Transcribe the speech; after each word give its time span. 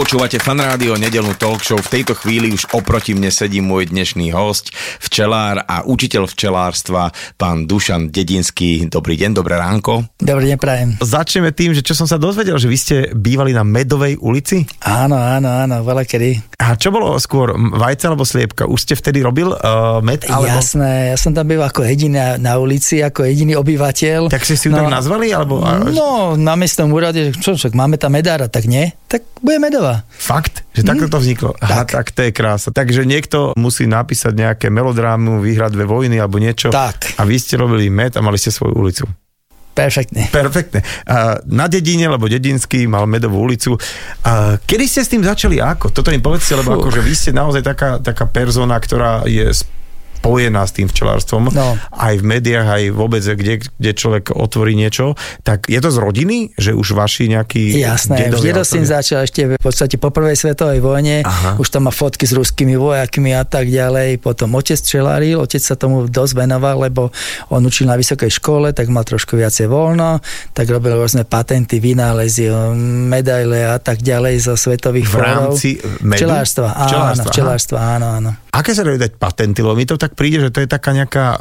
Počúvate 0.00 0.40
fan 0.40 0.56
rádio, 0.56 0.96
nedelnú 0.96 1.36
talk 1.36 1.60
show. 1.60 1.76
V 1.76 2.00
tejto 2.00 2.16
chvíli 2.16 2.48
už 2.56 2.72
oproti 2.72 3.12
mne 3.12 3.28
sedí 3.28 3.60
môj 3.60 3.92
dnešný 3.92 4.32
host, 4.32 4.72
včelár 4.96 5.60
a 5.68 5.84
učiteľ 5.84 6.24
včelárstva, 6.24 7.12
pán 7.36 7.68
Dušan 7.68 8.08
Dedinský. 8.08 8.88
Dobrý 8.88 9.20
deň, 9.20 9.36
dobré 9.36 9.60
ránko. 9.60 10.08
Dobrý 10.16 10.48
deň, 10.48 10.56
prajem. 10.56 10.90
Začneme 11.04 11.52
tým, 11.52 11.76
že 11.76 11.84
čo 11.84 11.92
som 11.92 12.08
sa 12.08 12.16
dozvedel, 12.16 12.56
že 12.56 12.72
vy 12.72 12.78
ste 12.80 12.96
bývali 13.12 13.52
na 13.52 13.60
Medovej 13.60 14.16
ulici. 14.24 14.64
Áno, 14.88 15.20
áno, 15.20 15.52
áno, 15.52 15.84
veľa 15.84 16.08
kedy. 16.08 16.56
A 16.56 16.80
čo 16.80 16.88
bolo 16.88 17.20
skôr, 17.20 17.52
vajce 17.52 18.08
alebo 18.08 18.24
sliepka? 18.24 18.64
Už 18.64 18.88
ste 18.88 18.96
vtedy 18.96 19.20
robil 19.20 19.52
uh, 19.52 20.00
med? 20.00 20.24
Alebo... 20.32 20.48
Jasné, 20.48 21.12
ja 21.12 21.16
som 21.20 21.36
tam 21.36 21.44
býval 21.44 21.68
ako 21.68 21.84
jediný 21.84 22.16
na, 22.16 22.28
na 22.40 22.52
ulici, 22.56 23.04
ako 23.04 23.28
jediný 23.28 23.52
obyvateľ. 23.60 24.32
Tak 24.32 24.48
ste 24.48 24.56
si 24.56 24.68
ju 24.68 24.72
tak 24.72 24.88
nazvali? 24.88 25.28
Alebo... 25.28 25.60
No, 25.92 26.40
na 26.40 26.56
miestnom 26.56 26.88
úrade, 26.88 27.28
že 27.28 27.32
čo, 27.36 27.52
čo, 27.60 27.68
máme 27.76 28.00
tam 28.00 28.16
medára, 28.16 28.48
tak 28.48 28.64
nie? 28.64 28.96
Tak 29.10 29.28
bude 29.42 29.58
medová. 29.58 29.89
Fakt? 30.10 30.62
Že 30.72 30.82
takto 30.84 31.06
to 31.06 31.18
vzniklo? 31.18 31.50
Aha, 31.56 31.82
Tak. 31.82 31.88
tak 31.90 32.06
to 32.10 32.20
je 32.22 32.30
krása. 32.30 32.68
Takže 32.70 33.02
niekto 33.04 33.52
musí 33.54 33.84
napísať 33.84 34.32
nejaké 34.32 34.66
melodrámu, 34.68 35.38
vyhrať 35.38 35.70
dve 35.72 35.84
vojny 35.84 36.16
alebo 36.16 36.36
niečo. 36.36 36.68
Tak. 36.68 37.16
A 37.16 37.24
vy 37.24 37.36
ste 37.36 37.54
robili 37.54 37.88
med 37.88 38.14
a 38.14 38.20
mali 38.20 38.36
ste 38.36 38.48
svoju 38.48 38.74
ulicu. 38.74 39.04
Perfektne. 39.70 40.26
Perfektne. 40.28 40.82
A 41.06 41.38
na 41.46 41.64
dedine, 41.64 42.10
lebo 42.10 42.26
dedinský 42.26 42.84
mal 42.84 43.06
medovú 43.06 43.38
ulicu. 43.40 43.78
A 44.20 44.58
kedy 44.58 44.84
ste 44.84 45.00
s 45.00 45.08
tým 45.08 45.22
začali 45.22 45.62
ako? 45.62 45.88
Toto 45.88 46.10
mi 46.10 46.18
povedzte, 46.18 46.58
lebo 46.58 46.74
Fú. 46.74 46.84
akože 46.84 47.00
vy 47.00 47.14
ste 47.14 47.30
naozaj 47.30 47.62
taká, 47.62 47.96
taká 47.96 48.26
persona, 48.26 48.76
ktorá 48.76 49.24
je 49.24 49.46
spojená 50.20 50.68
s 50.68 50.76
tým 50.76 50.84
včelárstvom. 50.84 51.48
No. 51.48 51.80
Aj 51.80 52.12
v 52.12 52.20
médiách, 52.20 52.68
aj 52.68 52.84
vôbec, 52.92 53.24
kde, 53.24 53.64
kde 53.64 53.90
človek 53.96 54.36
otvorí 54.36 54.76
niečo. 54.76 55.16
Tak 55.40 55.64
je 55.64 55.80
to 55.80 55.88
z 55.88 55.96
rodiny, 55.96 56.36
že 56.60 56.76
už 56.76 56.92
vaši 56.92 57.32
nejakí 57.32 57.72
Jasné, 57.72 58.28
tým 58.28 58.36
otcovia- 58.36 58.84
začal 58.84 59.24
ešte 59.24 59.56
v 59.56 59.56
podstate 59.56 59.96
po 59.96 60.12
prvej 60.12 60.36
svetovej 60.36 60.84
vojne, 60.84 61.24
Aha. 61.24 61.56
už 61.56 61.72
tam 61.72 61.88
má 61.88 61.92
fotky 61.92 62.28
s 62.28 62.36
ruskými 62.36 62.76
vojakmi 62.76 63.32
a 63.32 63.48
tak 63.48 63.72
ďalej, 63.72 64.20
potom 64.20 64.52
otec 64.52 64.76
čeláril, 64.76 65.40
otec 65.40 65.62
sa 65.64 65.72
tomu 65.72 66.04
dosť 66.04 66.32
venoval, 66.36 66.84
lebo 66.84 67.08
on 67.48 67.64
učil 67.64 67.88
na 67.88 67.96
vysokej 67.96 68.28
škole, 68.28 68.76
tak 68.76 68.92
mal 68.92 69.08
trošku 69.08 69.40
viacej 69.40 69.72
voľno, 69.72 70.20
tak 70.52 70.68
robil 70.68 71.00
rôzne 71.00 71.24
patenty, 71.24 71.80
vynálezy, 71.80 72.52
medaile 73.08 73.72
a 73.72 73.80
tak 73.80 74.04
ďalej 74.04 74.34
zo 74.42 74.54
svetových 74.58 75.08
V 75.08 75.12
fórov. 75.16 75.24
rámci 75.24 75.68
medu? 76.04 76.28
Včelárstva, 76.28 76.66
áno, 76.76 77.24
Včelárstva, 77.24 77.78
áno, 77.96 78.06
áno. 78.10 78.30
Aké 78.50 78.74
sa 78.74 78.82
dajú 78.82 78.98
dať 78.98 79.14
patenty? 79.14 79.62
Lebo 79.62 79.78
mi 79.78 79.86
to 79.86 79.94
tak 79.94 80.09
príde, 80.12 80.40
že 80.40 80.50
to 80.50 80.58
je 80.58 80.68
taká 80.68 80.90
nejaká 80.90 81.26
uh, 81.32 81.40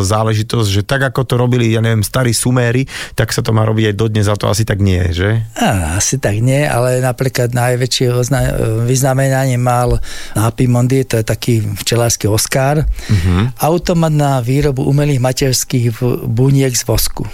záležitosť, 0.00 0.68
že 0.68 0.82
tak 0.82 1.04
ako 1.04 1.22
to 1.22 1.34
robili, 1.34 1.68
ja 1.68 1.78
neviem, 1.78 2.00
starí 2.00 2.30
suméri, 2.30 2.84
tak 3.12 3.30
sa 3.30 3.40
to 3.40 3.50
má 3.50 3.62
robiť 3.62 3.90
aj 3.90 3.96
dodnes 3.96 4.26
a 4.26 4.34
to 4.34 4.46
asi 4.46 4.62
tak 4.62 4.78
nie 4.78 5.02
že? 5.08 5.42
Á, 5.54 5.96
asi 5.96 6.16
tak 6.16 6.38
nie, 6.38 6.62
ale 6.62 6.98
napríklad 6.98 7.50
najväčšie 7.50 8.06
ozna- 8.10 8.54
vyznamenanie 8.82 9.56
mal 9.56 9.98
na 10.32 10.50
Pimondi, 10.50 11.02
to 11.02 11.16
je 11.16 11.24
taký 11.24 11.54
včelársky 11.60 12.26
Oscar, 12.26 12.82
Mhm. 13.06 13.58
automat 13.58 14.10
na 14.10 14.38
výrobu 14.38 14.82
umelých 14.82 15.18
materských 15.18 15.94
buniek 16.24 16.70
z 16.70 16.82
vosku. 16.82 17.24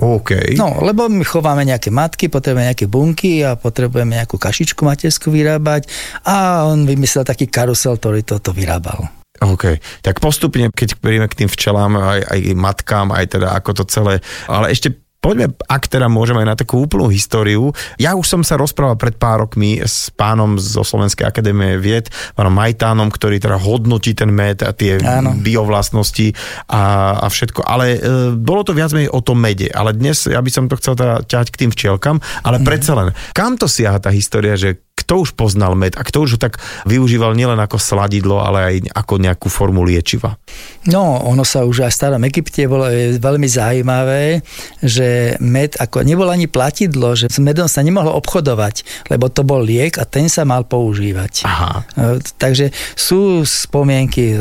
OK. 0.00 0.56
No, 0.56 0.80
lebo 0.80 1.12
my 1.12 1.20
chováme 1.20 1.60
nejaké 1.60 1.92
matky, 1.92 2.32
potrebujeme 2.32 2.64
nejaké 2.66 2.88
bunky 2.88 3.44
a 3.44 3.52
potrebujeme 3.52 4.16
nejakú 4.16 4.40
kašičku 4.40 4.80
materskú 4.80 5.28
vyrábať 5.28 5.92
a 6.24 6.64
on 6.64 6.88
vymyslel 6.88 7.20
taký 7.20 7.44
karusel, 7.44 8.00
ktorý 8.00 8.24
toto 8.24 8.56
vyrábal. 8.56 9.19
OK, 9.40 9.80
tak 10.04 10.20
postupne, 10.20 10.68
keď 10.68 11.00
príjeme 11.00 11.24
k 11.24 11.44
tým 11.44 11.48
včelám, 11.48 11.96
aj, 11.96 12.20
aj 12.28 12.40
matkám, 12.52 13.08
aj 13.08 13.24
teda 13.40 13.48
ako 13.56 13.70
to 13.72 13.84
celé, 13.88 14.20
ale 14.46 14.68
ešte 14.72 14.92
Poďme, 15.20 15.52
ak 15.68 15.84
teda 15.84 16.08
môžeme 16.08 16.40
aj 16.40 16.48
na 16.48 16.56
takú 16.56 16.80
úplnú 16.80 17.12
históriu. 17.12 17.76
Ja 18.00 18.16
už 18.16 18.24
som 18.24 18.40
sa 18.40 18.56
rozprával 18.56 18.96
pred 18.96 19.20
pár 19.20 19.44
rokmi 19.44 19.76
s 19.76 20.08
pánom 20.08 20.56
zo 20.56 20.80
Slovenskej 20.80 21.28
akadémie 21.28 21.76
vied, 21.76 22.08
pánom 22.32 22.48
Majtánom, 22.56 23.12
ktorý 23.12 23.36
teda 23.36 23.60
hodnotí 23.60 24.16
ten 24.16 24.32
med 24.32 24.64
a 24.64 24.72
tie 24.72 24.96
Áno. 24.96 25.36
biovlastnosti 25.36 26.32
a, 26.72 27.20
a 27.20 27.26
všetko. 27.28 27.60
Ale 27.60 27.84
e, 27.92 27.98
bolo 28.32 28.64
to 28.64 28.72
viac 28.72 28.96
menej 28.96 29.12
o 29.12 29.20
tom 29.20 29.36
mede. 29.44 29.68
Ale 29.68 29.92
dnes 29.92 30.24
ja 30.24 30.40
by 30.40 30.48
som 30.48 30.72
to 30.72 30.80
chcel 30.80 30.96
teda 30.96 31.20
ťahať 31.28 31.52
k 31.52 31.68
tým 31.68 31.70
včielkam, 31.76 32.16
ale 32.40 32.56
Mhm. 32.56 32.64
predsa 32.64 32.96
len, 32.96 33.12
kam 33.36 33.60
to 33.60 33.68
siaha 33.68 34.00
tá 34.00 34.08
história, 34.08 34.56
že 34.56 34.80
kto 35.10 35.26
už 35.26 35.34
poznal 35.34 35.74
med 35.74 35.98
a 35.98 36.06
kto 36.06 36.22
už 36.22 36.30
ho 36.30 36.38
tak 36.38 36.62
využíval 36.86 37.34
nielen 37.34 37.58
ako 37.58 37.82
sladidlo, 37.82 38.46
ale 38.46 38.58
aj 38.62 38.94
ako 38.94 39.18
nejakú 39.18 39.50
formu 39.50 39.82
liečiva. 39.82 40.38
No, 40.86 41.18
ono 41.26 41.42
sa 41.42 41.66
už 41.66 41.82
aj 41.82 41.90
v 41.90 41.98
starom 41.98 42.22
Egypte 42.30 42.70
bolo 42.70 42.86
veľmi 43.18 43.48
zaujímavé, 43.50 44.38
že 44.78 45.34
med, 45.42 45.74
ako 45.82 46.06
nebolo 46.06 46.30
ani 46.30 46.46
platidlo, 46.46 47.18
že 47.18 47.26
s 47.26 47.42
medom 47.42 47.66
sa 47.66 47.82
nemohlo 47.82 48.14
obchodovať, 48.22 49.10
lebo 49.10 49.26
to 49.26 49.42
bol 49.42 49.58
liek 49.58 49.98
a 49.98 50.06
ten 50.06 50.30
sa 50.30 50.46
mal 50.46 50.62
používať. 50.62 51.42
Aha. 51.42 51.82
E, 51.98 52.22
Takže 52.38 52.70
sú 52.94 53.42
spomienky 53.42 54.30
e, 54.30 54.36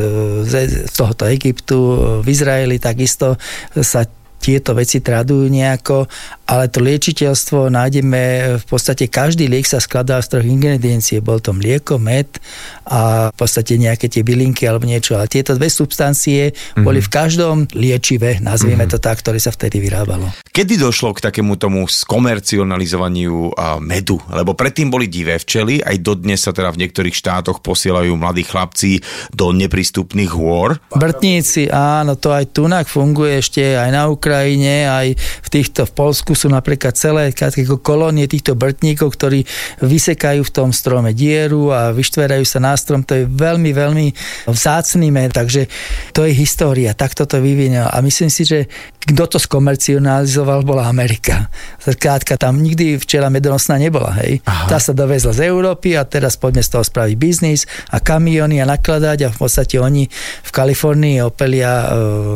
z 0.46 0.86
z 0.86 0.94
tohoto 0.94 1.26
Egyptu, 1.26 1.78
e, 1.82 1.94
v 2.22 2.28
Izraeli 2.30 2.78
takisto 2.78 3.42
sa 3.74 4.06
tieto 4.40 4.72
veci 4.72 5.04
tradujú 5.04 5.52
nejako, 5.52 6.08
ale 6.50 6.66
to 6.66 6.82
liečiteľstvo 6.82 7.70
nájdeme 7.70 8.22
v 8.58 8.66
podstate 8.66 9.06
každý 9.06 9.46
liek 9.46 9.70
sa 9.70 9.78
skladá 9.78 10.18
z 10.18 10.34
troch 10.34 10.48
ingrediencií. 10.50 11.22
Bol 11.22 11.38
to 11.46 11.54
mlieko, 11.54 12.02
med 12.02 12.42
a 12.90 13.30
v 13.30 13.36
podstate 13.38 13.78
nejaké 13.78 14.10
tie 14.10 14.26
bylinky 14.26 14.66
alebo 14.66 14.90
niečo. 14.90 15.14
Ale 15.14 15.30
tieto 15.30 15.54
dve 15.54 15.70
substancie 15.70 16.50
mm-hmm. 16.50 16.82
boli 16.82 17.06
v 17.06 17.10
každom 17.14 17.70
liečive, 17.78 18.42
nazvieme 18.42 18.90
mm-hmm. 18.90 18.98
to 18.98 19.06
tak, 19.06 19.22
ktoré 19.22 19.38
sa 19.38 19.54
vtedy 19.54 19.78
vyrábalo. 19.78 20.34
Kedy 20.50 20.82
došlo 20.82 21.14
k 21.14 21.30
takému 21.30 21.54
tomu 21.62 21.86
skomercionalizovaniu 21.86 23.54
a 23.54 23.78
medu? 23.78 24.18
Lebo 24.34 24.58
predtým 24.58 24.90
boli 24.90 25.06
divé 25.06 25.38
včely, 25.38 25.86
aj 25.86 26.02
dodnes 26.02 26.42
sa 26.42 26.50
teda 26.50 26.74
v 26.74 26.82
niektorých 26.82 27.14
štátoch 27.14 27.62
posielajú 27.62 28.18
mladí 28.18 28.42
chlapci 28.42 29.06
do 29.30 29.54
neprístupných 29.54 30.34
hôr. 30.34 30.82
Vrtníci, 30.90 31.70
áno, 31.70 32.18
to 32.18 32.34
aj 32.34 32.50
tunak 32.58 32.90
funguje 32.90 33.38
ešte 33.38 33.78
aj 33.78 33.90
na 33.94 34.10
Ukrajine, 34.10 34.90
aj 34.90 35.08
v 35.46 35.48
týchto, 35.54 35.86
v 35.86 35.94
Polsku 35.94 36.39
sú 36.40 36.48
napríklad 36.48 36.96
celé 36.96 37.36
kolónie 37.84 38.24
týchto 38.32 38.56
vrtníkov, 38.56 39.20
ktorí 39.20 39.44
vysekajú 39.84 40.48
v 40.48 40.56
tom 40.56 40.72
strome 40.72 41.12
dieru 41.12 41.76
a 41.76 41.92
vyštverajú 41.92 42.46
sa 42.48 42.64
na 42.64 42.74
strom, 42.80 43.04
to 43.04 43.20
je 43.20 43.24
veľmi, 43.28 43.76
veľmi 43.76 44.08
vzácný 44.48 45.12
med, 45.12 45.36
takže 45.36 45.68
to 46.16 46.24
je 46.24 46.32
história, 46.32 46.96
takto 46.96 47.28
to 47.28 47.44
vyvinul 47.44 47.92
a 47.92 47.98
myslím 48.00 48.32
si, 48.32 48.48
že 48.48 48.72
kto 49.10 49.26
to 49.26 49.38
skomercionalizoval, 49.42 50.62
bola 50.62 50.86
Amerika. 50.86 51.50
Krátka, 51.82 52.38
tam 52.38 52.62
nikdy 52.62 53.02
včela 53.02 53.34
medonosná 53.34 53.82
nebola, 53.82 54.14
hej. 54.22 54.38
Aha. 54.46 54.70
Tá 54.70 54.78
sa 54.78 54.94
dovezla 54.94 55.34
z 55.34 55.50
Európy 55.50 55.98
a 55.98 56.06
teraz 56.06 56.38
poďme 56.38 56.62
z 56.62 56.78
toho 56.78 56.86
spraviť 56.86 57.16
biznis 57.18 57.66
a 57.90 57.98
kamiony 57.98 58.62
a 58.62 58.70
nakladať 58.70 59.26
a 59.26 59.34
v 59.34 59.38
podstate 59.40 59.82
oni 59.82 60.06
v 60.46 60.52
Kalifornii 60.54 61.26
opelia 61.26 61.74
e, 61.74 61.88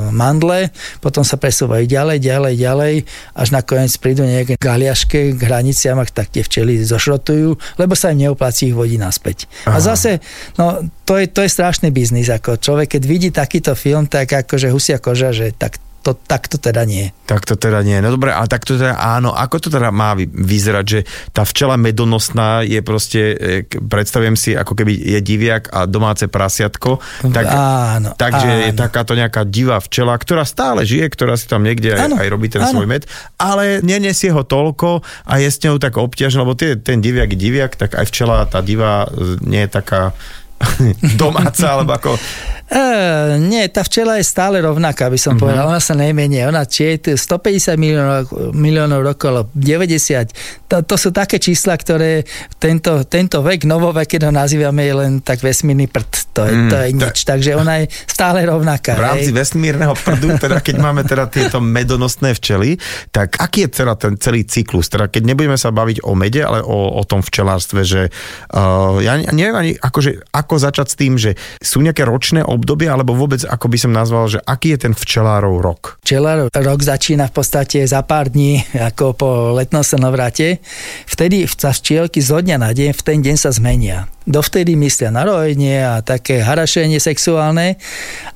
mandle, 0.09 0.74
potom 0.97 1.22
sa 1.22 1.38
presúvajú 1.38 1.85
ďalej, 1.85 2.18
ďalej, 2.18 2.53
ďalej, 2.58 2.94
až 3.38 3.47
nakoniec 3.53 3.93
prídu 3.98 4.26
nejaké 4.26 4.59
galiaške 4.59 5.36
k 5.36 5.42
hraniciam 5.42 6.00
tak 6.04 6.30
tie 6.34 6.44
včely 6.44 6.84
zošrotujú, 6.84 7.80
lebo 7.80 7.94
sa 7.94 8.12
im 8.12 8.28
neopláci 8.28 8.74
ich 8.74 8.76
vodiť 8.76 9.00
naspäť. 9.00 9.38
Aha. 9.70 9.78
A 9.78 9.84
zase, 9.84 10.20
no 10.58 10.84
to 11.08 11.22
je, 11.22 11.30
to 11.30 11.46
je 11.46 11.50
strašný 11.50 11.90
biznis, 11.94 12.28
ako 12.30 12.59
človek, 12.59 12.98
keď 12.98 13.03
vidí 13.06 13.30
takýto 13.30 13.78
film, 13.78 14.09
tak 14.09 14.32
akože 14.34 14.74
husia 14.74 14.98
koža, 14.98 15.32
že 15.32 15.53
tak 15.56 15.78
to, 16.03 16.12
tak 16.14 16.52
to 16.52 16.59
teda 16.59 16.84
nie. 16.84 17.16
Tak 17.24 17.47
to 17.47 17.56
teda 17.56 17.80
nie. 17.80 17.96
No 17.97 18.12
dobre, 18.12 18.30
ale 18.30 18.46
tak 18.46 18.68
to 18.68 18.75
teda 18.75 18.94
áno. 18.94 19.31
Ako 19.31 19.58
to 19.58 19.72
teda 19.72 19.88
má 19.88 20.12
vy- 20.14 20.28
vyzerať, 20.28 20.86
že 20.86 21.00
tá 21.31 21.47
včela 21.47 21.80
medonosná 21.80 22.59
je 22.62 22.84
proste, 22.84 23.22
e, 23.34 23.64
predstavujem 23.80 24.35
si, 24.35 24.52
ako 24.52 24.76
keby 24.76 24.91
je 24.91 25.20
diviak 25.20 25.72
a 25.72 25.88
domáce 25.88 26.28
prasiatko. 26.28 27.00
Tak, 27.23 27.46
Áno, 27.47 28.09
takže 28.14 28.50
áno. 28.52 28.64
je 28.67 28.72
takáto 28.76 29.16
nejaká 29.16 29.47
divá 29.47 29.79
včela, 29.79 30.11
ktorá 30.14 30.44
stále 30.44 30.84
žije, 30.84 31.08
ktorá 31.08 31.40
si 31.40 31.47
tam 31.47 31.64
niekde 31.64 31.96
aj, 31.96 32.11
Áno, 32.11 32.16
aj 32.20 32.28
robí 32.28 32.52
ten 32.52 32.59
áno. 32.59 32.76
svoj 32.76 32.85
med, 32.85 33.08
ale 33.40 33.79
nenesie 33.79 34.28
ho 34.29 34.44
toľko 34.44 35.00
a 35.23 35.40
je 35.40 35.47
s 35.47 35.64
ňou 35.64 35.79
tak 35.79 35.96
obťažené, 35.96 36.44
lebo 36.44 36.53
tie, 36.53 36.76
ten 36.76 37.00
diviak 37.00 37.32
je 37.32 37.40
diviak, 37.40 37.72
tak 37.73 37.96
aj 37.96 38.11
včela, 38.11 38.44
tá 38.44 38.59
divá 38.59 39.08
e, 39.08 39.40
nie 39.40 39.64
je 39.64 39.72
taká 39.72 40.11
domáca, 41.22 41.79
alebo 41.79 41.91
ako... 41.96 42.11
E, 42.73 43.38
nie, 43.44 43.61
tá 43.70 43.85
včela 43.85 44.17
je 44.17 44.26
stále 44.26 44.58
rovnaká, 44.64 45.11
by 45.11 45.20
som 45.20 45.35
uh-huh. 45.35 45.46
povedal. 45.46 45.70
Ona 45.70 45.84
sa 45.84 45.94
nejmenie. 45.94 46.41
Ona 46.50 46.66
či 46.66 46.97
je 46.97 47.14
150 47.14 47.78
miliónov, 47.78 48.22
miliónov 48.55 49.02
rokov, 49.03 49.53
90. 49.53 50.34
To, 50.72 50.82
to 50.82 50.96
sú 50.97 51.14
také 51.14 51.38
čísla, 51.38 51.78
ktoré 51.78 52.26
tento, 52.58 53.05
tento 53.05 53.46
vek, 53.46 53.70
novovek, 53.70 54.17
keď 54.17 54.32
ho 54.32 54.34
nazývame, 54.34 54.90
je 54.90 54.94
len 54.96 55.11
tak 55.22 55.46
vesmírny 55.46 55.85
prd. 55.85 56.11
To 56.34 56.41
je, 56.50 56.53
mm, 56.55 56.70
to 56.72 56.76
je 56.82 56.88
nič. 56.97 57.17
Ta... 57.22 57.38
Takže 57.38 57.52
ona 57.53 57.73
je 57.84 57.85
stále 58.09 58.41
rovnaká. 58.50 58.97
V 58.97 59.05
rámci 59.05 59.29
hej. 59.29 59.38
vesmírneho 59.38 59.94
prdu, 59.94 60.34
teda 60.41 60.58
keď 60.66 60.76
máme 60.82 61.05
teda 61.05 61.29
tieto 61.29 61.61
medonostné 61.61 62.34
včely, 62.34 62.82
tak 63.14 63.38
aký 63.38 63.70
je 63.70 63.85
teda 63.85 63.94
ten 63.94 64.17
celý 64.17 64.50
cyklus? 64.50 64.90
Teda 64.90 65.14
keď 65.14 65.29
nebudeme 65.29 65.59
sa 65.61 65.70
baviť 65.70 66.02
o 66.02 66.17
mede, 66.17 66.41
ale 66.41 66.66
o, 66.66 66.97
o 66.97 67.03
tom 67.05 67.22
včelárstve, 67.22 67.85
že 67.85 68.02
uh, 68.09 68.97
ja 68.97 69.14
neviem 69.29 69.53
ani 69.53 69.72
akože, 69.78 70.34
ako 70.34 70.42
začať 70.47 70.87
s 70.91 70.99
tým, 70.99 71.13
že 71.16 71.40
sú 71.63 71.79
nejaké 71.79 72.03
ročné 72.03 72.43
obdobie, 72.43 72.91
alebo 72.91 73.16
vôbec, 73.16 73.41
ako 73.47 73.72
by 73.72 73.78
som 73.79 73.91
nazval, 73.95 74.28
že 74.28 74.40
aký 74.43 74.75
je 74.75 74.90
ten 74.90 74.93
včelárov 74.93 75.63
rok? 75.63 75.81
Včelárov 76.03 76.51
rok 76.51 76.79
začína 76.84 77.31
v 77.31 77.34
podstate 77.34 77.84
za 77.87 78.03
pár 78.03 78.29
dní, 78.29 78.63
ako 78.75 79.05
po 79.16 79.29
letnom 79.55 79.81
slnovrate. 79.81 80.59
Vtedy 81.07 81.47
sa 81.47 81.72
včielky 81.72 82.19
zo 82.19 82.43
dňa 82.43 82.57
na 82.59 82.72
deň, 82.75 82.91
v 82.91 83.01
ten 83.01 83.19
deň 83.23 83.35
sa 83.40 83.49
zmenia. 83.53 84.11
Dovtedy 84.23 84.79
myslia 84.79 85.11
na 85.11 85.28
rojenie 85.28 85.84
a 85.84 85.99
také 85.99 86.40
harašenie 86.40 86.99
sexuálne 86.99 87.75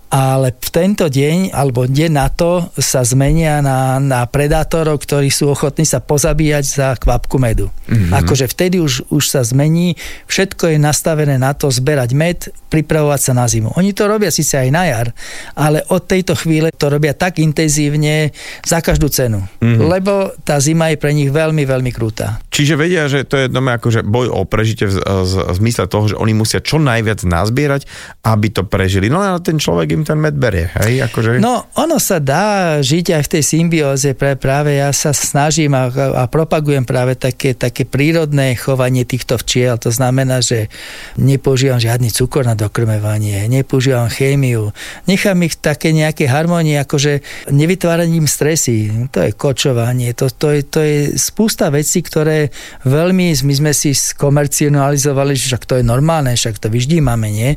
ale 0.07 0.55
v 0.55 0.69
tento 0.71 1.11
deň 1.11 1.51
alebo 1.51 1.83
deň 1.83 2.11
na 2.15 2.31
to 2.31 2.63
sa 2.79 3.03
zmenia 3.03 3.59
na, 3.59 3.99
na 3.99 4.23
predátorov, 4.23 5.03
ktorí 5.03 5.27
sú 5.27 5.51
ochotní 5.51 5.83
sa 5.83 5.99
pozabíjať 5.99 6.63
za 6.63 6.87
kvapku 6.95 7.35
medu. 7.35 7.67
Mm-hmm. 7.91 8.15
Akože 8.15 8.47
vtedy 8.47 8.79
už, 8.79 9.11
už 9.11 9.23
sa 9.27 9.43
zmení, 9.43 9.99
všetko 10.31 10.71
je 10.71 10.77
nastavené 10.79 11.35
na 11.35 11.51
to 11.51 11.67
zberať 11.67 12.09
med, 12.15 12.39
pripravovať 12.71 13.19
sa 13.19 13.33
na 13.35 13.47
zimu. 13.47 13.75
Oni 13.75 13.91
to 13.91 14.07
robia 14.07 14.31
síce 14.31 14.55
aj 14.55 14.69
na 14.71 14.83
jar, 14.87 15.07
ale 15.55 15.83
od 15.91 16.03
tejto 16.03 16.35
chvíle 16.39 16.71
to 16.71 16.87
robia 16.87 17.11
tak 17.11 17.43
intenzívne 17.43 18.31
za 18.63 18.79
každú 18.79 19.11
cenu. 19.11 19.43
Mm-hmm. 19.59 19.87
Lebo 19.91 20.31
tá 20.47 20.59
zima 20.63 20.91
je 20.91 20.99
pre 20.99 21.11
nich 21.11 21.31
veľmi, 21.31 21.63
veľmi 21.67 21.91
krúta. 21.91 22.39
Čiže 22.47 22.79
vedia, 22.79 23.11
že 23.11 23.27
to 23.27 23.39
je 23.39 23.51
doma 23.51 23.75
akože 23.75 24.07
boj 24.07 24.31
o 24.31 24.43
prežitie 24.47 24.87
v, 24.87 24.99
v, 25.03 25.31
v 25.51 25.57
zmysle 25.63 25.85
toho, 25.91 26.11
že 26.11 26.15
oni 26.15 26.33
musia 26.35 26.63
čo 26.63 26.79
najviac 26.79 27.27
nazbierať, 27.27 27.87
aby 28.23 28.47
to 28.51 28.63
prežili. 28.63 29.11
No 29.11 29.19
a 29.19 29.37
ten 29.39 29.59
človek 29.59 29.96
im 29.97 30.05
ten 30.05 30.21
med 30.21 30.37
berie, 30.37 30.69
hej? 30.85 31.01
Akože... 31.09 31.41
No, 31.41 31.65
ono 31.73 31.97
sa 31.97 32.21
dá 32.21 32.77
žiť 32.77 33.17
aj 33.17 33.23
v 33.25 33.31
tej 33.33 33.43
symbióze, 33.43 34.13
pre, 34.13 34.37
práve 34.37 34.77
ja 34.77 34.93
sa 34.93 35.09
snažím 35.09 35.73
a, 35.73 35.89
a 35.89 36.23
propagujem 36.29 36.85
práve 36.85 37.17
také, 37.17 37.57
také 37.57 37.89
prírodné 37.89 38.53
chovanie 38.53 39.03
týchto 39.03 39.41
včiel, 39.41 39.81
to 39.81 39.89
znamená, 39.89 40.45
že 40.45 40.69
nepoužívam 41.17 41.81
žiadny 41.81 42.13
cukor 42.13 42.45
na 42.45 42.53
dokrmevanie, 42.53 43.49
nepoužívam 43.49 44.07
chémiu, 44.13 44.69
nechám 45.09 45.41
ich 45.41 45.57
také 45.57 45.89
nejaké 45.91 46.29
harmonie, 46.29 46.77
akože 46.77 47.25
nevytváraním 47.49 48.29
stresy, 48.29 49.09
to 49.09 49.25
je 49.25 49.33
kočovanie, 49.33 50.13
to, 50.13 50.29
to, 50.29 50.53
je, 50.53 50.61
to 50.61 50.79
je 50.85 50.97
spústa 51.17 51.73
vecí, 51.73 52.05
ktoré 52.05 52.53
veľmi, 52.85 53.33
my 53.33 53.53
sme 53.57 53.71
si 53.73 53.97
skomercionalizovali, 53.97 55.33
že 55.33 55.53
však 55.53 55.63
to 55.65 55.73
je 55.81 55.83
normálne, 55.83 56.37
však 56.37 56.61
to 56.61 56.69
vyždímame, 56.69 57.27
nie? 57.33 57.51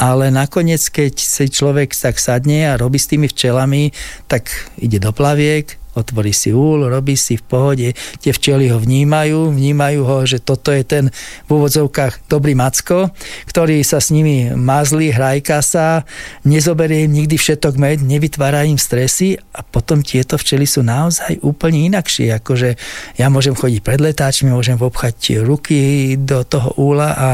Ale 0.00 0.32
nakoniec, 0.32 0.80
keď 0.88 1.20
si 1.20 1.52
človek 1.52 1.92
tak 1.92 2.16
sadne 2.16 2.72
a 2.72 2.80
robí 2.80 2.96
s 2.96 3.12
tými 3.12 3.28
včelami, 3.28 3.92
tak 4.32 4.48
ide 4.80 4.96
do 4.96 5.12
plaviek, 5.12 5.76
otvorí 5.92 6.32
si 6.32 6.54
úl, 6.54 6.86
robí 6.86 7.18
si 7.18 7.36
v 7.36 7.44
pohode, 7.44 7.88
tie 8.22 8.32
včely 8.32 8.70
ho 8.72 8.78
vnímajú, 8.78 9.52
vnímajú 9.52 10.00
ho, 10.06 10.18
že 10.22 10.38
toto 10.38 10.70
je 10.70 10.86
ten 10.86 11.04
v 11.44 11.50
úvodzovkách 11.50 12.30
dobrý 12.30 12.54
macko, 12.54 13.10
ktorý 13.50 13.82
sa 13.82 13.98
s 13.98 14.14
nimi 14.14 14.54
mazlí, 14.54 15.10
hrajka 15.10 15.60
sa, 15.60 16.06
nezoberie 16.46 17.04
im 17.04 17.12
nikdy 17.12 17.36
všetok 17.36 17.74
med, 17.76 18.00
nevytvára 18.00 18.64
im 18.64 18.78
stresy 18.78 19.36
a 19.52 19.60
potom 19.66 20.00
tieto 20.00 20.38
včely 20.38 20.64
sú 20.64 20.86
naozaj 20.86 21.42
úplne 21.42 21.90
inakšie, 21.90 22.32
akože 22.38 22.78
ja 23.18 23.26
môžem 23.28 23.58
chodiť 23.58 23.80
pred 23.82 24.00
letáčmi, 24.00 24.54
môžem 24.54 24.78
obchať 24.78 25.42
ruky 25.42 26.14
do 26.16 26.46
toho 26.46 26.70
úla 26.78 27.10
a 27.12 27.28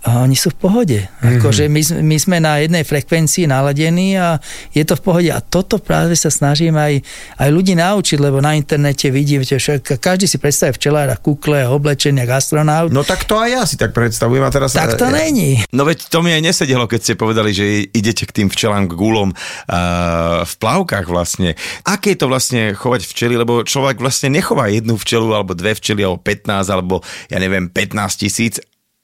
a 0.00 0.24
oni 0.24 0.32
sú 0.32 0.48
v 0.56 0.58
pohode. 0.58 0.98
Mm-hmm. 1.04 1.36
Akože 1.36 1.64
my, 1.68 1.82
my 2.00 2.16
sme 2.16 2.36
na 2.40 2.64
jednej 2.64 2.88
frekvencii 2.88 3.44
naladení 3.44 4.16
a 4.16 4.40
je 4.72 4.80
to 4.88 4.96
v 4.96 5.02
pohode. 5.04 5.28
A 5.28 5.44
toto 5.44 5.76
práve 5.76 6.16
sa 6.16 6.32
snažím 6.32 6.72
aj, 6.80 7.04
aj 7.36 7.48
ľudí 7.52 7.76
naučiť, 7.76 8.16
lebo 8.16 8.40
na 8.40 8.56
internete 8.56 9.12
vidím, 9.12 9.44
že 9.44 9.60
však 9.60 10.00
každý 10.00 10.24
si 10.24 10.40
predstavuje 10.40 10.80
včelára 10.80 11.20
kukle, 11.20 11.68
oblečenie, 11.68 12.24
astronaut. 12.24 12.88
No 12.88 13.04
tak 13.04 13.28
to 13.28 13.36
aj 13.36 13.48
ja 13.52 13.62
si 13.68 13.76
tak 13.76 13.92
predstavujem. 13.92 14.40
A 14.40 14.48
teraz 14.48 14.72
tak 14.72 14.96
to 14.96 15.04
ja... 15.04 15.12
není. 15.12 15.60
No 15.76 15.84
veď 15.84 16.08
to 16.08 16.24
mi 16.24 16.32
aj 16.32 16.42
nesedelo, 16.48 16.88
keď 16.88 17.00
ste 17.04 17.14
povedali, 17.20 17.52
že 17.52 17.92
idete 17.92 18.24
k 18.24 18.32
tým 18.32 18.48
včelám, 18.48 18.88
k 18.88 18.96
gulom 18.96 19.36
uh, 19.36 20.42
v 20.48 20.54
plavkách 20.56 21.06
vlastne. 21.12 21.60
Aké 21.84 22.16
je 22.16 22.24
to 22.24 22.32
vlastne 22.32 22.72
chovať 22.72 23.04
včely, 23.04 23.36
lebo 23.36 23.60
človek 23.68 24.00
vlastne 24.00 24.32
nechová 24.32 24.72
jednu 24.72 24.96
včelu 24.96 25.28
alebo 25.36 25.52
dve 25.52 25.76
včely 25.76 26.00
alebo 26.00 26.24
15 26.24 26.72
alebo 26.72 27.04
ja 27.28 27.36
neviem 27.36 27.68
15 27.68 28.22
tisíc, 28.22 28.56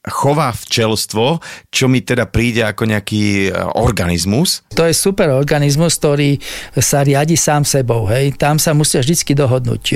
chová 0.07 0.55
včelstvo, 0.55 1.43
čo 1.75 1.91
mi 1.91 1.99
teda 1.99 2.31
príde 2.31 2.63
ako 2.63 2.87
nejaký 2.87 3.51
e, 3.51 3.59
organizmus. 3.75 4.63
To 4.79 4.87
je 4.87 4.95
super 4.95 5.35
organizmus, 5.35 5.99
ktorý 5.99 6.39
sa 6.79 7.03
riadi 7.03 7.35
sám 7.35 7.67
sebou. 7.67 8.07
Hej. 8.07 8.39
Tam 8.39 8.63
sa 8.63 8.71
musia 8.71 9.03
vždy 9.03 9.35
dohodnúť 9.35 9.83
e, 9.91 9.95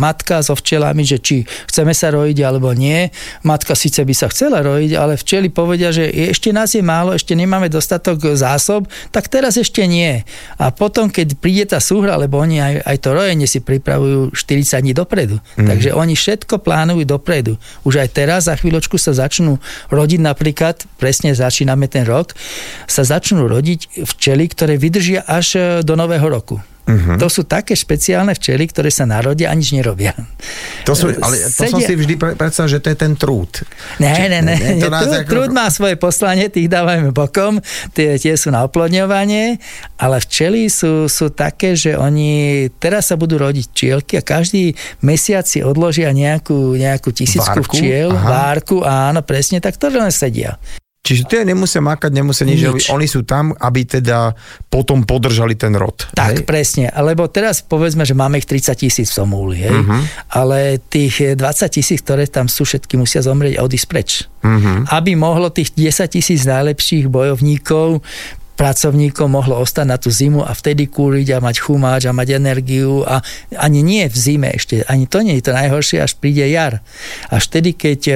matka 0.00 0.40
so 0.40 0.56
včelami, 0.56 1.04
že 1.04 1.20
či 1.20 1.44
chceme 1.68 1.92
sa 1.92 2.08
rojiť 2.08 2.38
alebo 2.40 2.72
nie. 2.72 3.12
Matka 3.44 3.76
síce 3.76 4.00
by 4.00 4.14
sa 4.16 4.32
chcela 4.32 4.64
rojiť, 4.64 4.96
ale 4.96 5.20
včely 5.20 5.52
povedia, 5.52 5.92
že 5.92 6.08
ešte 6.08 6.56
nás 6.56 6.72
je 6.72 6.80
málo, 6.80 7.12
ešte 7.12 7.36
nemáme 7.36 7.68
dostatok 7.68 8.32
zásob, 8.32 8.88
tak 9.12 9.28
teraz 9.28 9.60
ešte 9.60 9.84
nie. 9.84 10.24
A 10.56 10.72
potom, 10.72 11.12
keď 11.12 11.36
príde 11.36 11.68
tá 11.68 11.84
súhra, 11.84 12.16
lebo 12.16 12.40
oni 12.40 12.64
aj, 12.64 12.74
aj 12.88 12.96
to 12.96 13.08
rojenie 13.12 13.44
si 13.44 13.60
pripravujú 13.60 14.32
40 14.32 14.80
dní 14.80 14.96
dopredu. 14.96 15.36
Mm. 15.60 15.68
Takže 15.68 15.90
oni 15.92 16.16
všetko 16.16 16.64
plánujú 16.64 17.04
dopredu. 17.04 17.60
Už 17.84 18.00
aj 18.00 18.08
teraz 18.16 18.48
za 18.48 18.56
chvíľočku 18.56 18.96
sa 18.96 19.12
začnú 19.12 19.49
začnú 19.50 19.58
rodiť 19.90 20.20
napríklad, 20.22 20.86
presne 21.00 21.34
začíname 21.34 21.90
ten 21.90 22.06
rok, 22.06 22.34
sa 22.86 23.02
začnú 23.02 23.50
rodiť 23.50 24.06
včely, 24.06 24.44
ktoré 24.54 24.78
vydržia 24.78 25.26
až 25.26 25.46
e, 25.56 25.60
do 25.82 25.98
nového 25.98 26.26
roku. 26.30 26.62
Uh-huh. 26.88 27.16
To 27.20 27.28
sú 27.30 27.46
také 27.46 27.78
špeciálne 27.78 28.34
včely, 28.34 28.66
ktoré 28.66 28.90
sa 28.90 29.06
narodia 29.06 29.52
a 29.52 29.54
nič 29.54 29.76
nerobia. 29.76 30.16
To 30.88 30.96
sú, 30.96 31.12
ale 31.12 31.36
to 31.38 31.62
Sedia... 31.66 31.72
som 31.72 31.80
si 31.80 31.94
vždy 31.94 32.14
predstavil, 32.34 32.76
že 32.76 32.80
to 32.82 32.88
je 32.90 32.98
ten 32.98 33.12
trúd. 33.14 33.62
Ne, 34.02 34.26
ne, 34.26 34.40
ne. 34.42 34.56
ne 34.56 34.80
trúd, 34.82 34.92
ako... 34.96 35.30
trúd 35.30 35.50
má 35.54 35.70
svoje 35.70 35.94
poslanie, 36.00 36.50
tých 36.50 36.66
dávajme 36.66 37.14
bokom, 37.14 37.62
tie, 37.94 38.18
tie 38.18 38.34
sú 38.34 38.50
na 38.50 38.66
oplodňovanie, 38.66 39.60
ale 40.00 40.16
včely 40.18 40.66
sú, 40.66 41.06
sú 41.06 41.30
také, 41.30 41.78
že 41.78 41.94
oni 41.94 42.66
teraz 42.82 43.12
sa 43.12 43.16
budú 43.20 43.38
rodiť 43.38 43.66
včielky 43.70 44.12
a 44.18 44.22
každý 44.24 44.74
mesiac 45.04 45.46
si 45.46 45.62
odložia 45.62 46.10
nejakú, 46.10 46.74
nejakú 46.74 47.14
tisícku 47.14 47.62
Várku? 47.62 47.76
včiel, 47.76 48.10
Aha. 48.10 48.26
várku, 48.26 48.82
áno, 48.82 49.22
presne, 49.22 49.62
tak 49.62 49.78
to 49.78 49.92
len 49.92 50.10
sedia. 50.10 50.58
Čiže 51.10 51.26
tie 51.26 51.42
nemusia 51.42 51.82
makať, 51.82 52.10
nemusia 52.14 52.46
nič, 52.46 52.62
nič. 52.62 52.86
Oni 52.94 53.10
sú 53.10 53.26
tam, 53.26 53.50
aby 53.58 53.82
teda 53.82 54.30
potom 54.70 55.02
podržali 55.02 55.58
ten 55.58 55.74
rod. 55.74 56.06
Tak, 56.14 56.38
hej? 56.38 56.46
presne. 56.46 56.86
Lebo 56.94 57.26
teraz 57.26 57.66
povedzme, 57.66 58.06
že 58.06 58.14
máme 58.14 58.38
ich 58.38 58.46
30 58.46 58.78
tisíc 58.78 59.10
v 59.10 59.18
Somúli, 59.18 59.58
hej? 59.58 59.74
Uh-huh. 59.74 59.98
ale 60.30 60.78
tých 60.78 61.34
20 61.34 61.42
tisíc, 61.66 61.98
ktoré 62.06 62.30
tam 62.30 62.46
sú, 62.46 62.62
všetky 62.62 62.94
musia 62.94 63.26
zomrieť 63.26 63.58
a 63.58 63.66
odísť 63.66 63.86
preč. 63.90 64.30
Uh-huh. 64.46 64.86
Aby 64.86 65.18
mohlo 65.18 65.50
tých 65.50 65.74
10 65.74 66.14
tisíc 66.14 66.46
najlepších 66.46 67.10
bojovníkov 67.10 68.06
pracovníkov 68.60 69.24
mohlo 69.24 69.56
ostať 69.64 69.86
na 69.88 69.96
tú 69.96 70.12
zimu 70.12 70.44
a 70.44 70.52
vtedy 70.52 70.92
kúriť 70.92 71.32
a 71.32 71.38
mať 71.40 71.64
chumáč 71.64 72.04
a 72.04 72.12
mať 72.12 72.36
energiu 72.36 73.00
a 73.08 73.24
ani 73.56 73.80
nie 73.80 74.04
v 74.04 74.12
zime 74.12 74.52
ešte, 74.52 74.84
ani 74.84 75.08
to 75.08 75.24
nie 75.24 75.40
je 75.40 75.48
to 75.48 75.56
najhoršie, 75.56 76.04
až 76.04 76.12
príde 76.20 76.44
jar. 76.44 76.84
Až 77.32 77.48
vtedy, 77.48 77.72
keď 77.72 78.00
e, 78.12 78.14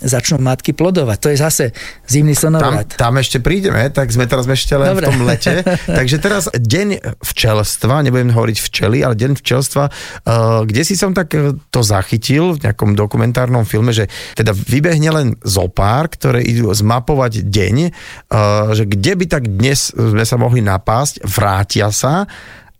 začnú 0.00 0.40
matky 0.40 0.72
plodovať. 0.72 1.18
To 1.20 1.28
je 1.28 1.36
zase 1.36 1.64
zimný 2.08 2.32
slnovrat. 2.32 2.96
Tam, 2.96 3.12
tam 3.12 3.20
ešte 3.20 3.44
prídeme, 3.44 3.92
tak 3.92 4.08
sme 4.08 4.24
teraz 4.24 4.48
ešte 4.48 4.80
len 4.80 4.96
Dobre. 4.96 5.04
v 5.04 5.08
tom 5.12 5.18
lete. 5.28 5.60
Takže 6.00 6.16
teraz 6.24 6.48
deň 6.48 7.20
včelstva, 7.20 8.00
nebudem 8.00 8.32
hovoriť 8.32 8.58
včely, 8.64 9.04
ale 9.04 9.12
deň 9.12 9.36
včelstva, 9.36 9.84
e, 9.84 9.90
kde 10.72 10.82
si 10.88 10.96
som 10.96 11.12
tak 11.12 11.36
e, 11.36 11.52
to 11.68 11.84
zachytil 11.84 12.56
v 12.56 12.64
nejakom 12.64 12.96
dokumentárnom 12.96 13.68
filme, 13.68 13.92
že 13.92 14.08
teda 14.40 14.56
vybehne 14.56 15.10
len 15.12 15.28
zopár, 15.44 16.08
ktoré 16.08 16.40
idú 16.40 16.72
zmapovať 16.72 17.44
deň, 17.44 17.76
e, 17.84 17.90
že 18.72 18.88
kde 18.88 19.12
by 19.20 19.24
tak 19.28 19.44
dnes 19.52 19.81
sme 19.90 20.22
sa 20.22 20.38
mohli 20.38 20.62
napásť, 20.62 21.26
vrátia 21.26 21.90
sa 21.90 22.30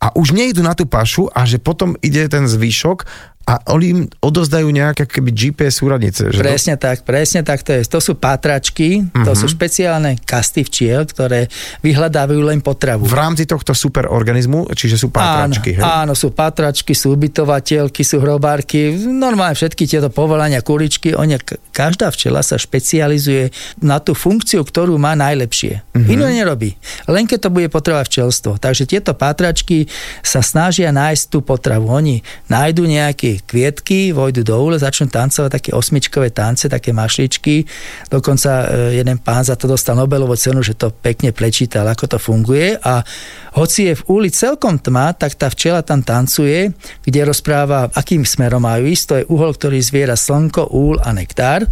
a 0.02 0.06
už 0.14 0.34
nejdu 0.34 0.62
na 0.62 0.78
tú 0.78 0.86
pašu 0.86 1.26
a 1.30 1.42
že 1.42 1.58
potom 1.58 1.98
ide 2.02 2.26
ten 2.30 2.46
zvyšok 2.46 3.31
a 3.42 3.58
oni 3.74 3.86
im 3.90 4.00
odozdajú 4.20 4.70
nejaké 4.70 5.04
keby 5.04 5.30
GPS 5.30 5.82
súradnice. 5.82 6.30
Že 6.30 6.40
presne 6.40 6.74
to... 6.78 6.86
tak, 6.86 6.96
presne 7.02 7.40
tak 7.42 7.66
to 7.66 7.74
je. 7.74 7.82
To 7.86 7.98
sú 7.98 8.14
pátračky, 8.14 9.02
uh-huh. 9.02 9.26
to 9.26 9.32
Mhm. 9.34 9.38
sú 9.38 9.46
špeciálne 9.50 10.10
kasty 10.22 10.62
včiel, 10.62 11.02
ktoré 11.04 11.50
vyhľadávajú 11.82 12.40
len 12.42 12.62
potravu. 12.62 13.02
V 13.02 13.16
rámci 13.16 13.44
tohto 13.44 13.74
superorganizmu, 13.74 14.70
čiže 14.72 14.96
sú 14.96 15.10
pátračky. 15.10 15.74
hej? 15.76 15.82
Áno, 15.82 16.10
áno, 16.10 16.14
sú 16.14 16.30
patračky, 16.30 16.94
sú 16.94 17.14
ubytovateľky, 17.14 18.02
sú 18.02 18.22
hrobárky, 18.22 18.94
normálne 18.96 19.54
všetky 19.54 19.86
tieto 19.86 20.08
povolania, 20.12 20.62
kuličky, 20.62 21.14
oni, 21.14 21.38
každá 21.72 22.12
včela 22.12 22.44
sa 22.44 22.54
špecializuje 22.54 23.50
na 23.82 23.98
tú 23.98 24.14
funkciu, 24.14 24.62
ktorú 24.62 24.96
má 25.00 25.18
najlepšie. 25.18 25.82
Mhm. 25.82 25.98
Mm-hmm. 26.02 26.12
Inú 26.12 26.24
nerobí. 26.28 26.70
Len 27.06 27.24
keď 27.26 27.48
to 27.48 27.50
bude 27.50 27.68
potrebovať 27.70 28.06
včelstvo. 28.08 28.58
Takže 28.58 28.84
tieto 28.84 29.14
pátračky 29.16 29.86
sa 30.20 30.42
snažia 30.44 30.90
nájsť 30.92 31.24
tú 31.30 31.38
potravu. 31.40 31.88
Oni 31.88 32.20
nájdu 32.46 32.84
kvietky, 33.40 34.12
vojdu 34.12 34.44
do 34.44 34.56
úle, 34.60 34.76
začnú 34.76 35.08
tancovať 35.08 35.50
také 35.50 35.70
osmičkové 35.72 36.28
tance, 36.28 36.68
také 36.68 36.92
mašličky. 36.92 37.64
Dokonca 38.12 38.50
e, 38.68 39.00
jeden 39.00 39.16
pán 39.22 39.46
za 39.46 39.56
to 39.56 39.70
dostal 39.70 39.96
Nobelovú 39.96 40.36
cenu, 40.36 40.60
že 40.60 40.76
to 40.76 40.92
pekne 40.92 41.32
prečítal, 41.32 41.88
ako 41.88 42.16
to 42.16 42.18
funguje. 42.20 42.76
A 42.82 43.06
hoci 43.56 43.92
je 43.92 43.94
v 43.96 44.06
úli 44.10 44.28
celkom 44.28 44.76
tma, 44.76 45.16
tak 45.16 45.38
tá 45.38 45.48
včela 45.48 45.80
tam 45.80 46.04
tancuje, 46.04 46.74
kde 47.06 47.20
rozpráva, 47.24 47.88
akým 47.94 48.26
smerom 48.26 48.64
majú 48.64 48.90
ísť. 48.90 49.04
To 49.08 49.14
je 49.16 49.28
uhol, 49.30 49.50
ktorý 49.56 49.78
zviera 49.80 50.18
slnko, 50.18 50.74
úl 50.74 51.00
a 51.00 51.14
nektár. 51.14 51.64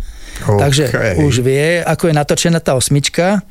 OK. 0.47 0.61
Takže 0.61 0.85
už 1.21 1.35
vie, 1.45 1.85
ako 1.85 2.11
je 2.11 2.15
natočená 2.17 2.59
tá 2.63 2.73
osmička. 2.79 3.45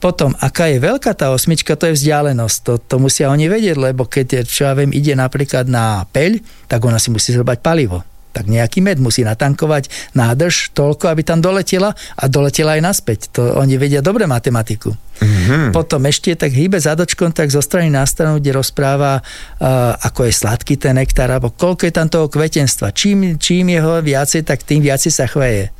Potom, 0.00 0.32
aká 0.40 0.70
je 0.72 0.80
veľká 0.80 1.12
tá 1.12 1.34
osmička, 1.34 1.76
to 1.76 1.92
je 1.92 1.96
vzdialenosť. 2.00 2.56
To, 2.64 2.72
to 2.80 2.96
musia 2.96 3.28
oni 3.28 3.50
vedieť, 3.50 3.76
lebo 3.76 4.08
keď, 4.08 4.48
čo 4.48 4.70
ja 4.70 4.72
viem, 4.72 4.94
ide 4.94 5.12
napríklad 5.12 5.68
na 5.68 6.08
peľ, 6.08 6.40
tak 6.70 6.80
ona 6.80 6.96
si 6.96 7.12
musí 7.12 7.36
zobrať 7.36 7.60
palivo. 7.60 8.00
Tak 8.30 8.46
nejaký 8.46 8.78
med 8.78 9.02
musí 9.02 9.26
natankovať 9.26 9.90
nádrž 10.14 10.70
toľko, 10.70 11.10
aby 11.10 11.26
tam 11.26 11.42
doletela 11.42 11.98
a 12.14 12.24
doletela 12.30 12.78
aj 12.78 12.82
naspäť. 12.82 13.20
To 13.34 13.58
oni 13.58 13.74
vedia 13.74 13.98
dobre 13.98 14.30
matematiku. 14.30 14.94
Mm-hmm. 14.94 15.74
Potom 15.74 16.06
ešte 16.06 16.38
tak 16.38 16.54
hýbe 16.54 16.78
zadočkom 16.78 17.34
tak 17.34 17.50
zo 17.50 17.58
strany 17.58 17.90
na 17.90 18.06
stranu, 18.06 18.38
kde 18.38 18.54
rozpráva, 18.54 19.18
uh, 19.18 19.98
ako 20.06 20.30
je 20.30 20.32
sladký 20.32 20.78
ten 20.78 20.94
nektár, 20.94 21.28
alebo 21.34 21.50
koľko 21.50 21.90
je 21.90 21.92
tam 21.92 22.06
toho 22.06 22.30
kvetenstva. 22.30 22.94
Čím, 22.94 23.34
čím 23.36 23.74
je 23.74 23.82
ho 23.82 23.98
viacej, 23.98 24.46
tak 24.46 24.62
tým 24.62 24.80
viacej 24.80 25.10
sa 25.10 25.26
chveje. 25.26 25.74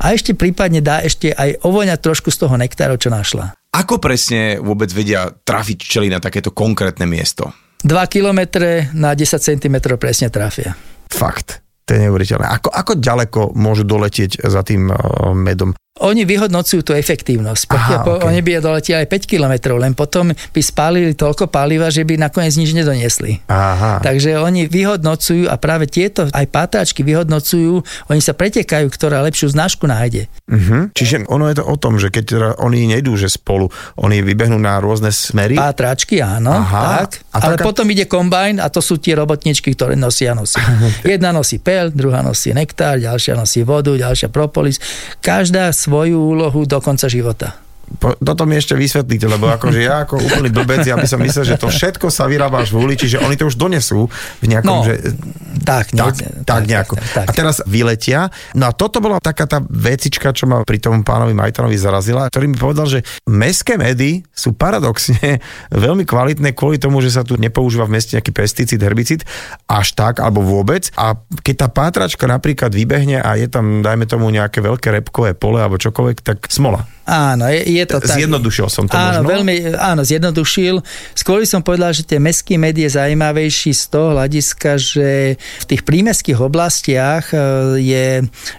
A 0.00 0.14
ešte 0.14 0.36
prípadne 0.36 0.84
dá 0.84 1.00
ešte 1.00 1.32
aj 1.32 1.64
ovoňať 1.64 1.98
trošku 2.00 2.28
z 2.30 2.38
toho 2.44 2.54
nektáru, 2.58 2.98
čo 2.98 3.12
našla. 3.12 3.54
Ako 3.74 3.98
presne 3.98 4.62
vôbec 4.62 4.92
vedia 4.94 5.30
trafiť 5.30 5.78
včely 5.82 6.08
na 6.08 6.22
takéto 6.22 6.54
konkrétne 6.54 7.04
miesto? 7.10 7.50
2 7.84 7.90
km 8.08 8.64
na 8.96 9.12
10 9.12 9.38
cm 9.38 9.76
presne 10.00 10.32
trafia. 10.32 10.72
Fakt. 11.10 11.60
To 11.84 11.92
je 11.92 12.00
neuveriteľné. 12.08 12.48
Ako, 12.48 12.72
ako 12.72 12.92
ďaleko 12.96 13.40
môžu 13.52 13.84
doletieť 13.84 14.40
za 14.40 14.64
tým 14.64 14.88
uh, 14.88 15.36
medom? 15.36 15.76
Oni 16.02 16.26
vyhodnocujú 16.26 16.82
tú 16.82 16.90
efektívnosť. 16.90 17.70
Aha, 17.70 18.02
po, 18.02 18.18
ok. 18.18 18.26
Oni 18.26 18.42
by 18.42 18.58
doleteli 18.58 19.06
aj 19.06 19.14
5 19.14 19.30
km, 19.30 19.78
len 19.78 19.94
potom 19.94 20.34
by 20.34 20.58
spálili 20.58 21.14
toľko 21.14 21.46
paliva, 21.46 21.86
že 21.86 22.02
by 22.02 22.18
nakoniec 22.18 22.50
nič 22.58 22.74
nedoniesli. 22.74 23.38
Aha. 23.46 24.02
Takže 24.02 24.34
oni 24.42 24.66
vyhodnocujú 24.66 25.46
a 25.46 25.54
práve 25.54 25.86
tieto 25.86 26.26
aj 26.34 26.50
pátračky 26.50 27.06
vyhodnocujú, 27.06 27.86
oni 28.10 28.18
sa 28.18 28.34
pretekajú, 28.34 28.90
ktorá 28.90 29.22
lepšiu 29.22 29.54
značku 29.54 29.86
nájde. 29.86 30.26
Uh-huh. 30.50 30.90
Čiže 30.98 31.30
ono 31.30 31.46
je 31.46 31.62
to 31.62 31.64
o 31.70 31.78
tom, 31.78 32.02
že 32.02 32.10
keď 32.10 32.24
teda 32.26 32.48
oni 32.58 32.90
nejdú, 32.90 33.14
že 33.14 33.30
spolu, 33.30 33.70
oni 33.94 34.18
vybehnú 34.18 34.58
na 34.58 34.82
rôzne 34.82 35.14
smery. 35.14 35.54
Pátračky, 35.54 36.18
áno, 36.18 36.58
Aha. 36.58 37.06
tak. 37.06 37.22
A 37.30 37.38
Ale 37.46 37.54
taká- 37.54 37.70
potom 37.70 37.86
ide 37.86 38.10
kombajn 38.10 38.58
a 38.58 38.66
to 38.66 38.82
sú 38.82 38.98
tie 38.98 39.14
robotničky, 39.14 39.70
ktoré 39.70 39.94
nosia 39.94 40.34
nosy. 40.34 40.58
Jedna 41.06 41.30
nosí 41.30 41.62
pel, 41.62 41.94
druhá 41.94 42.18
nosí 42.18 42.50
nektár, 42.50 42.98
ďalšia 42.98 43.38
nosí 43.38 43.62
vodu, 43.62 43.94
ďalšia 43.94 44.26
propolis. 44.26 44.82
Každá 45.22 45.70
svoju 45.84 46.18
úlohu 46.32 46.64
do 46.64 46.78
konca 46.80 47.06
života. 47.12 47.60
Toto 48.00 48.48
mi 48.48 48.56
ešte 48.56 48.72
vysvetlíte, 48.72 49.28
lebo 49.28 49.52
akože 49.52 49.80
ja 49.84 50.08
ako 50.08 50.16
úplný 50.16 50.48
blbec, 50.48 50.88
ja 50.88 50.96
by 50.96 51.04
som 51.04 51.20
myslel, 51.20 51.44
že 51.44 51.60
to 51.60 51.68
všetko 51.68 52.08
sa 52.08 52.24
vyrába 52.24 52.64
až 52.64 52.72
v 52.72 52.80
úli, 52.80 52.94
čiže 52.96 53.20
oni 53.20 53.36
to 53.36 53.44
už 53.44 53.60
donesú 53.60 54.08
v 54.40 54.46
nejakom, 54.48 54.72
No, 54.72 54.88
že... 54.88 55.12
Tak, 55.64 55.96
Tak, 55.96 56.14
ne- 56.20 56.44
tak, 56.44 56.62
nejako. 56.68 56.94
Tak, 57.00 57.08
tak, 57.12 57.26
A 57.28 57.32
teraz 57.32 57.56
vyletia. 57.64 58.28
No 58.52 58.68
a 58.68 58.72
toto 58.76 59.00
bola 59.00 59.18
taká 59.18 59.48
tá 59.48 59.64
vecička, 59.64 60.30
čo 60.36 60.44
ma 60.44 60.62
pri 60.62 60.78
tom 60.78 61.00
pánovi 61.00 61.32
Majtanovi 61.32 61.74
zarazila, 61.74 62.28
ktorý 62.28 62.52
mi 62.52 62.56
povedal, 62.60 62.86
že 62.86 63.00
mestské 63.24 63.80
medy 63.80 64.22
sú 64.30 64.52
paradoxne 64.52 65.40
veľmi 65.72 66.04
kvalitné 66.04 66.52
kvôli 66.52 66.76
tomu, 66.76 67.00
že 67.00 67.16
sa 67.16 67.24
tu 67.24 67.40
nepoužíva 67.40 67.88
v 67.88 67.96
meste 67.96 68.14
nejaký 68.14 68.30
pesticid, 68.30 68.78
herbicid, 68.78 69.24
až 69.66 69.96
tak, 69.96 70.20
alebo 70.20 70.44
vôbec. 70.44 70.92
A 71.00 71.16
keď 71.40 71.66
tá 71.66 71.68
pátračka 71.72 72.28
napríklad 72.28 72.70
vybehne 72.70 73.24
a 73.24 73.34
je 73.40 73.48
tam, 73.48 73.80
dajme 73.80 74.04
tomu, 74.04 74.28
nejaké 74.28 74.60
veľké 74.60 75.02
repkové 75.02 75.32
pole 75.32 75.64
alebo 75.64 75.80
čokoľvek, 75.80 76.18
tak 76.20 76.46
smola. 76.52 76.84
Áno, 77.04 77.52
je, 77.52 77.60
je 77.68 77.84
to 77.84 78.00
tak. 78.00 78.16
Zjednodušil 78.16 78.68
som 78.72 78.88
to 78.88 78.96
áno, 78.96 79.20
možno. 79.20 79.28
veľmi, 79.28 79.76
áno, 79.76 80.02
zjednodušil. 80.08 80.80
Skôr 81.12 81.44
by 81.44 81.48
som 81.48 81.60
povedal, 81.60 81.92
že 81.92 82.00
tie 82.08 82.16
mestský 82.16 82.56
med 82.56 82.72
je 82.80 82.88
zaujímavejší 82.88 83.76
z 83.76 83.84
toho 83.92 84.16
hľadiska, 84.16 84.80
že 84.80 85.36
v 85.36 85.64
tých 85.68 85.84
prímeských 85.84 86.40
oblastiach 86.40 87.28
e, 87.36 87.36
je 87.84 88.06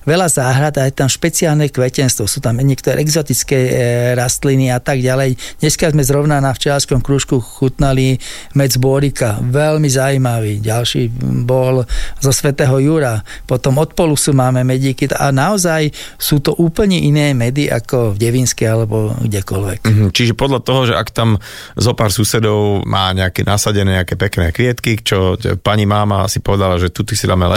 veľa 0.06 0.30
záhrad 0.30 0.78
a 0.78 0.86
je 0.86 0.94
tam 0.94 1.10
špeciálne 1.10 1.74
kvetenstvo. 1.74 2.30
Sú 2.30 2.38
tam 2.38 2.62
niektoré 2.62 3.02
exotické 3.02 3.58
e, 3.58 3.72
rastliny 4.14 4.70
a 4.70 4.78
tak 4.78 5.02
ďalej. 5.02 5.42
Dneska 5.58 5.90
sme 5.90 6.06
zrovna 6.06 6.38
na 6.38 6.54
včelárskom 6.54 7.02
krúžku 7.02 7.42
chutnali 7.42 8.22
med 8.54 8.70
z 8.70 8.78
Bórika. 8.78 9.42
Veľmi 9.42 9.90
zaujímavý. 9.90 10.62
Ďalší 10.62 11.10
bol 11.50 11.82
zo 12.22 12.30
Svetého 12.30 12.78
Jura. 12.78 13.26
Potom 13.50 13.82
od 13.82 13.98
Polusu 13.98 14.38
máme 14.38 14.62
medíky 14.62 15.10
a 15.10 15.34
naozaj 15.34 15.90
sú 16.22 16.46
to 16.46 16.54
úplne 16.62 17.02
iné 17.02 17.34
medy 17.34 17.74
ako 17.74 18.14
v 18.14 18.18
Devínskej 18.36 18.68
alebo 18.68 19.16
kdekoľvek. 19.24 19.80
Mhm, 19.88 20.06
Čiže 20.12 20.36
podľa 20.36 20.60
toho, 20.60 20.92
že 20.92 20.94
ak 21.00 21.08
tam 21.16 21.40
zo 21.80 21.96
pár 21.96 22.12
susedov 22.12 22.84
má 22.84 23.16
nejaké 23.16 23.48
nasadené 23.48 24.04
nejaké 24.04 24.20
pekné 24.20 24.52
kvietky, 24.52 25.00
čo 25.00 25.40
pani 25.64 25.88
máma 25.88 26.28
si 26.28 26.44
povedala, 26.44 26.76
že 26.76 26.92
tu 26.92 27.08
si 27.16 27.24
dáme 27.24 27.48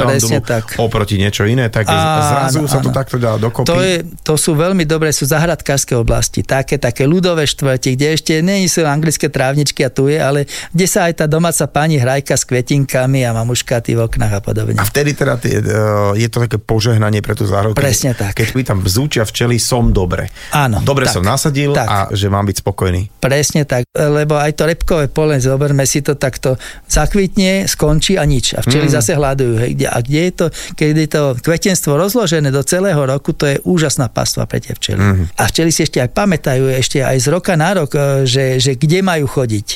tak. 0.46 0.78
oproti 0.78 1.18
niečo 1.18 1.42
iné, 1.50 1.66
tak 1.66 1.90
Áno, 1.90 2.22
zrazu 2.22 2.58
sa 2.70 2.78
to 2.78 2.94
áno. 2.94 2.94
takto 2.94 3.18
dá 3.18 3.34
dokopy. 3.34 3.66
To, 3.66 3.82
je, 3.82 4.06
to 4.22 4.38
sú 4.38 4.54
veľmi 4.54 4.86
dobré, 4.86 5.10
sú 5.10 5.26
zahradkárske 5.26 5.98
oblasti, 5.98 6.46
také, 6.46 6.78
také 6.78 7.10
ľudové 7.10 7.42
štvrti, 7.48 7.98
kde 7.98 8.06
ešte 8.14 8.32
nie 8.38 8.70
sú 8.70 8.86
anglické 8.86 9.26
trávničky 9.26 9.82
a 9.82 9.90
tu 9.90 10.06
je, 10.06 10.20
ale 10.20 10.46
kde 10.70 10.86
sa 10.86 11.10
aj 11.10 11.24
tá 11.24 11.26
domáca 11.26 11.66
pani 11.66 11.98
hrajka 11.98 12.38
s 12.38 12.46
kvetinkami 12.46 13.26
a 13.26 13.34
má 13.34 13.42
muškaty 13.42 13.98
v 13.98 14.06
oknách 14.06 14.34
a 14.38 14.40
podobne. 14.44 14.78
A 14.78 14.86
vtedy 14.86 15.16
teda 15.16 15.34
uh, 15.40 16.14
je 16.14 16.28
to 16.30 16.38
také 16.44 16.60
požehnanie 16.60 17.24
pre 17.24 17.34
tú 17.34 17.48
záhradku. 17.48 17.74
Presne 17.74 18.12
tak. 18.14 18.36
Keď 18.36 18.54
mi 18.54 18.62
tam 18.62 18.78
vzúčia 18.84 19.24
včely, 19.24 19.56
som 19.56 19.88
dobre. 19.90 20.28
Áno, 20.52 20.67
Dobre 20.84 21.08
tak, 21.08 21.16
som 21.16 21.24
nasadil 21.24 21.72
tak. 21.72 21.88
a 21.88 21.96
že 22.12 22.28
mám 22.28 22.44
byť 22.44 22.56
spokojný. 22.60 23.08
Presne 23.18 23.64
tak, 23.64 23.88
lebo 23.96 24.36
aj 24.36 24.52
to 24.52 24.68
repkové 24.68 25.08
pole, 25.08 25.40
zoberme 25.40 25.88
si 25.88 26.04
to 26.04 26.20
takto, 26.20 26.60
zakvitne, 26.84 27.64
skončí 27.64 28.20
a 28.20 28.28
nič. 28.28 28.58
A 28.58 28.60
včely 28.60 28.92
mm. 28.92 28.94
zase 28.94 29.16
hľadujú. 29.16 29.54
Hej. 29.64 29.70
Kde- 29.78 29.88
A 29.88 29.98
kde 30.04 30.20
je 30.20 30.32
to, 30.36 30.46
keď 30.76 30.90
je 30.92 31.08
to 31.08 31.22
kvetenstvo 31.40 31.92
rozložené 31.96 32.52
do 32.52 32.60
celého 32.60 33.00
roku, 33.00 33.32
to 33.32 33.48
je 33.48 33.56
úžasná 33.64 34.12
pastva 34.12 34.44
pre 34.44 34.60
tie 34.60 34.76
včely. 34.76 35.00
Mm. 35.00 35.24
A 35.38 35.42
včely 35.48 35.70
si 35.72 35.88
ešte 35.88 36.02
aj 36.02 36.10
pamätajú, 36.12 36.68
ešte 36.68 37.00
aj 37.00 37.16
z 37.16 37.26
roka 37.32 37.56
na 37.56 37.72
rok, 37.72 37.94
e, 37.96 38.28
že, 38.28 38.60
že 38.60 38.76
kde 38.76 39.00
majú 39.00 39.24
chodiť. 39.24 39.68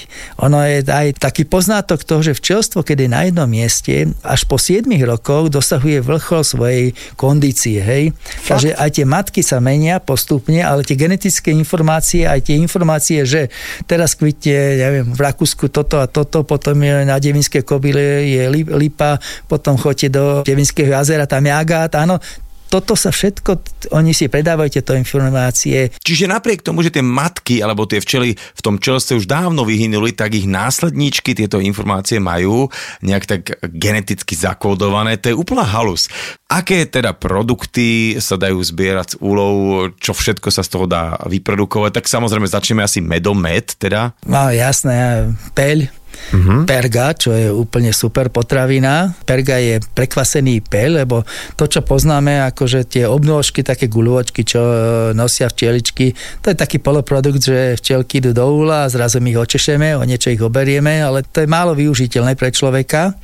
Ono 0.45 0.61
je 0.61 0.85
aj 0.85 1.17
taký 1.23 1.49
poznátok 1.49 2.05
toho, 2.05 2.21
že 2.21 2.37
včelstvo, 2.37 2.85
keď 2.85 2.97
je 3.07 3.09
na 3.09 3.23
jednom 3.25 3.49
mieste, 3.49 4.13
až 4.21 4.45
po 4.45 4.61
7 4.61 4.85
rokoch 5.07 5.49
dosahuje 5.49 6.03
vrchol 6.03 6.43
svojej 6.43 6.85
kondície. 7.15 7.79
Hej. 7.79 8.13
Takže 8.45 8.75
aj 8.75 8.91
tie 8.99 9.07
matky 9.07 9.41
sa 9.41 9.63
menia 9.63 10.03
postupne, 10.03 10.61
ale 10.61 10.82
tie 10.83 10.97
genetické 10.99 11.51
informácie, 11.51 12.27
aj 12.27 12.41
tie 12.47 12.57
informácie, 12.59 13.23
že 13.25 13.49
teraz 13.87 14.15
kvitne, 14.15 14.79
neviem, 14.79 15.07
v 15.11 15.21
Rakúsku 15.21 15.71
toto 15.71 15.99
a 16.03 16.07
toto, 16.07 16.43
potom 16.43 16.77
je 16.83 17.07
na 17.07 17.17
Devinské 17.19 17.63
kobyle 17.63 18.27
je 18.27 18.43
lip- 18.51 18.73
lipa, 18.73 19.19
potom 19.47 19.79
chodíte 19.79 20.13
do 20.13 20.25
Devinského 20.43 20.93
jazera, 20.93 21.27
tam 21.31 21.47
je 21.47 21.53
agát, 21.53 21.93
áno, 21.99 22.19
toto 22.73 22.97
sa 22.97 23.13
všetko, 23.13 23.61
oni 23.93 24.17
si 24.17 24.33
predávajú 24.33 24.81
tieto 24.81 24.97
informácie. 24.97 25.93
Čiže 26.01 26.25
napriek 26.25 26.65
tomu, 26.65 26.81
že 26.81 26.89
tie 26.89 27.05
matky 27.05 27.61
alebo 27.61 27.85
tie 27.85 28.01
včely 28.01 28.33
v 28.33 28.61
tom 28.65 28.81
čelstve 28.81 29.21
už 29.21 29.29
dávno 29.29 29.69
vyhynuli, 29.69 30.17
tak 30.17 30.33
ich 30.33 30.49
následníčky 30.49 31.37
tieto 31.37 31.61
informácie 31.61 32.17
majú 32.17 32.73
nejak 33.05 33.25
tak 33.29 33.43
geneticky 33.77 34.33
zakódované. 34.33 35.21
To 35.21 35.29
je 35.29 35.37
úplná 35.37 35.69
halus. 35.69 36.09
Aké 36.49 36.89
teda 36.89 37.13
produkty 37.13 38.17
sa 38.17 38.41
dajú 38.41 38.65
zbierať 38.65 39.17
z 39.17 39.21
úlov, 39.21 39.55
čo 40.01 40.17
všetko 40.17 40.49
sa 40.49 40.65
z 40.65 40.73
toho 40.73 40.89
dá 40.89 41.21
vyprodukovať? 41.29 42.01
Tak 42.01 42.09
samozrejme 42.09 42.49
začneme 42.49 42.81
asi 42.81 43.05
medom 43.05 43.37
med, 43.37 43.77
teda. 43.77 44.17
No 44.25 44.49
jasné, 44.49 45.29
peľ, 45.53 45.93
Uh-huh. 46.31 46.63
Perga, 46.65 47.13
čo 47.19 47.35
je 47.35 47.51
úplne 47.51 47.91
super 47.91 48.31
potravina. 48.31 49.11
Perga 49.27 49.59
je 49.59 49.83
prekvasený 49.83 50.63
peľ, 50.65 51.03
lebo 51.03 51.27
to, 51.59 51.67
čo 51.67 51.83
poznáme, 51.83 52.47
akože 52.55 52.87
tie 52.87 53.05
obnôžky, 53.05 53.67
také 53.67 53.91
guľočky, 53.91 54.47
čo 54.47 54.61
e, 54.63 54.77
nosia 55.13 55.51
včieličky, 55.51 56.15
to 56.41 56.55
je 56.55 56.57
taký 56.57 56.79
poloprodukt, 56.79 57.43
že 57.43 57.77
včielky 57.77 58.23
idú 58.23 58.31
do 58.33 58.47
úla 58.47 58.87
a 58.87 58.91
zrazu 58.93 59.19
my 59.19 59.35
ich 59.35 59.41
očešeme, 59.41 59.99
o 59.99 60.07
niečo 60.07 60.31
ich 60.31 60.41
oberieme, 60.41 61.03
ale 61.03 61.27
to 61.27 61.43
je 61.43 61.49
málo 61.51 61.75
využiteľné 61.75 62.39
pre 62.39 62.55
človeka. 62.55 63.19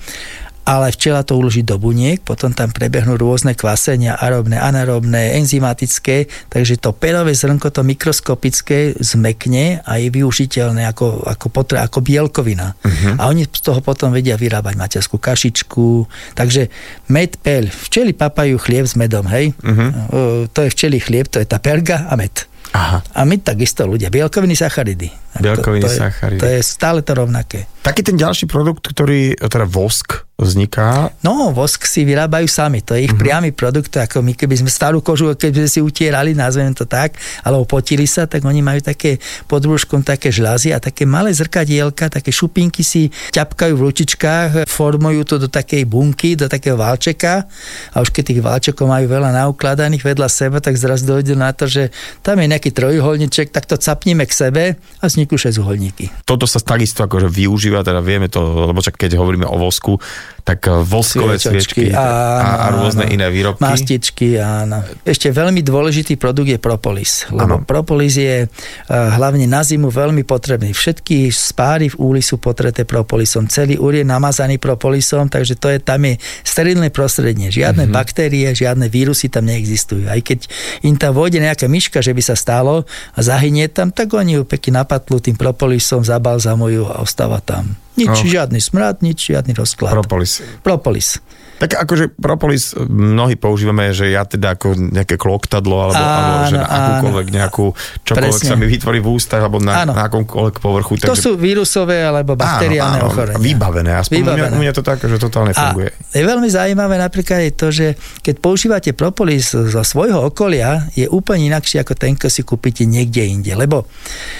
Ale 0.68 0.92
včela 0.92 1.24
to 1.24 1.40
uloží 1.40 1.64
do 1.64 1.80
buniek, 1.80 2.20
potom 2.20 2.52
tam 2.52 2.68
prebehnú 2.68 3.16
rôzne 3.16 3.56
kvasenia, 3.56 4.20
aerobné, 4.20 4.60
anaerobné, 4.60 5.40
enzymatické, 5.40 6.28
takže 6.52 6.76
to 6.76 6.92
perové 6.92 7.32
zrnko, 7.32 7.72
to 7.72 7.80
mikroskopické 7.80 8.92
zmekne 9.00 9.80
a 9.80 9.96
je 9.96 10.12
využiteľné 10.12 10.84
ako, 10.92 11.24
ako, 11.24 11.46
potre, 11.48 11.80
ako 11.80 12.04
bielkovina. 12.04 12.76
Uh-huh. 12.84 13.16
A 13.16 13.32
oni 13.32 13.48
z 13.48 13.64
toho 13.64 13.80
potom 13.80 14.12
vedia 14.12 14.36
vyrábať 14.36 14.76
materskú 14.76 15.16
kašičku. 15.16 16.04
Takže 16.36 16.68
med, 17.08 17.40
peľ. 17.40 17.72
Včely 17.72 18.12
papajú 18.12 18.60
chlieb 18.60 18.84
s 18.84 18.92
medom, 18.92 19.24
hej? 19.32 19.56
Uh-huh. 19.64 20.44
To 20.52 20.58
je 20.60 20.68
včelí 20.68 21.00
chlieb, 21.00 21.32
to 21.32 21.40
je 21.40 21.48
tá 21.48 21.56
perga 21.64 22.12
a 22.12 22.14
med. 22.20 22.44
Aha. 22.76 23.00
A 23.00 23.24
my 23.24 23.40
takisto 23.40 23.88
ľudia. 23.88 24.12
Bielkoviny, 24.12 24.52
sacharidy. 24.52 25.08
Bielkoviny, 25.40 25.80
to, 25.80 25.88
to 25.88 25.96
sacharidy. 25.96 26.36
Je, 26.36 26.42
to 26.44 26.46
je 26.52 26.60
stále 26.60 27.00
to 27.00 27.16
rovnaké. 27.16 27.64
Taký 27.80 28.04
ten 28.04 28.20
ďalší 28.20 28.44
produkt, 28.44 28.92
ktorý, 28.92 29.32
teda 29.40 29.64
vosk, 29.64 30.27
vzniká? 30.38 31.10
No, 31.26 31.50
vosk 31.50 31.82
si 31.82 32.06
vyrábajú 32.06 32.46
sami, 32.46 32.78
to 32.78 32.94
je 32.94 33.10
ich 33.10 33.12
uh-huh. 33.12 33.18
priamy 33.18 33.50
produkt, 33.50 33.90
ako 33.98 34.22
my 34.22 34.38
keby 34.38 34.54
sme 34.54 34.70
starú 34.70 35.02
kožu, 35.02 35.34
keby 35.34 35.66
sme 35.66 35.70
si 35.70 35.80
utierali, 35.82 36.30
nazvem 36.30 36.70
to 36.70 36.86
tak, 36.86 37.18
alebo 37.42 37.66
potili 37.66 38.06
sa, 38.06 38.30
tak 38.30 38.46
oni 38.46 38.62
majú 38.62 38.78
také 38.78 39.18
pod 39.50 39.66
rúškom 39.66 40.06
také 40.06 40.30
žľazy 40.30 40.70
a 40.70 40.78
také 40.78 41.10
malé 41.10 41.34
zrkadielka, 41.34 42.06
také 42.06 42.30
šupinky 42.30 42.86
si 42.86 43.10
ťapkajú 43.34 43.74
v 43.74 43.84
ručičkách, 43.90 44.50
formujú 44.70 45.26
to 45.26 45.34
do 45.42 45.48
takej 45.50 45.82
bunky, 45.90 46.38
do 46.38 46.46
takého 46.46 46.78
válčeka 46.78 47.50
a 47.90 47.96
už 47.98 48.14
keď 48.14 48.22
tých 48.30 48.40
válčekov 48.40 48.86
majú 48.86 49.10
veľa 49.10 49.34
naukladaných 49.42 50.06
vedľa 50.06 50.30
seba, 50.30 50.62
tak 50.62 50.78
zraz 50.78 51.02
dojde 51.02 51.34
na 51.34 51.50
to, 51.50 51.66
že 51.66 51.90
tam 52.22 52.38
je 52.38 52.46
nejaký 52.46 52.70
trojuholníček, 52.70 53.50
tak 53.50 53.66
to 53.66 53.74
capníme 53.74 54.22
k 54.22 54.30
sebe 54.30 54.64
a 54.78 55.04
vzniknú 55.10 55.34
šesťuholníky. 55.34 56.14
Toto 56.22 56.46
sa 56.46 56.62
takisto 56.62 57.02
akože 57.02 57.26
využíva, 57.26 57.82
teda 57.82 57.98
vieme 57.98 58.30
to, 58.30 58.70
lebo 58.70 58.78
čak 58.78 58.94
keď 58.94 59.18
hovoríme 59.18 59.50
o 59.50 59.58
vosku, 59.58 59.98
tak 60.44 60.64
eh, 60.64 60.80
voskové 60.80 61.36
sviečky 61.36 61.90
áno, 61.90 61.98
a, 61.98 62.50
a 62.62 62.66
rôzne 62.72 63.04
áno. 63.08 63.14
iné 63.18 63.26
výrobky. 63.28 63.60
Mastičky, 63.64 64.28
áno. 64.38 64.80
Ešte 65.02 65.28
veľmi 65.34 65.60
dôležitý 65.60 66.16
produkt 66.16 66.48
je 66.48 66.60
propolis, 66.60 67.26
lebo 67.28 67.60
Áno. 67.60 67.66
propolis 67.66 68.16
je 68.16 68.46
uh, 68.46 68.48
hlavne 68.88 69.44
na 69.44 69.60
zimu 69.60 69.90
veľmi 69.90 70.22
potrebný. 70.22 70.72
Všetky 70.72 71.28
spáry 71.28 71.90
v 71.92 71.96
úli 71.98 72.20
sú 72.22 72.38
potreté 72.38 72.86
propolisom, 72.88 73.50
celý 73.50 73.76
úr 73.76 74.00
je 74.00 74.04
namazaný 74.06 74.56
propolisom, 74.56 75.28
takže 75.28 75.58
to 75.58 75.68
je, 75.72 75.78
tam 75.82 76.00
je 76.06 76.16
sterilné 76.46 76.88
prostredie. 76.88 77.50
Žiadne 77.50 77.84
Mhm. 77.84 77.90
mm-hmm. 77.90 77.98
baktérie, 77.98 78.48
žiadne 78.52 78.86
vírusy 78.88 79.28
tam 79.32 79.48
neexistujú. 79.48 80.08
Aj 80.08 80.20
keď 80.20 80.48
im 80.84 80.96
tam 80.96 81.12
vôjde 81.16 81.42
nejaká 81.42 81.66
myška, 81.66 82.00
že 82.04 82.12
by 82.12 82.22
sa 82.22 82.36
stalo 82.38 82.84
a 83.14 83.20
zahynie 83.20 83.68
tam, 83.68 83.90
tak 83.92 84.12
oni 84.12 84.40
ju 84.40 84.42
pekne 84.44 84.84
napatlú 84.84 85.18
tým 85.18 85.34
propolisom, 85.36 86.04
zabalzamujú 86.04 86.86
a 86.88 87.02
ostáva 87.02 87.40
tam. 87.42 87.76
Nič, 87.98 88.14
Oh. 88.14 88.22
žiadny 88.22 88.62
smrad, 88.62 89.02
nič, 89.02 89.34
žiadny 89.34 89.52
rozklad. 89.52 89.90
Propolis. 89.92 90.38
Propolis. 90.62 91.18
Tak 91.58 91.74
akože 91.74 92.14
propolis 92.14 92.70
mnohí 92.78 93.34
používame, 93.34 93.90
že 93.90 94.14
ja 94.14 94.22
teda 94.22 94.54
ako 94.54 94.78
nejaké 94.78 95.18
kloktadlo 95.18 95.90
alebo, 95.90 95.98
Áno, 95.98 96.14
alebo 96.14 96.42
že 96.46 96.56
na 96.56 96.66
áno. 96.70 96.78
akúkoľvek 96.78 97.26
nejakú, 97.34 97.66
čokoľvek 98.06 98.38
Presne. 98.38 98.50
sa 98.50 98.54
mi 98.54 98.66
vytvorí 98.70 98.98
v 99.02 99.08
ústach 99.10 99.42
alebo 99.42 99.58
na, 99.58 99.82
Áno. 99.82 99.92
na 99.98 100.06
akomkoľvek 100.06 100.56
povrchu. 100.62 101.02
To 101.02 101.18
sú 101.18 101.34
vírusové 101.34 102.06
alebo 102.06 102.38
bakteriálne 102.38 103.02
áno, 103.02 103.10
áno, 103.10 103.12
ochorenia. 103.12 103.42
Vybavené, 103.42 103.90
aspoň 103.98 104.16
Vybavené. 104.22 104.38
U, 104.38 104.50
mňa, 104.54 104.54
u 104.54 104.60
mňa 104.62 104.72
to 104.78 104.82
tak, 104.86 104.98
že 105.02 105.16
totálne 105.18 105.50
A 105.50 105.58
funguje. 105.58 105.90
je 106.14 106.22
veľmi 106.22 106.48
zaujímavé 106.48 106.94
napríklad 106.94 107.40
je 107.50 107.52
to, 107.52 107.68
že 107.74 107.86
keď 108.22 108.34
používate 108.38 108.90
propolis 108.94 109.50
zo 109.50 109.82
svojho 109.82 110.30
okolia, 110.30 110.86
je 110.94 111.10
úplne 111.10 111.50
inakší 111.50 111.82
ako 111.82 111.98
ten, 111.98 112.14
keď 112.14 112.30
si 112.30 112.42
kúpite 112.46 112.86
niekde 112.86 113.26
inde. 113.26 113.50
Lebo 113.58 113.90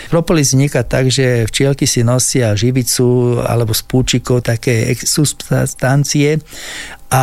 propolis 0.06 0.54
vzniká 0.54 0.86
tak, 0.86 1.10
že 1.10 1.50
včielky 1.50 1.82
si 1.82 2.06
nosia 2.06 2.54
živicu 2.54 3.38
alebo 3.42 3.74
z 3.74 3.82
púčikov 3.82 4.46
také 4.46 4.94
substancie 4.94 6.38
a 7.08 7.22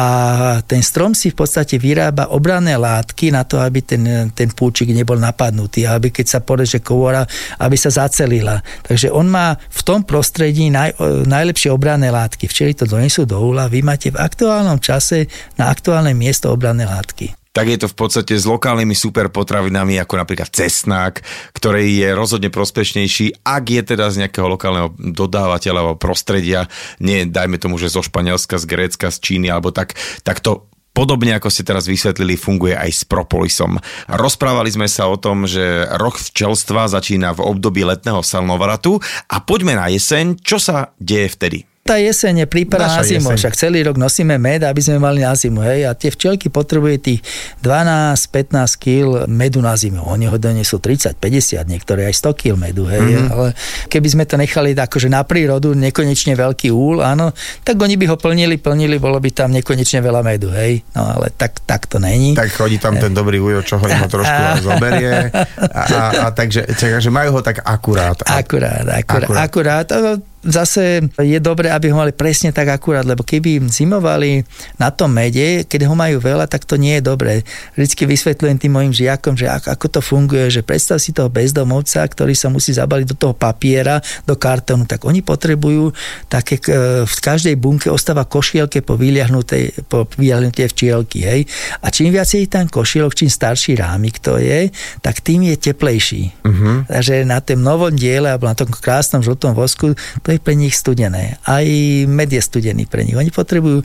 ten 0.66 0.82
strom 0.82 1.14
si 1.14 1.30
v 1.30 1.38
podstate 1.38 1.78
vyrába 1.78 2.34
obranné 2.34 2.74
látky 2.74 3.30
na 3.30 3.46
to, 3.46 3.62
aby 3.62 3.86
ten, 3.86 4.34
ten 4.34 4.50
púčik 4.50 4.90
nebol 4.90 5.22
napadnutý, 5.22 5.86
aby 5.86 6.10
keď 6.10 6.26
sa 6.26 6.40
poreže 6.42 6.82
komora, 6.82 7.22
aby 7.62 7.78
sa 7.78 7.94
zacelila. 7.94 8.66
Takže 8.82 9.14
on 9.14 9.30
má 9.30 9.54
v 9.54 9.82
tom 9.86 10.02
prostredí 10.02 10.74
naj, 10.74 10.98
najlepšie 11.30 11.70
obranné 11.70 12.10
látky. 12.10 12.50
Včeli 12.50 12.74
to 12.74 12.90
donesú 12.90 13.30
do 13.30 13.38
úla, 13.38 13.70
vy 13.70 13.86
máte 13.86 14.10
v 14.10 14.18
aktuálnom 14.18 14.82
čase 14.82 15.30
na 15.62 15.70
aktuálne 15.70 16.18
miesto 16.18 16.50
obranné 16.50 16.90
látky 16.90 17.45
tak 17.56 17.72
je 17.72 17.80
to 17.80 17.88
v 17.88 17.96
podstate 17.96 18.36
s 18.36 18.44
lokálnymi 18.44 18.92
superpotravinami, 18.92 19.96
ako 20.04 20.20
napríklad 20.20 20.52
cesnák, 20.52 21.24
ktorý 21.56 22.04
je 22.04 22.10
rozhodne 22.12 22.52
prospešnejší, 22.52 23.48
ak 23.48 23.64
je 23.64 23.82
teda 23.96 24.12
z 24.12 24.28
nejakého 24.28 24.52
lokálneho 24.52 24.92
dodávateľa 25.00 25.80
alebo 25.80 25.96
prostredia, 25.96 26.68
nie 27.00 27.24
dajme 27.24 27.56
tomu, 27.56 27.80
že 27.80 27.88
zo 27.88 28.04
Španielska, 28.04 28.60
z 28.60 28.66
Grécka, 28.68 29.08
z 29.08 29.18
Číny, 29.24 29.48
alebo 29.48 29.72
tak, 29.72 29.96
tak 30.28 30.44
to 30.44 30.68
Podobne 30.96 31.36
ako 31.36 31.52
ste 31.52 31.68
teraz 31.68 31.92
vysvetlili, 31.92 32.40
funguje 32.40 32.72
aj 32.72 32.88
s 32.88 33.04
propolisom. 33.04 33.76
Rozprávali 34.08 34.72
sme 34.72 34.88
sa 34.88 35.12
o 35.12 35.20
tom, 35.20 35.44
že 35.44 35.84
rok 36.00 36.16
včelstva 36.16 36.88
začína 36.88 37.36
v 37.36 37.44
období 37.52 37.84
letného 37.84 38.24
salnovratu 38.24 39.04
a 39.28 39.44
poďme 39.44 39.76
na 39.76 39.92
jeseň. 39.92 40.40
Čo 40.40 40.56
sa 40.56 40.96
deje 40.96 41.36
vtedy? 41.36 41.75
Tá 41.86 42.02
jeseň 42.02 42.42
je 42.42 42.48
príprava 42.50 42.98
na 42.98 43.06
zimu, 43.06 43.30
jeseň. 43.30 43.38
však 43.46 43.54
celý 43.62 43.86
rok 43.86 44.02
nosíme 44.02 44.42
med, 44.42 44.66
aby 44.66 44.82
sme 44.82 44.98
mali 44.98 45.22
na 45.22 45.38
zimu, 45.38 45.62
hej, 45.62 45.86
a 45.86 45.94
tie 45.94 46.10
včelky 46.10 46.50
potrebujú 46.50 46.98
tých 46.98 47.22
12-15 47.62 48.58
kg 48.82 49.30
medu 49.30 49.62
na 49.62 49.78
zimu. 49.78 50.02
Oni 50.02 50.26
ho 50.26 50.34
donesú 50.42 50.82
30, 50.82 51.14
50, 51.14 51.62
niektoré 51.70 52.10
aj 52.10 52.18
100 52.26 52.42
kg 52.42 52.58
medu, 52.58 52.90
hej, 52.90 53.06
mm-hmm. 53.06 53.30
ale 53.30 53.54
keby 53.86 54.08
sme 54.18 54.26
to 54.26 54.34
nechali 54.34 54.74
akože 54.74 55.14
na 55.14 55.22
prírodu, 55.30 55.78
nekonečne 55.78 56.34
veľký 56.34 56.74
úl, 56.74 57.06
áno, 57.06 57.30
tak 57.62 57.78
oni 57.78 58.02
by 58.02 58.10
ho 58.10 58.18
plnili, 58.18 58.58
plnili, 58.58 58.98
bolo 58.98 59.22
by 59.22 59.30
tam 59.30 59.54
nekonečne 59.54 60.02
veľa 60.02 60.26
medu, 60.26 60.50
hej, 60.58 60.82
no 60.98 61.22
ale 61.22 61.30
tak, 61.38 61.62
tak 61.70 61.86
to 61.86 62.02
není. 62.02 62.34
Tak 62.34 62.50
chodí 62.50 62.82
tam 62.82 62.98
ten 62.98 63.14
dobrý 63.14 63.38
ujo, 63.38 63.62
čo 63.62 63.78
ho 63.78 63.86
trošku 63.86 64.42
a 64.42 64.58
zoberie. 64.74 65.30
A, 65.70 65.82
a, 65.86 66.02
a 66.18 66.26
takže, 66.34 66.66
takže 66.66 67.14
majú 67.14 67.38
ho 67.38 67.42
tak 67.46 67.62
akurát. 67.62 68.26
Akurát, 68.26 68.90
akurát, 68.90 69.38
Akurát. 69.38 69.86
akurát. 69.86 70.34
Zase 70.46 71.02
je 71.18 71.40
dobré, 71.42 71.74
aby 71.74 71.90
ho 71.90 71.98
mali 71.98 72.14
presne 72.14 72.54
tak 72.54 72.70
akurát, 72.70 73.02
lebo 73.02 73.26
keby 73.26 73.66
zimovali 73.66 74.46
na 74.78 74.94
tom 74.94 75.10
mede, 75.10 75.66
keď 75.66 75.90
ho 75.90 75.98
majú 75.98 76.22
veľa, 76.22 76.46
tak 76.46 76.70
to 76.70 76.78
nie 76.78 77.02
je 77.02 77.04
dobré. 77.04 77.42
Vždycky 77.74 78.06
vysvetľujem 78.06 78.58
tým 78.62 78.74
mojim 78.78 78.94
žiakom, 78.94 79.34
že 79.34 79.50
ako, 79.50 79.90
to 79.90 80.02
funguje, 80.06 80.54
že 80.54 80.62
predstav 80.62 81.02
si 81.02 81.18
toho 81.18 81.34
bezdomovca, 81.34 82.06
ktorý 82.06 82.38
sa 82.38 82.54
musí 82.54 82.78
zabaliť 82.78 83.08
do 83.10 83.18
toho 83.18 83.34
papiera, 83.34 83.98
do 84.30 84.38
kartónu, 84.38 84.86
tak 84.86 85.02
oni 85.02 85.26
potrebujú 85.26 85.90
také, 86.30 86.62
k- 86.62 87.04
v 87.10 87.18
každej 87.26 87.58
bunke 87.58 87.90
ostáva 87.90 88.30
košielke 88.30 88.86
po 88.86 89.02
vyliahnutej, 89.02 89.90
po 89.90 90.06
vyliahnutie 90.14 90.70
včielky, 90.70 91.26
hej. 91.26 91.42
A 91.82 91.90
čím 91.90 92.14
viac 92.14 92.30
je 92.30 92.46
tam 92.46 92.70
košielok, 92.70 93.18
čím 93.18 93.34
starší 93.34 93.82
rámik 93.82 94.22
to 94.22 94.38
je, 94.38 94.70
tak 95.02 95.26
tým 95.26 95.50
je 95.50 95.58
teplejší. 95.58 96.38
Uh-huh. 96.46 96.86
Takže 96.86 97.26
na 97.26 97.42
tom 97.42 97.66
novom 97.66 97.98
diele, 97.98 98.30
alebo 98.30 98.46
na 98.46 98.54
tom 98.54 98.70
krásnom 98.70 99.26
žltom 99.26 99.58
vosku, 99.58 99.98
to 100.22 100.30
je 100.30 100.35
pre 100.40 100.56
nich 100.56 100.76
studené. 100.76 101.38
Aj 101.44 101.66
med 102.08 102.30
je 102.32 102.42
studený 102.42 102.86
pre 102.86 103.04
nich. 103.04 103.18
Oni 103.18 103.30
potrebujú 103.30 103.84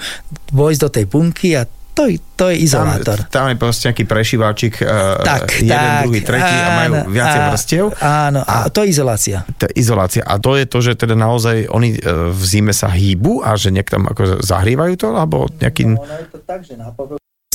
vojsť 0.50 0.80
do 0.80 0.88
tej 0.88 1.04
bunky 1.06 1.54
a 1.58 1.64
to, 1.90 2.06
to 2.38 2.44
je 2.48 2.56
tam, 2.56 2.64
izolátor. 2.64 3.18
tam 3.28 3.50
je 3.50 3.56
proste 3.58 3.90
nejaký 3.90 4.04
prešiváčik, 4.06 4.74
uh, 4.80 5.20
Tak, 5.20 5.58
jeden, 5.58 5.74
tak, 5.74 6.06
druhý, 6.06 6.20
tretí 6.22 6.56
a 6.56 6.68
majú 6.86 6.92
áno, 6.96 7.10
viacej 7.12 7.40
vrstiev. 7.50 7.84
Áno, 8.00 8.40
a, 8.46 8.54
A- 8.64 8.68
to 8.70 8.86
je 8.86 8.94
izolácia. 8.94 9.42
To 9.58 9.68
je 9.68 9.72
izolácia. 9.76 10.22
A 10.24 10.38
to 10.38 10.54
je 10.56 10.64
to, 10.64 10.78
že 10.80 10.96
teda 10.96 11.18
naozaj 11.18 11.66
oni 11.68 11.98
e, 11.98 12.30
v 12.30 12.42
zime 12.46 12.72
sa 12.72 12.88
hýbu 12.88 13.42
a 13.44 13.58
že 13.58 13.74
niekto 13.74 13.98
tam 14.00 14.06
ako 14.06 14.40
zahrievajú 14.40 14.94
to, 14.96 15.06
alebo 15.12 15.50
nejakým... 15.60 15.98
Ono 15.98 16.14
je 16.14 16.28
to 16.30 16.38
tak, 16.46 16.62
že 16.64 16.78
na 16.78 16.94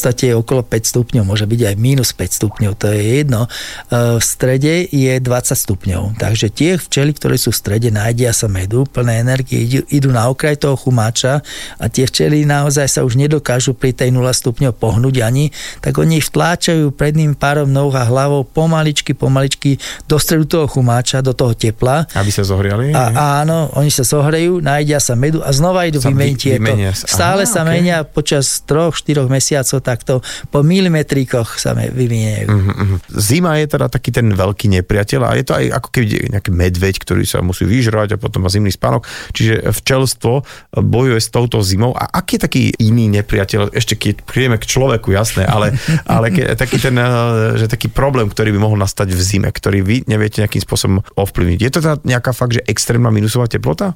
podstate 0.06 0.30
je 0.30 0.38
okolo 0.38 0.62
5 0.62 0.86
stupňov, 0.86 1.24
môže 1.26 1.50
byť 1.50 1.62
aj 1.66 1.76
minus 1.76 2.14
5 2.14 2.38
stupňov, 2.38 2.72
to 2.78 2.94
je 2.94 3.26
jedno. 3.26 3.50
E, 3.90 4.22
V 4.22 4.24
strede 4.24 4.86
je 4.86 5.14
20 5.18 5.58
stupňov, 5.58 6.22
takže 6.22 6.54
tie 6.54 6.78
včely, 6.78 7.18
ktoré 7.18 7.42
sú 7.42 7.50
v 7.50 7.58
strede, 7.58 7.90
nájdia 7.90 8.30
sa 8.30 8.46
medu, 8.46 8.86
plné 8.86 9.18
energie, 9.18 9.66
idú, 9.90 10.14
na 10.14 10.30
okraj 10.30 10.62
toho 10.62 10.78
chumáča 10.78 11.42
a 11.82 11.90
tie 11.90 12.06
včely 12.06 12.46
naozaj 12.46 12.86
sa 12.86 13.02
už 13.02 13.18
nedokážu 13.18 13.74
pri 13.74 13.98
tej 13.98 14.14
0 14.14 14.22
stupňov 14.30 14.78
pohnúť 14.78 15.26
ani, 15.26 15.50
tak 15.82 15.98
oni 15.98 16.22
vtláčajú 16.22 16.94
predným 16.94 17.34
párom 17.34 17.66
noh 17.66 17.90
a 17.90 18.06
hlavou 18.06 18.46
pomaličky, 18.46 19.18
pomaličky 19.18 19.82
do 20.06 20.22
stredu 20.22 20.46
toho 20.46 20.70
chumáča, 20.70 21.26
do 21.26 21.34
toho 21.34 21.58
tepla 21.58 22.06
Aby 22.14 22.30
sa 22.30 22.46
zohriali? 22.46 22.94
a 22.94 23.42
áno, 23.42 23.74
oni 23.74 23.90
sa 23.90 24.06
zohrejú, 24.06 24.62
nájdia 24.62 25.02
sa 25.02 25.18
medu 25.18 25.42
a 25.42 25.50
znova 25.50 25.90
idú 25.90 25.98
vymeniť 25.98 26.38
vy- 26.38 26.46
tieto. 26.46 26.74
Stále 27.10 27.50
Aha, 27.50 27.50
sa 27.50 27.66
ok. 27.66 27.68
menia 27.68 27.98
počas 28.06 28.62
troch, 28.62 28.94
štyroch 28.94 29.26
mesiacov 29.26 29.82
takto 29.96 30.20
po 30.52 30.60
milimetrikoch 30.62 31.56
sa 31.56 31.72
vyviniejú. 31.74 32.48
Mhm, 32.52 32.74
mhm. 32.76 32.96
Zima 33.16 33.56
je 33.64 33.66
teda 33.72 33.88
taký 33.88 34.12
ten 34.12 34.28
veľký 34.36 34.68
nepriateľ 34.82 35.22
a 35.24 35.32
je 35.40 35.44
to 35.48 35.54
aj 35.56 35.66
ako 35.80 35.90
keby 35.96 36.06
nejaký 36.36 36.52
medveď, 36.52 36.96
ktorý 37.00 37.24
sa 37.24 37.40
musí 37.40 37.64
vyžrať 37.64 38.16
a 38.16 38.22
potom 38.22 38.44
má 38.44 38.50
zimný 38.52 38.76
spánok. 38.76 39.08
Čiže 39.32 39.72
včelstvo 39.72 40.44
bojuje 40.76 41.20
s 41.24 41.32
touto 41.32 41.64
zimou. 41.64 41.96
A 41.96 42.12
aký 42.12 42.36
je 42.36 42.44
taký 42.44 42.64
iný 42.84 43.08
nepriateľ, 43.16 43.72
ešte 43.72 43.96
keď 43.96 44.28
prídeme 44.28 44.60
k 44.60 44.68
človeku, 44.68 45.16
jasné, 45.16 45.48
ale, 45.48 45.74
ale 46.16 46.36
ke, 46.36 46.44
taký 46.60 46.78
ten, 46.78 46.96
eh, 47.00 47.56
že 47.56 47.72
taký 47.72 47.88
problém, 47.88 48.28
ktorý 48.28 48.52
by 48.52 48.60
mohol 48.60 48.78
nastať 48.82 49.16
v 49.16 49.22
zime, 49.22 49.50
ktorý 49.50 49.80
vy 49.82 49.96
neviete 50.12 50.44
nejakým 50.44 50.62
spôsobom 50.62 51.00
ovplyvniť. 51.16 51.60
Je 51.64 51.72
to 51.72 51.80
teda 51.80 51.96
nejaká 52.04 52.36
fakt, 52.36 52.60
že 52.60 52.66
extrémna 52.68 53.10
minusová 53.10 53.48
teplota? 53.48 53.96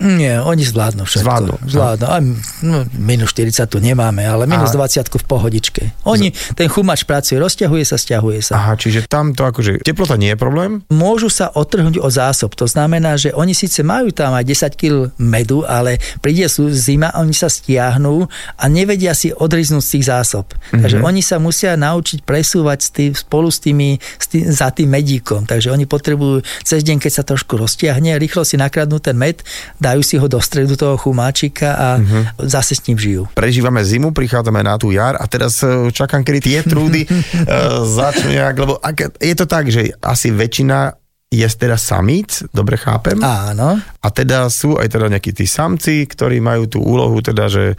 Nie, 0.00 0.40
oni 0.40 0.64
zvládnu 0.64 1.04
všetko. 1.04 1.28
Zvládnu, 1.28 1.54
Zvládnu. 1.68 2.06
A, 2.08 2.16
no, 2.64 2.78
minus 2.96 3.36
40 3.36 3.68
tu 3.68 3.84
nemáme, 3.84 4.24
ale 4.24 4.48
minus 4.48 4.72
A- 4.72 4.88
20 4.88 5.20
v 5.20 5.26
pohodičke. 5.28 5.82
Oni, 6.08 6.32
ten 6.56 6.72
chumač 6.72 7.04
pracuje, 7.04 7.36
rozťahuje 7.36 7.84
sa, 7.84 8.00
stiahuje 8.00 8.40
sa. 8.40 8.52
Aha, 8.56 8.72
čiže 8.80 9.04
tam 9.04 9.36
to 9.36 9.44
akože 9.44 9.84
teplota 9.84 10.16
nie 10.16 10.32
je 10.32 10.38
problém? 10.40 10.80
Môžu 10.88 11.28
sa 11.28 11.52
odtrhnúť 11.52 12.00
od 12.00 12.08
zásob. 12.16 12.56
To 12.56 12.64
znamená, 12.64 13.20
že 13.20 13.36
oni 13.36 13.52
síce 13.52 13.84
majú 13.84 14.08
tam 14.08 14.32
aj 14.32 14.72
10 14.72 14.80
kg 14.80 15.12
medu, 15.20 15.68
ale 15.68 16.00
príde 16.24 16.48
sú 16.48 16.72
zima, 16.72 17.12
oni 17.20 17.36
sa 17.36 17.52
stiahnú 17.52 18.24
a 18.56 18.64
nevedia 18.72 19.12
si 19.12 19.36
odriznúť 19.36 19.84
z 19.84 19.90
tých 20.00 20.04
zásob. 20.08 20.48
Mm-hmm. 20.48 20.80
Takže 20.80 20.96
oni 21.04 21.20
sa 21.20 21.36
musia 21.36 21.76
naučiť 21.76 22.24
presúvať 22.24 22.78
s 22.80 22.88
tým, 22.88 23.12
spolu 23.12 23.52
s 23.52 23.60
tými, 23.60 24.00
s 24.00 24.26
tým, 24.32 24.48
za 24.48 24.72
tým 24.72 24.88
medíkom. 24.88 25.44
Takže 25.44 25.68
oni 25.68 25.84
potrebujú 25.84 26.40
cez 26.64 26.80
deň, 26.80 27.04
keď 27.04 27.12
sa 27.20 27.24
trošku 27.28 27.60
roztiahne, 27.60 28.16
rýchlo 28.16 28.48
si 28.48 28.56
nakradnú 28.56 28.96
ten 28.96 29.20
med, 29.20 29.44
dajú 29.78 30.02
si 30.04 30.14
ho 30.20 30.26
do 30.26 30.38
stredu 30.38 30.76
toho 30.76 30.96
chumáčika 31.00 31.68
a 31.74 31.88
mm-hmm. 31.98 32.22
zase 32.46 32.76
s 32.76 32.84
ním 32.88 32.98
žijú. 32.98 33.22
Prežívame 33.34 33.80
zimu, 33.80 34.10
prichádzame 34.12 34.60
na 34.60 34.76
tú 34.76 34.92
jar 34.92 35.16
a 35.16 35.24
teraz 35.26 35.60
e, 35.64 35.88
čakám, 35.90 36.22
kedy 36.22 36.38
tie 36.40 36.58
trúdy 36.64 37.06
uh, 37.06 37.82
začnú 37.98 38.32
nejak, 38.34 38.56
lebo 38.56 38.78
ak, 38.80 39.20
je 39.20 39.34
to 39.36 39.46
tak, 39.48 39.68
že 39.72 39.94
asi 40.00 40.30
väčšina 40.30 41.00
je 41.30 41.46
teda 41.46 41.78
samíc, 41.78 42.42
dobre 42.50 42.74
chápem? 42.74 43.14
Áno. 43.22 43.78
A 43.78 44.08
teda 44.10 44.50
sú 44.50 44.74
aj 44.74 44.90
teda 44.90 45.06
nejakí 45.06 45.30
tí 45.30 45.46
samci, 45.46 46.02
ktorí 46.02 46.42
majú 46.42 46.66
tú 46.66 46.82
úlohu 46.82 47.22
teda, 47.22 47.46
že 47.46 47.78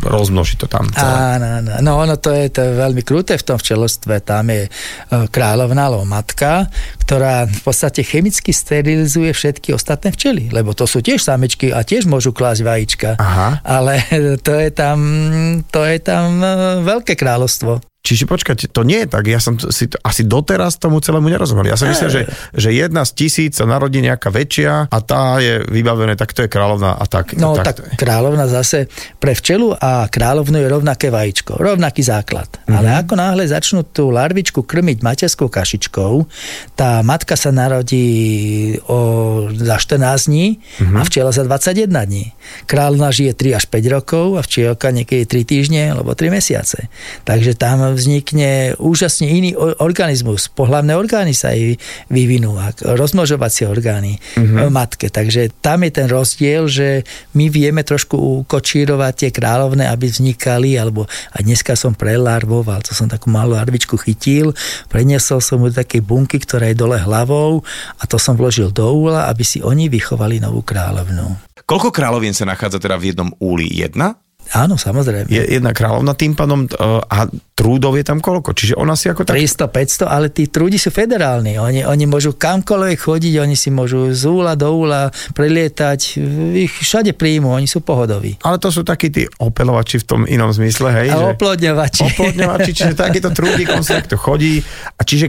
rozmnoží 0.00 0.56
to 0.56 0.64
tam 0.64 0.88
celé. 0.88 1.04
Áno, 1.36 1.46
áno. 1.60 1.70
No 1.84 1.90
ono 2.00 2.16
to 2.16 2.32
je, 2.32 2.48
to 2.48 2.64
je 2.64 2.72
veľmi 2.80 3.04
kruté 3.04 3.36
v 3.36 3.44
tom 3.44 3.60
včelostve. 3.60 4.24
Tam 4.24 4.48
je 4.48 4.64
e, 4.64 4.70
kráľovná 5.28 5.92
alebo 5.92 6.08
matka, 6.08 6.64
ktorá 7.04 7.44
v 7.44 7.60
podstate 7.60 8.00
chemicky 8.00 8.56
sterilizuje 8.56 9.28
všetky 9.36 9.76
ostatné 9.76 10.16
včely, 10.16 10.48
lebo 10.48 10.72
to 10.72 10.88
sú 10.88 11.04
tiež 11.04 11.20
samečky 11.20 11.68
a 11.76 11.84
tiež 11.84 12.08
môžu 12.08 12.32
klásť 12.32 12.64
vajíčka. 12.64 13.10
Aha. 13.20 13.60
Ale 13.68 14.00
to 14.46 14.56
je 14.56 14.70
tam, 14.72 14.98
to 15.68 15.84
je 15.84 15.98
tam 16.00 16.40
e, 16.40 16.48
veľké 16.88 17.12
kráľovstvo. 17.12 17.84
Čiže 18.08 18.24
počkajte, 18.24 18.72
to 18.72 18.88
nie 18.88 19.04
je 19.04 19.08
tak. 19.12 19.28
Ja 19.28 19.36
som 19.36 19.60
si 19.60 19.84
to, 19.84 20.00
asi 20.00 20.24
doteraz 20.24 20.80
tomu 20.80 20.96
celému 21.04 21.28
nerozumel. 21.28 21.68
Ja 21.68 21.76
som 21.76 21.92
myslel, 21.92 22.08
že, 22.08 22.22
že 22.56 22.72
jedna 22.72 23.04
z 23.04 23.12
tisíc 23.12 23.60
sa 23.60 23.68
narodí 23.68 24.00
nejaká 24.00 24.32
väčšia 24.32 24.88
a 24.88 24.98
tá 25.04 25.36
je 25.44 25.60
vybavené, 25.68 26.16
tak 26.16 26.32
to 26.32 26.44
je 26.44 26.48
kráľovná 26.48 26.96
a 26.96 27.04
tak. 27.04 27.36
No 27.36 27.52
tak, 27.52 27.64
tak, 27.68 27.74
to 27.76 27.82
je. 27.84 27.92
tak 27.92 28.00
kráľovna 28.00 28.48
zase 28.48 28.88
pre 29.20 29.36
včelu 29.36 29.76
a 29.76 30.08
kráľovnu 30.08 30.56
je 30.56 30.68
rovnaké 30.72 31.12
vajíčko, 31.12 31.60
rovnaký 31.60 32.00
základ. 32.00 32.48
Mhm. 32.48 32.60
Mm-hmm. 32.64 32.76
Ale 32.80 32.88
ako 32.96 33.12
náhle 33.12 33.44
začnú 33.44 33.80
tú 33.84 34.08
larvičku 34.08 34.64
krmiť 34.64 35.04
materskou 35.04 35.52
kašičkou, 35.52 36.12
tá 36.72 37.04
matka 37.04 37.36
sa 37.36 37.52
narodí 37.52 38.08
o, 38.88 38.98
za 39.52 39.76
14 39.76 40.30
dní 40.30 40.46
Mhm. 40.48 40.94
mm-hmm. 40.94 40.96
a 40.96 41.02
včela 41.04 41.30
za 41.34 41.42
21 41.44 41.92
dní. 41.92 42.32
Kráľovna 42.64 43.12
žije 43.12 43.34
3 43.36 43.58
až 43.58 43.64
5 43.68 43.94
rokov 43.94 44.26
a 44.38 44.40
včielka 44.40 44.88
niekedy 44.88 45.26
3 45.26 45.44
týždne 45.44 45.82
alebo 45.92 46.14
3 46.16 46.32
mesiace. 46.32 46.88
Takže 47.26 47.58
tam 47.58 47.97
vznikne 47.98 48.78
úžasne 48.78 49.26
iný 49.26 49.50
organizmus. 49.58 50.46
Pohlavné 50.46 50.94
orgány 50.94 51.34
sa 51.34 51.50
jej 51.50 51.76
vyvinú, 52.06 52.54
rozmnožovacie 52.80 53.66
orgány 53.66 54.22
mm-hmm. 54.38 54.70
matke. 54.70 55.10
Takže 55.10 55.50
tam 55.58 55.82
je 55.82 55.90
ten 55.90 56.06
rozdiel, 56.06 56.70
že 56.70 57.02
my 57.34 57.50
vieme 57.50 57.82
trošku 57.82 58.46
ukočírovať 58.46 59.12
tie 59.26 59.30
kráľovné, 59.34 59.90
aby 59.90 60.06
vznikali, 60.06 60.78
alebo 60.78 61.10
aj 61.34 61.42
dneska 61.42 61.74
som 61.74 61.98
prelarvoval, 61.98 62.86
to 62.86 62.94
som 62.94 63.10
takú 63.10 63.28
malú 63.28 63.58
larvičku 63.58 63.98
chytil, 63.98 64.54
preniesol 64.86 65.42
som 65.42 65.58
mu 65.58 65.68
do 65.68 65.76
takej 65.76 66.06
bunky, 66.06 66.38
ktorá 66.38 66.70
je 66.70 66.78
dole 66.78 66.96
hlavou 67.02 67.66
a 67.98 68.02
to 68.06 68.16
som 68.16 68.38
vložil 68.38 68.70
do 68.70 68.86
úla, 68.86 69.26
aby 69.26 69.42
si 69.42 69.58
oni 69.58 69.90
vychovali 69.90 70.38
novú 70.38 70.62
kráľovnú. 70.62 71.50
Koľko 71.68 71.92
kráľovín 71.92 72.32
sa 72.32 72.48
nachádza 72.48 72.80
teda 72.80 72.96
v 72.96 73.12
jednom 73.12 73.28
úli? 73.42 73.68
Jedna? 73.68 74.16
Áno, 74.48 74.80
samozrejme. 74.80 75.28
Je 75.28 75.44
jedna 75.44 75.76
kráľovna 75.76 76.16
tým 76.16 76.32
pádom 76.32 76.64
uh, 76.64 77.04
a 77.04 77.28
trúdov 77.52 78.00
je 78.00 78.04
tam 78.06 78.16
koľko? 78.16 78.56
Čiže 78.56 78.74
ona 78.80 78.96
si 78.96 79.12
ako 79.12 79.28
tak... 79.28 79.36
300, 79.36 80.08
500, 80.08 80.08
ale 80.08 80.32
tí 80.32 80.48
trúdi 80.48 80.80
sú 80.80 80.88
federálni. 80.88 81.60
Oni, 81.60 81.84
oni 81.84 82.04
môžu 82.08 82.32
kamkoľvek 82.32 82.96
chodiť, 82.96 83.34
oni 83.44 83.52
si 83.52 83.68
môžu 83.68 84.08
z 84.16 84.24
úla 84.24 84.56
do 84.56 84.72
úla 84.72 85.12
prelietať, 85.36 86.16
ich 86.64 86.72
všade 86.72 87.12
príjmu, 87.12 87.52
oni 87.52 87.68
sú 87.68 87.84
pohodoví. 87.84 88.40
Ale 88.40 88.56
to 88.56 88.72
sú 88.72 88.88
takí 88.88 89.12
tí 89.12 89.28
opelovači 89.36 90.00
v 90.00 90.04
tom 90.08 90.20
inom 90.24 90.48
zmysle, 90.48 90.96
hej? 90.96 91.08
A 91.12 91.16
že- 91.18 91.28
oplodňovači. 91.36 92.00
Oplodňovači, 92.16 92.70
čiže 92.72 92.94
takýto 92.96 93.28
trúdik, 93.36 93.68
on 93.68 93.84
takto 93.84 94.16
chodí. 94.16 94.64
A 94.96 95.04
čiže 95.04 95.28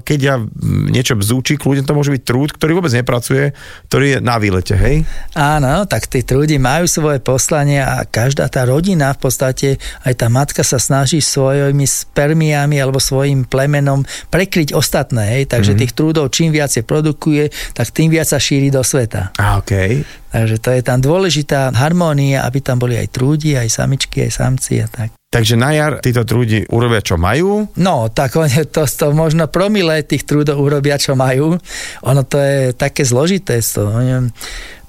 keď 0.00 0.18
ja 0.18 0.40
niečo 0.88 1.12
bzúči, 1.12 1.60
kľudne 1.60 1.84
to 1.84 1.92
môže 1.92 2.08
byť 2.14 2.22
trúd, 2.24 2.56
ktorý 2.56 2.80
vôbec 2.80 2.94
nepracuje, 2.96 3.52
ktorý 3.92 4.16
je 4.16 4.18
na 4.24 4.40
výlete, 4.40 4.78
hej? 4.80 5.04
Áno, 5.36 5.84
tak 5.84 6.08
tí 6.08 6.24
trúdi 6.24 6.56
majú 6.56 6.88
svoje 6.88 7.20
poslanie 7.20 7.84
a 7.84 8.06
každá 8.20 8.52
tá 8.52 8.68
rodina 8.68 9.16
v 9.16 9.20
podstate, 9.24 9.68
aj 10.04 10.14
tá 10.20 10.28
matka 10.28 10.60
sa 10.60 10.76
snaží 10.76 11.24
svojimi 11.24 11.88
spermiami 11.88 12.76
alebo 12.76 13.00
svojim 13.00 13.48
plemenom 13.48 14.04
prekryť 14.28 14.76
ostatné. 14.76 15.40
Hej? 15.40 15.56
Takže 15.56 15.72
mm-hmm. 15.72 15.82
tých 15.88 15.96
trúdov 15.96 16.28
čím 16.28 16.52
viacej 16.52 16.84
produkuje, 16.84 17.48
tak 17.72 17.88
tým 17.88 18.12
viac 18.12 18.28
sa 18.28 18.36
šíri 18.36 18.68
do 18.68 18.84
sveta. 18.84 19.32
A 19.40 19.56
okej. 19.56 20.04
Takže 20.30 20.56
to 20.60 20.70
je 20.76 20.82
tam 20.84 21.00
dôležitá 21.00 21.72
harmónia, 21.72 22.44
aby 22.44 22.60
tam 22.60 22.76
boli 22.76 23.00
aj 23.00 23.08
trúdi, 23.08 23.56
aj 23.56 23.72
samičky, 23.72 24.28
aj 24.28 24.32
samci 24.36 24.84
a 24.84 24.86
tak. 24.86 25.19
Takže 25.30 25.54
na 25.54 25.70
jar 25.70 26.02
títo 26.02 26.26
trúdi 26.26 26.66
urobia, 26.74 26.98
čo 26.98 27.14
majú. 27.14 27.70
No, 27.78 28.10
tak 28.10 28.34
oni 28.34 28.66
to, 28.74 28.82
to 28.82 29.14
možno 29.14 29.46
promile 29.46 30.02
tých 30.02 30.26
trúdov 30.26 30.58
urobia, 30.58 30.98
čo 30.98 31.14
majú. 31.14 31.54
Ono 32.02 32.22
to 32.26 32.34
je 32.34 32.74
také 32.74 33.06
zložité. 33.06 33.62
To. 33.78 33.94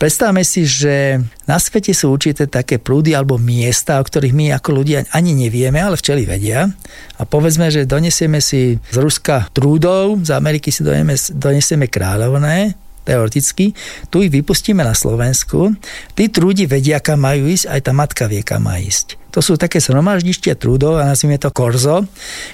Predstavme 0.01 0.41
si, 0.41 0.65
že 0.65 1.21
na 1.45 1.61
svete 1.61 1.93
sú 1.93 2.09
určité 2.09 2.49
také 2.49 2.81
prúdy 2.81 3.13
alebo 3.13 3.37
miesta, 3.37 4.01
o 4.01 4.03
ktorých 4.03 4.33
my 4.33 4.45
ako 4.57 4.81
ľudia 4.81 5.05
ani 5.13 5.37
nevieme, 5.37 5.77
ale 5.77 5.93
včeli 5.93 6.25
vedia. 6.25 6.65
A 6.65 7.23
povedzme, 7.29 7.69
že 7.69 7.85
donesieme 7.85 8.41
si 8.41 8.81
z 8.81 8.97
Ruska 8.97 9.45
trúdov, 9.53 10.25
z 10.25 10.33
Ameriky 10.33 10.73
si 10.73 10.81
donesieme, 10.81 11.21
donesieme 11.37 11.85
kráľovné, 11.85 12.73
teoreticky, 13.05 13.77
tu 14.09 14.25
ich 14.25 14.33
vypustíme 14.33 14.81
na 14.81 14.93
Slovensku, 14.93 15.73
tí 16.13 16.29
trúdi 16.29 16.69
vedia, 16.69 17.01
kam 17.01 17.25
majú 17.25 17.49
ísť, 17.49 17.65
aj 17.69 17.79
tá 17.81 17.91
matka 17.93 18.25
vie, 18.29 18.41
kam 18.45 18.65
má 18.65 18.77
ísť. 18.77 19.21
To 19.31 19.39
sú 19.39 19.55
také 19.55 19.79
zhromaždištia 19.79 20.59
trúdov 20.59 20.99
a 20.99 21.07
nazvime 21.07 21.39
to 21.39 21.47
korzo, 21.51 22.03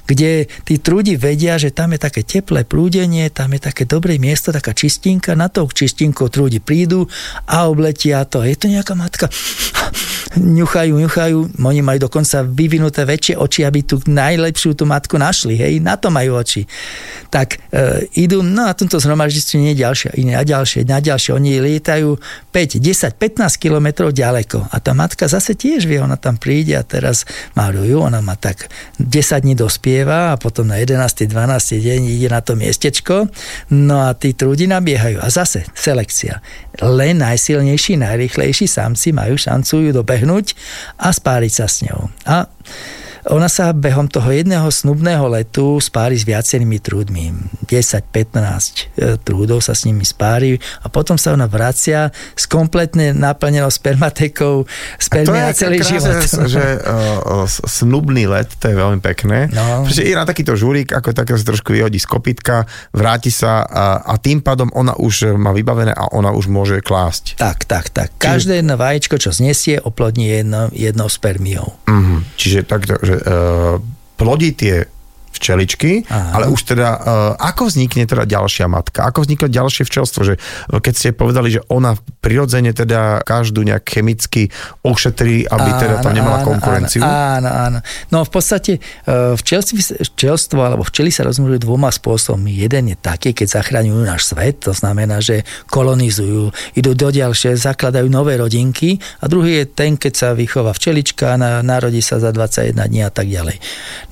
kde 0.06 0.46
tí 0.66 0.78
trúdi 0.78 1.18
vedia, 1.18 1.58
že 1.58 1.74
tam 1.74 1.98
je 1.98 2.00
také 2.02 2.22
teplé 2.22 2.63
prúdenie, 2.63 3.30
tam 3.34 3.54
je 3.58 3.62
také 3.66 3.90
dobré 3.90 4.22
miesto, 4.22 4.54
taká 4.54 4.78
čistinka, 4.78 5.34
na 5.34 5.50
tou 5.50 5.66
čistinkou 5.66 6.30
trúdi 6.30 6.62
prídu 6.62 7.10
a 7.50 7.66
obletia 7.66 8.26
to. 8.30 8.46
Je 8.46 8.56
to 8.56 8.70
nejaká 8.70 8.94
matka? 8.94 9.26
ňuchajú, 10.38 10.94
ňuchajú, 11.00 11.38
oni 11.58 11.82
majú 11.82 12.00
dokonca 12.10 12.44
vyvinuté 12.44 13.08
väčšie 13.08 13.36
oči, 13.40 13.62
aby 13.63 13.80
tú 13.84 14.02
najlepšiu 14.04 14.76
tú 14.76 14.84
matku 14.84 15.16
našli, 15.16 15.58
hej, 15.58 15.80
na 15.80 15.96
to 15.96 16.12
majú 16.12 16.38
oči. 16.38 16.68
Tak 17.32 17.58
e, 17.72 18.08
idú, 18.20 18.44
no 18.44 18.68
a 18.68 18.78
tomto 18.78 19.00
zhromaždistvu 19.00 19.60
nie 19.60 19.74
ďalšie, 19.74 20.16
iné 20.20 20.36
a 20.36 20.44
ďalšie, 20.44 20.84
na 20.86 21.00
ďalšie, 21.00 21.32
oni 21.36 21.63
lietajú 21.63 22.20
5, 22.52 22.80
10, 22.84 23.16
15 23.16 23.63
kilometrov 23.63 24.12
ďaleko 24.12 24.68
a 24.70 24.78
tá 24.78 24.92
matka 24.92 25.26
zase 25.32 25.56
tiež 25.56 25.88
vie, 25.88 26.00
ona 26.02 26.20
tam 26.20 26.36
príde 26.36 26.66
a 26.73 26.84
teraz 26.84 27.23
malujú, 27.53 28.03
ona 28.03 28.19
má 28.19 28.36
tak 28.36 28.67
10 28.99 29.45
dní 29.45 29.53
dospieva 29.53 30.34
a 30.34 30.39
potom 30.39 30.67
na 30.67 30.82
11. 30.82 31.30
12. 31.30 31.32
deň 31.80 31.99
ide 32.08 32.27
na 32.27 32.41
to 32.43 32.58
miestečko, 32.58 33.30
no 33.71 33.95
a 34.03 34.17
tí 34.17 34.34
trúdi 34.34 34.65
nabiehajú 34.65 35.21
a 35.21 35.27
zase 35.32 35.63
selekcia. 35.77 36.41
Len 36.84 37.23
najsilnejší, 37.23 38.01
najrychlejší 38.01 38.65
samci 38.67 39.13
majú 39.13 39.39
šancu 39.39 39.89
ju 39.89 39.91
dobehnúť 39.93 40.58
a 40.99 41.13
spáriť 41.13 41.51
sa 41.53 41.65
s 41.69 41.86
ňou. 41.86 42.12
A 42.27 42.49
ona 43.28 43.52
sa 43.52 43.76
behom 43.76 44.08
toho 44.08 44.32
jedného 44.32 44.68
snubného 44.72 45.28
letu 45.28 45.84
spári 45.84 46.16
s 46.16 46.24
viacerými 46.24 46.80
trúdmi. 46.80 47.36
10-15 47.68 48.08
e, 48.08 49.20
trúdov 49.20 49.60
sa 49.60 49.76
s 49.76 49.84
nimi 49.84 50.08
spári 50.08 50.56
a 50.84 50.88
potom 50.88 51.20
sa 51.20 51.36
ona 51.36 51.44
vracia 51.50 52.08
s 52.36 52.48
kompletne 52.48 53.12
naplnenou 53.12 53.68
spermatekou 53.68 54.63
spermie 54.96 55.44
na 55.44 55.52
celý 55.52 55.84
život. 55.84 56.24
že 56.48 56.80
uh, 56.80 57.44
snubný 57.48 58.30
let, 58.30 58.48
to 58.56 58.72
je 58.72 58.76
veľmi 58.76 59.04
pekné. 59.04 59.52
No. 59.52 59.84
Pretože 59.84 60.08
je 60.08 60.16
na 60.16 60.24
takýto 60.24 60.56
žúrik, 60.56 60.96
ako 60.96 61.12
takého 61.12 61.36
sa 61.36 61.52
trošku 61.52 61.76
vyhodí 61.76 62.00
z 62.00 62.08
kopitka, 62.08 62.63
vráti 62.96 63.30
sa 63.34 63.68
a, 63.68 63.86
a 64.08 64.16
tým 64.16 64.40
pádom 64.40 64.72
ona 64.72 64.96
už 64.96 65.36
má 65.36 65.52
vybavené 65.52 65.92
a 65.92 66.08
ona 66.16 66.32
už 66.32 66.48
môže 66.48 66.80
klásť. 66.80 67.36
Tak, 67.36 67.68
tak, 67.68 67.92
tak. 67.92 68.16
Každé 68.16 68.63
jedno 68.63 68.80
vajíčko, 68.80 69.20
čo 69.20 69.36
znesie, 69.36 69.84
oplodní 69.84 70.32
jedno, 70.32 70.72
jednou 70.72 71.12
spermiou. 71.12 71.76
Mhm. 71.90 72.40
Čiže 72.40 72.60
takto, 72.63 72.96
že 73.04 73.16
plodí 74.17 74.53
tie 74.53 74.86
včeličky, 75.32 76.08
Áno. 76.08 76.32
ale 76.34 76.46
už 76.50 76.74
teda, 76.74 76.90
uh, 76.98 77.00
ako 77.38 77.70
vznikne 77.70 78.08
teda 78.08 78.24
ďalšia 78.26 78.66
matka? 78.72 79.06
Ako 79.08 79.28
vznikne 79.28 79.52
ďalšie 79.52 79.84
včelstvo? 79.86 80.22
Že 80.24 80.36
uh, 80.40 80.80
keď 80.82 80.94
ste 80.94 81.10
povedali, 81.13 81.54
že 81.54 81.62
ona 81.68 81.96
prirodzene 82.24 82.72
teda 82.72 83.22
každú 83.24 83.63
nejak 83.63 83.84
chemicky 83.86 84.50
ošetrí, 84.82 85.46
aby 85.48 85.70
teda 85.78 85.96
tam 86.02 86.13
nemala 86.16 86.44
konkurenciu? 86.44 87.04
Áno, 87.04 87.50
áno. 87.50 87.80
No 88.12 88.24
v 88.24 88.32
podstate 88.32 88.80
včelství, 89.08 90.04
včelstvo 90.04 90.60
alebo 90.63 90.84
včely 90.84 91.12
sa 91.12 91.28
rozmnožujú 91.28 91.63
dvoma 91.63 91.92
spôsobmi. 91.92 92.54
Jeden 92.54 92.94
je 92.94 92.98
taký, 92.98 93.32
keď 93.36 93.62
zachraňujú 93.62 94.02
náš 94.04 94.32
svet, 94.32 94.63
to 94.63 94.74
znamená, 94.76 95.20
že 95.20 95.44
kolonizujú, 95.68 96.52
idú 96.78 96.92
do 96.94 97.10
ďalšie, 97.12 97.58
zakladajú 97.58 98.08
nové 98.08 98.40
rodinky 98.40 98.98
a 99.20 99.28
druhý 99.28 99.63
je 99.63 99.66
ten, 99.68 100.00
keď 100.00 100.13
sa 100.13 100.28
vychová 100.38 100.72
včelička, 100.72 101.36
na, 101.36 101.60
narodí 101.66 102.00
sa 102.00 102.22
za 102.22 102.32
21 102.32 102.78
dní 102.88 103.02
a 103.04 103.12
tak 103.12 103.28
ďalej. 103.28 103.58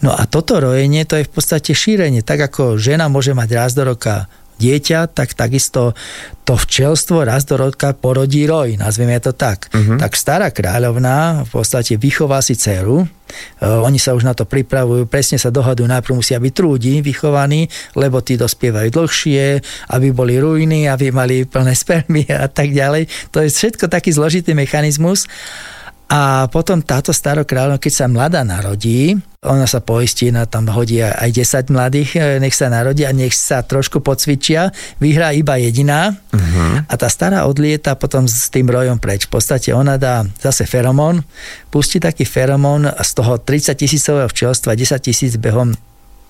No 0.01 0.12
a 0.13 0.28
toto 0.28 0.60
rojenie, 0.60 1.04
to 1.05 1.21
je 1.21 1.27
v 1.27 1.31
podstate 1.31 1.71
šírenie. 1.71 2.25
Tak 2.25 2.51
ako 2.51 2.81
žena 2.81 3.07
môže 3.07 3.31
mať 3.31 3.49
raz 3.53 3.71
do 3.77 3.85
roka 3.85 4.25
dieťa, 4.55 5.11
tak 5.11 5.35
takisto 5.35 5.91
to 6.47 6.55
včelstvo 6.55 7.25
raz 7.25 7.43
do 7.43 7.59
roka 7.59 7.91
porodí 7.91 8.47
roj, 8.47 8.79
nazvieme 8.79 9.17
to 9.19 9.35
tak. 9.35 9.67
Uh-huh. 9.73 9.97
Tak 9.99 10.15
stará 10.15 10.47
kráľovná 10.53 11.43
v 11.43 11.51
podstate 11.51 11.99
vychová 11.99 12.39
si 12.39 12.55
dceru, 12.55 13.03
e, 13.03 13.07
oni 13.65 13.99
sa 13.99 14.15
už 14.15 14.23
na 14.23 14.31
to 14.31 14.47
pripravujú, 14.47 15.09
presne 15.09 15.35
sa 15.35 15.51
dohadujú, 15.51 15.89
najprv 15.89 16.15
musia 16.15 16.39
byť 16.39 16.53
trúdi 16.55 17.03
vychovaní, 17.03 17.67
lebo 17.97 18.23
tí 18.23 18.39
dospievajú 18.39 18.89
dlhšie, 18.95 19.59
aby 19.91 20.07
boli 20.15 20.39
ruiny, 20.39 20.87
aby 20.87 21.11
mali 21.11 21.43
plné 21.43 21.73
spermy 21.75 22.23
a 22.31 22.47
tak 22.47 22.71
ďalej. 22.71 23.11
To 23.35 23.43
je 23.43 23.51
všetko 23.51 23.91
taký 23.91 24.15
zložitý 24.15 24.55
mechanizmus. 24.55 25.27
A 26.05 26.45
potom 26.53 26.85
táto 26.85 27.09
starokráľovna, 27.09 27.81
keď 27.81 27.93
sa 27.93 28.05
mladá 28.05 28.45
narodí, 28.45 29.17
ona 29.41 29.65
sa 29.65 29.81
poistí, 29.81 30.29
na 30.29 30.45
tam 30.45 30.69
hodí 30.69 31.01
aj 31.01 31.29
10 31.33 31.73
mladých, 31.73 32.09
e, 32.17 32.37
nech 32.37 32.53
sa 32.53 32.69
narodí 32.69 33.05
a 33.05 33.13
nech 33.13 33.33
sa 33.33 33.65
trošku 33.65 34.01
pocvičia, 34.01 34.69
vyhrá 35.01 35.33
iba 35.33 35.57
jediná 35.57 36.13
uh-huh. 36.13 36.85
a 36.85 36.93
tá 36.93 37.09
stará 37.09 37.49
odlieta 37.49 37.97
potom 37.97 38.29
s 38.29 38.53
tým 38.53 38.69
rojom 38.69 39.01
preč. 39.01 39.25
V 39.25 39.37
podstate 39.37 39.73
ona 39.73 39.97
dá 39.97 40.25
zase 40.41 40.69
feromón, 40.69 41.25
pustí 41.73 41.97
taký 41.97 42.25
feromón 42.25 42.85
z 42.89 43.09
toho 43.13 43.41
30 43.41 43.73
tisícového 43.73 44.29
včelstva, 44.29 44.77
10 44.77 45.01
tisíc 45.01 45.33
behom 45.41 45.73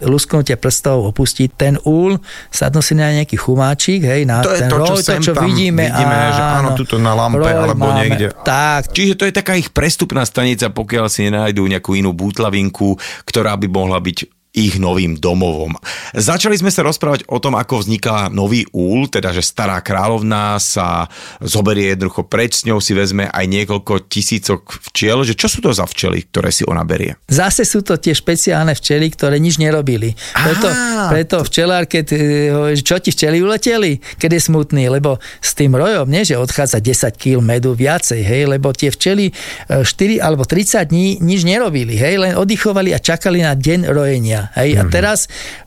lusknutie 0.03 0.59
prstov 0.59 1.07
opustí 1.07 1.47
ten 1.47 1.79
úl, 1.87 2.19
sadnú 2.51 2.83
si 2.83 2.97
na 2.99 3.15
nejaký 3.15 3.39
chumáčik, 3.39 4.03
hej, 4.03 4.27
na 4.27 4.43
to 4.43 4.51
je 4.51 4.67
ten 4.67 4.71
to, 4.71 4.75
čo, 4.75 4.81
roj, 4.83 4.99
to, 4.99 5.11
čo 5.23 5.33
tam 5.35 5.47
vidíme, 5.47 5.87
vidíme 5.87 6.15
že 6.35 6.41
áno, 6.43 6.69
tuto 6.75 6.95
na 6.99 7.15
lampe 7.15 7.39
roj 7.39 7.53
alebo 7.55 7.87
máme, 7.87 8.03
niekde. 8.03 8.27
Tak, 8.43 8.91
Čiže 8.91 9.13
to 9.15 9.23
je 9.27 9.33
taká 9.33 9.55
ich 9.55 9.71
prestupná 9.71 10.27
stanica, 10.27 10.67
pokiaľ 10.67 11.05
si 11.07 11.27
nenájdú 11.31 11.63
nejakú 11.63 11.95
inú 11.95 12.11
bútlavinku, 12.11 12.99
ktorá 13.23 13.55
by 13.55 13.67
mohla 13.71 13.99
byť 14.03 14.35
ich 14.55 14.79
novým 14.79 15.19
domovom. 15.19 15.75
Začali 16.15 16.55
sme 16.55 16.71
sa 16.71 16.87
rozprávať 16.87 17.27
o 17.27 17.43
tom, 17.43 17.59
ako 17.59 17.83
vzniká 17.83 18.31
nový 18.31 18.63
úl, 18.71 19.11
teda 19.11 19.35
že 19.35 19.43
stará 19.43 19.83
kráľovná 19.83 20.55
sa 20.63 21.11
zoberie 21.43 21.91
jednoducho 21.91 22.23
preč, 22.23 22.63
s 22.63 22.63
ňou 22.63 22.79
si 22.79 22.95
vezme 22.95 23.27
aj 23.27 23.45
niekoľko 23.51 24.07
tisícok 24.07 24.63
včiel, 24.91 25.27
že 25.27 25.35
čo 25.35 25.51
sú 25.51 25.59
to 25.59 25.75
za 25.75 25.83
včely, 25.83 26.23
ktoré 26.31 26.55
si 26.55 26.63
ona 26.63 26.87
berie? 26.87 27.19
Zase 27.27 27.67
sú 27.67 27.83
to 27.83 27.99
tie 27.99 28.15
špeciálne 28.15 28.71
včely, 28.71 29.11
ktoré 29.11 29.43
nič 29.43 29.59
nerobili. 29.59 30.15
Preto, 30.31 30.67
Á, 30.71 31.11
preto 31.11 31.43
včelár, 31.43 31.83
keď, 31.83 32.05
e, 32.15 32.79
čo 32.79 32.95
ti 33.03 33.11
včely 33.11 33.43
uleteli, 33.43 33.99
keď 34.15 34.39
je 34.39 34.41
smutný, 34.47 34.87
lebo 34.87 35.19
s 35.43 35.51
tým 35.51 35.75
rojom 35.75 36.07
nie, 36.07 36.23
že 36.23 36.39
odchádza 36.39 36.79
10 36.79 37.19
kg 37.19 37.43
medu 37.43 37.75
viacej, 37.75 38.23
hej, 38.23 38.47
lebo 38.47 38.71
tie 38.71 38.87
včely 38.87 39.35
4 39.67 40.23
alebo 40.23 40.47
30 40.47 40.87
dní 40.87 41.19
nič 41.19 41.43
nerobili, 41.43 41.99
hej, 41.99 42.15
len 42.21 42.33
oddychovali 42.39 42.95
a 42.95 43.03
čakali 43.03 43.43
na 43.43 43.51
deň 43.57 43.91
rojenia. 43.91 44.53
Hej? 44.55 44.79
Mm-hmm. 44.79 44.89
A 44.89 44.93
teraz 44.93 45.19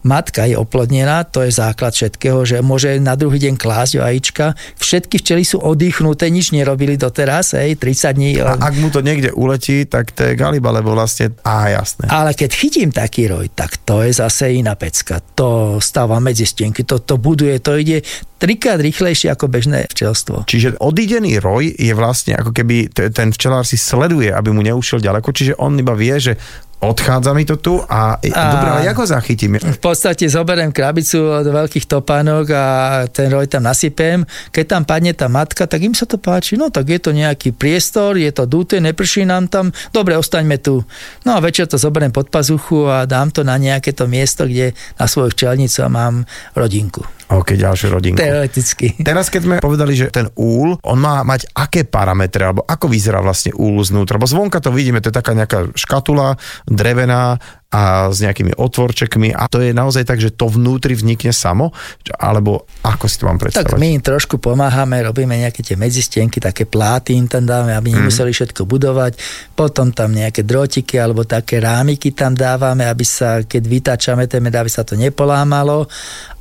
matka 0.06 0.37
je 0.44 0.54
oplodnená, 0.54 1.24
to 1.26 1.42
je 1.42 1.50
základ 1.50 1.96
všetkého, 1.96 2.46
že 2.46 2.62
môže 2.62 3.00
na 3.02 3.18
druhý 3.18 3.42
deň 3.42 3.58
klásť 3.58 3.98
vajíčka. 3.98 4.54
Všetky 4.78 5.18
včely 5.18 5.42
sú 5.42 5.58
oddychnuté, 5.58 6.30
nič 6.30 6.54
nerobili 6.54 6.94
doteraz, 6.94 7.58
hej, 7.58 7.74
30 7.80 8.14
dní. 8.14 8.30
A 8.38 8.60
ak 8.60 8.74
mu 8.78 8.92
to 8.92 9.00
niekde 9.00 9.34
uletí, 9.34 9.88
tak 9.88 10.14
to 10.14 10.30
je 10.30 10.32
galiba, 10.38 10.70
lebo 10.70 10.94
vlastne, 10.94 11.34
á, 11.42 11.72
jasné. 11.72 12.06
Ale 12.12 12.36
keď 12.36 12.50
chytím 12.54 12.90
taký 12.94 13.26
roj, 13.26 13.50
tak 13.50 13.80
to 13.82 14.04
je 14.04 14.12
zase 14.14 14.54
iná 14.54 14.78
pecka. 14.78 15.18
To 15.34 15.80
stáva 15.82 16.20
medzi 16.22 16.44
stienky, 16.44 16.84
to, 16.84 17.00
to 17.02 17.16
buduje, 17.16 17.58
to 17.58 17.74
ide 17.80 18.04
trikrát 18.38 18.78
rýchlejšie 18.78 19.34
ako 19.34 19.50
bežné 19.50 19.90
včelstvo. 19.90 20.46
Čiže 20.46 20.78
odídený 20.78 21.42
roj 21.42 21.74
je 21.74 21.92
vlastne 21.92 22.38
ako 22.38 22.54
keby 22.54 22.94
ten 22.94 23.34
včelár 23.34 23.66
si 23.66 23.74
sleduje, 23.74 24.30
aby 24.30 24.54
mu 24.54 24.62
neušiel 24.62 25.02
ďaleko, 25.02 25.28
čiže 25.34 25.58
on 25.58 25.74
iba 25.74 25.92
vie, 25.98 26.14
že 26.22 26.32
odchádza 26.78 27.34
mi 27.34 27.42
to 27.42 27.58
tu 27.58 27.82
a, 27.82 28.14
a... 28.22 28.42
dobre, 28.54 28.68
ale 28.70 28.86
ako 28.86 29.02
zachytím? 29.02 29.58
V 29.58 29.80
podstate 29.82 30.30
zoberiem 30.30 30.70
krabicu 30.70 31.18
od 31.18 31.46
veľkých 31.46 31.90
topánok 31.90 32.46
a 32.54 32.64
ten 33.10 33.26
roj 33.30 33.50
tam 33.50 33.66
nasypem. 33.66 34.22
Keď 34.54 34.64
tam 34.64 34.82
padne 34.86 35.10
tá 35.10 35.26
matka, 35.26 35.66
tak 35.66 35.82
im 35.82 35.94
sa 35.94 36.06
to 36.06 36.22
páči. 36.22 36.54
No 36.54 36.70
tak 36.70 36.86
je 36.86 37.02
to 37.02 37.10
nejaký 37.10 37.50
priestor, 37.50 38.14
je 38.14 38.30
to 38.30 38.46
duté, 38.46 38.78
neprší 38.78 39.26
nám 39.26 39.50
tam. 39.50 39.74
Dobre, 39.90 40.14
ostaňme 40.14 40.62
tu. 40.62 40.86
No 41.26 41.34
a 41.34 41.42
večer 41.42 41.66
to 41.66 41.80
zoberiem 41.80 42.14
pod 42.14 42.30
pazuchu 42.30 42.86
a 42.86 43.04
dám 43.10 43.34
to 43.34 43.42
na 43.42 43.58
nejaké 43.58 43.90
to 43.90 44.06
miesto, 44.06 44.46
kde 44.46 44.78
na 44.96 45.10
svoju 45.10 45.34
včelnicu 45.34 45.82
a 45.82 45.90
mám 45.90 46.22
rodinku. 46.54 47.02
OK, 47.28 47.60
ďalšiu 47.60 47.92
rodinku. 47.92 48.16
Teoreticky. 48.16 48.96
Teraz, 49.04 49.28
keď 49.28 49.42
sme 49.44 49.56
povedali, 49.60 49.92
že 49.92 50.08
ten 50.08 50.32
úl, 50.32 50.80
on 50.80 50.98
má 50.98 51.20
mať 51.28 51.52
aké 51.52 51.84
parametre, 51.84 52.40
alebo 52.40 52.64
ako 52.64 52.88
vyzerá 52.88 53.20
vlastne 53.20 53.52
úl 53.52 53.76
znútra, 53.84 54.16
lebo 54.16 54.24
zvonka 54.24 54.64
to 54.64 54.72
vidíme, 54.72 55.04
to 55.04 55.12
je 55.12 55.18
taká 55.20 55.36
nejaká 55.36 55.68
škatula, 55.76 56.40
drevená 56.64 57.36
a 57.68 58.08
s 58.08 58.24
nejakými 58.24 58.56
otvorčekmi 58.56 59.36
a 59.36 59.44
to 59.44 59.60
je 59.60 59.76
naozaj 59.76 60.08
tak, 60.08 60.16
že 60.24 60.32
to 60.32 60.48
vnútri 60.48 60.96
vznikne 60.96 61.36
samo, 61.36 61.68
alebo 62.16 62.64
ako 62.80 63.04
si 63.04 63.20
to 63.20 63.28
mám 63.28 63.36
predstavať? 63.36 63.76
Tak 63.76 63.76
my 63.76 63.88
im 63.92 64.00
trošku 64.00 64.40
pomáhame, 64.40 65.04
robíme 65.04 65.36
nejaké 65.36 65.60
tie 65.60 65.76
medzistienky, 65.76 66.40
také 66.40 66.64
pláty 66.64 67.12
im 67.12 67.28
tam 67.28 67.44
dáme, 67.44 67.76
aby 67.76 67.92
nemuseli 67.92 68.32
všetko 68.32 68.64
budovať, 68.64 69.20
potom 69.52 69.92
tam 69.92 70.16
nejaké 70.16 70.48
drotiky 70.48 70.96
alebo 70.96 71.28
také 71.28 71.60
rámiky 71.60 72.16
tam 72.16 72.32
dávame, 72.32 72.88
aby 72.88 73.04
sa, 73.04 73.44
keď 73.44 73.62
vytáčame 73.68 74.24
ten 74.24 74.40
med, 74.40 74.56
aby 74.56 74.72
sa 74.72 74.80
to 74.80 74.96
nepolámalo 74.96 75.84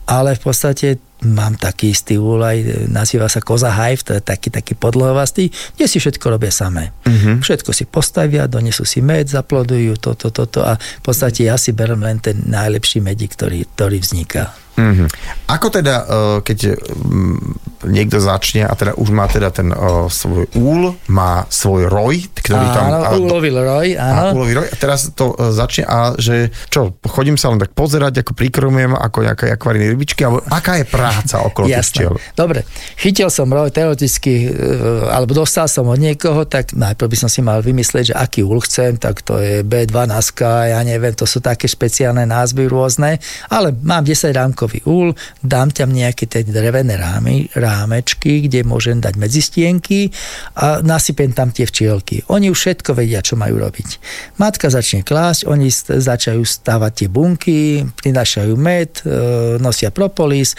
ale 0.07 0.35
v 0.35 0.39
podstate 0.39 0.87
mám 1.25 1.57
taký 1.57 1.95
istý 1.95 2.21
úlaj, 2.21 2.89
nazýva 2.91 3.25
sa 3.25 3.41
Koza 3.41 3.73
Hive, 3.73 4.05
to 4.05 4.13
je 4.13 4.21
taký, 4.21 4.53
taký 4.53 4.77
podlohovastý, 4.77 5.49
kde 5.73 5.85
si 5.89 5.97
všetko 5.97 6.29
robia 6.29 6.53
samé. 6.53 6.93
Uh-huh. 7.05 7.41
Všetko 7.41 7.73
si 7.73 7.89
postavia, 7.89 8.45
donesú 8.45 8.85
si 8.85 9.01
med, 9.01 9.25
zaplodujú 9.25 9.97
toto, 9.97 10.29
toto 10.29 10.61
a 10.61 10.77
v 10.77 11.03
podstate 11.03 11.49
ja 11.49 11.57
si 11.57 11.73
berem 11.73 11.99
len 12.01 12.21
ten 12.21 12.45
najlepší 12.45 13.01
medík, 13.01 13.33
ktorý, 13.33 13.65
ktorý 13.73 13.97
vzniká. 13.97 14.53
Mm-hmm. 14.77 15.09
Ako 15.49 15.73
teda, 15.73 15.95
uh, 16.05 16.37
keď 16.45 16.77
niekto 17.89 18.21
začne 18.21 18.61
a 18.61 18.77
teda 18.77 18.93
už 18.93 19.09
má 19.09 19.25
teda 19.25 19.49
ten 19.49 19.73
uh, 19.73 20.05
svoj 20.05 20.45
úl, 20.53 20.93
má 21.09 21.49
svoj 21.49 21.89
roj, 21.89 22.29
ktorý 22.37 22.61
áno, 22.61 22.75
tam... 22.77 22.85
Áno, 22.93 23.25
úlový 23.25 23.49
roj, 23.57 23.97
áno. 23.97 24.21
A, 24.21 24.37
úlový 24.37 24.53
roj. 24.61 24.67
A 24.69 24.75
teraz 24.77 25.09
to 25.17 25.33
uh, 25.33 25.49
začne 25.49 25.81
a 25.81 26.13
že 26.21 26.53
čo, 26.69 26.93
chodím 27.09 27.41
sa 27.41 27.49
len 27.49 27.57
tak 27.57 27.73
pozerať, 27.73 28.21
ako 28.21 28.37
prikromujem, 28.37 28.93
ako 28.93 29.25
nejaké 29.25 29.49
akvarijné 29.49 29.97
rybičky, 29.97 30.21
alebo 30.21 30.45
aká 30.45 30.77
je 30.77 30.85
práca 30.85 31.06
okolo 31.49 31.65
tých 31.65 31.89
včiel? 31.89 32.13
Dobre, 32.37 32.61
chytil 33.01 33.33
som 33.33 33.49
roj 33.49 33.73
teoreticky, 33.73 34.53
uh, 34.53 35.09
alebo 35.09 35.33
dostal 35.33 35.65
som 35.65 35.89
od 35.89 35.97
niekoho, 35.97 36.45
tak 36.45 36.77
najprv 36.77 37.09
by 37.09 37.17
som 37.17 37.29
si 37.33 37.41
mal 37.41 37.65
vymyslieť, 37.65 38.13
že 38.13 38.15
aký 38.15 38.45
úl 38.45 38.61
chcem, 38.61 39.01
tak 39.01 39.25
to 39.25 39.41
je 39.41 39.65
B12, 39.65 40.13
ja 40.45 40.79
neviem, 40.85 41.17
to 41.17 41.25
sú 41.25 41.41
také 41.41 41.65
špeciálne 41.65 42.29
názvy 42.29 42.69
rôzne, 42.69 43.17
ale 43.49 43.73
mám 43.81 44.05
10 44.05 44.29
rámkov 44.37 44.67
plastový 44.67 44.83
úl, 44.83 45.15
dám 45.43 45.71
tam 45.71 45.95
nejaké 45.95 46.27
tie 46.27 46.43
drevené 46.43 46.99
rámy, 46.99 47.47
rámečky, 47.55 48.43
kde 48.45 48.67
môžem 48.67 48.99
dať 48.99 49.15
medzistienky 49.15 50.11
a 50.59 50.83
nasypem 50.83 51.31
tam 51.31 51.55
tie 51.55 51.63
včielky. 51.63 52.27
Oni 52.27 52.51
už 52.51 52.59
všetko 52.59 52.99
vedia, 52.99 53.23
čo 53.23 53.39
majú 53.39 53.63
robiť. 53.63 53.87
Matka 54.43 54.67
začne 54.67 55.07
klásť, 55.07 55.47
oni 55.47 55.71
začajú 55.87 56.43
stavať 56.43 56.91
tie 56.91 57.07
bunky, 57.07 57.87
prinášajú 58.03 58.53
med, 58.59 58.99
e, 59.07 59.55
nosia 59.63 59.87
propolis, 59.95 60.51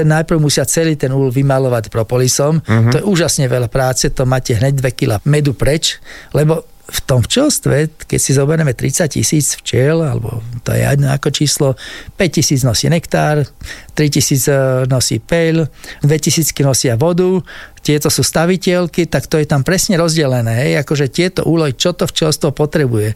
najprv 0.00 0.40
musia 0.40 0.64
celý 0.64 0.96
ten 0.96 1.12
úl 1.12 1.28
vymalovať 1.28 1.92
propolisom, 1.92 2.64
uh-huh. 2.64 2.88
to 2.88 2.96
je 3.00 3.04
úžasne 3.04 3.44
veľa 3.44 3.68
práce, 3.68 4.08
to 4.08 4.24
máte 4.24 4.56
hneď 4.56 4.80
2 4.80 4.96
kg 4.96 5.10
medu 5.28 5.52
preč, 5.52 6.00
lebo 6.32 6.71
v 6.82 7.00
tom 7.06 7.22
včelstve, 7.22 8.04
keď 8.10 8.18
si 8.18 8.34
zoberieme 8.34 8.74
30 8.74 9.06
tisíc 9.06 9.54
včiel, 9.62 10.02
alebo 10.02 10.42
to 10.66 10.74
je 10.74 10.82
jedno 10.82 11.14
ako 11.14 11.28
číslo, 11.30 11.68
5 12.18 12.36
tisíc 12.42 12.66
nosí 12.66 12.90
nektár, 12.90 13.46
3 13.94 14.02
tisíc 14.10 14.50
e, 14.50 14.82
nosí 14.90 15.22
peľ, 15.22 15.70
2 16.02 16.10
tisícky 16.10 16.66
nosia 16.66 16.98
vodu, 16.98 17.38
tieto 17.82 18.10
sú 18.10 18.22
staviteľky, 18.22 19.10
tak 19.10 19.26
to 19.26 19.38
je 19.38 19.46
tam 19.46 19.66
presne 19.66 19.98
rozdelené. 19.98 20.54
Hej? 20.54 20.72
Akože 20.86 21.10
tieto 21.10 21.42
úlohy, 21.46 21.74
čo 21.74 21.94
to 21.94 22.06
včelstvo 22.06 22.54
potrebuje. 22.54 23.14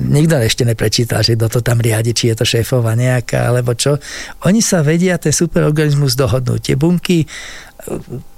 Nikto 0.00 0.40
ešte 0.40 0.64
neprečítal, 0.64 1.20
že 1.20 1.36
kto 1.36 1.48
to 1.48 1.60
tam 1.60 1.80
riadi, 1.80 2.16
či 2.16 2.32
je 2.32 2.36
to 2.40 2.48
šéfova 2.48 2.96
nejaká, 2.96 3.52
alebo 3.52 3.76
čo. 3.76 4.00
Oni 4.48 4.64
sa 4.64 4.80
vedia 4.80 5.20
ten 5.20 5.32
superorganizmus 5.32 6.16
dohodnúť. 6.16 6.60
Tie 6.60 6.76
bunky 6.80 7.28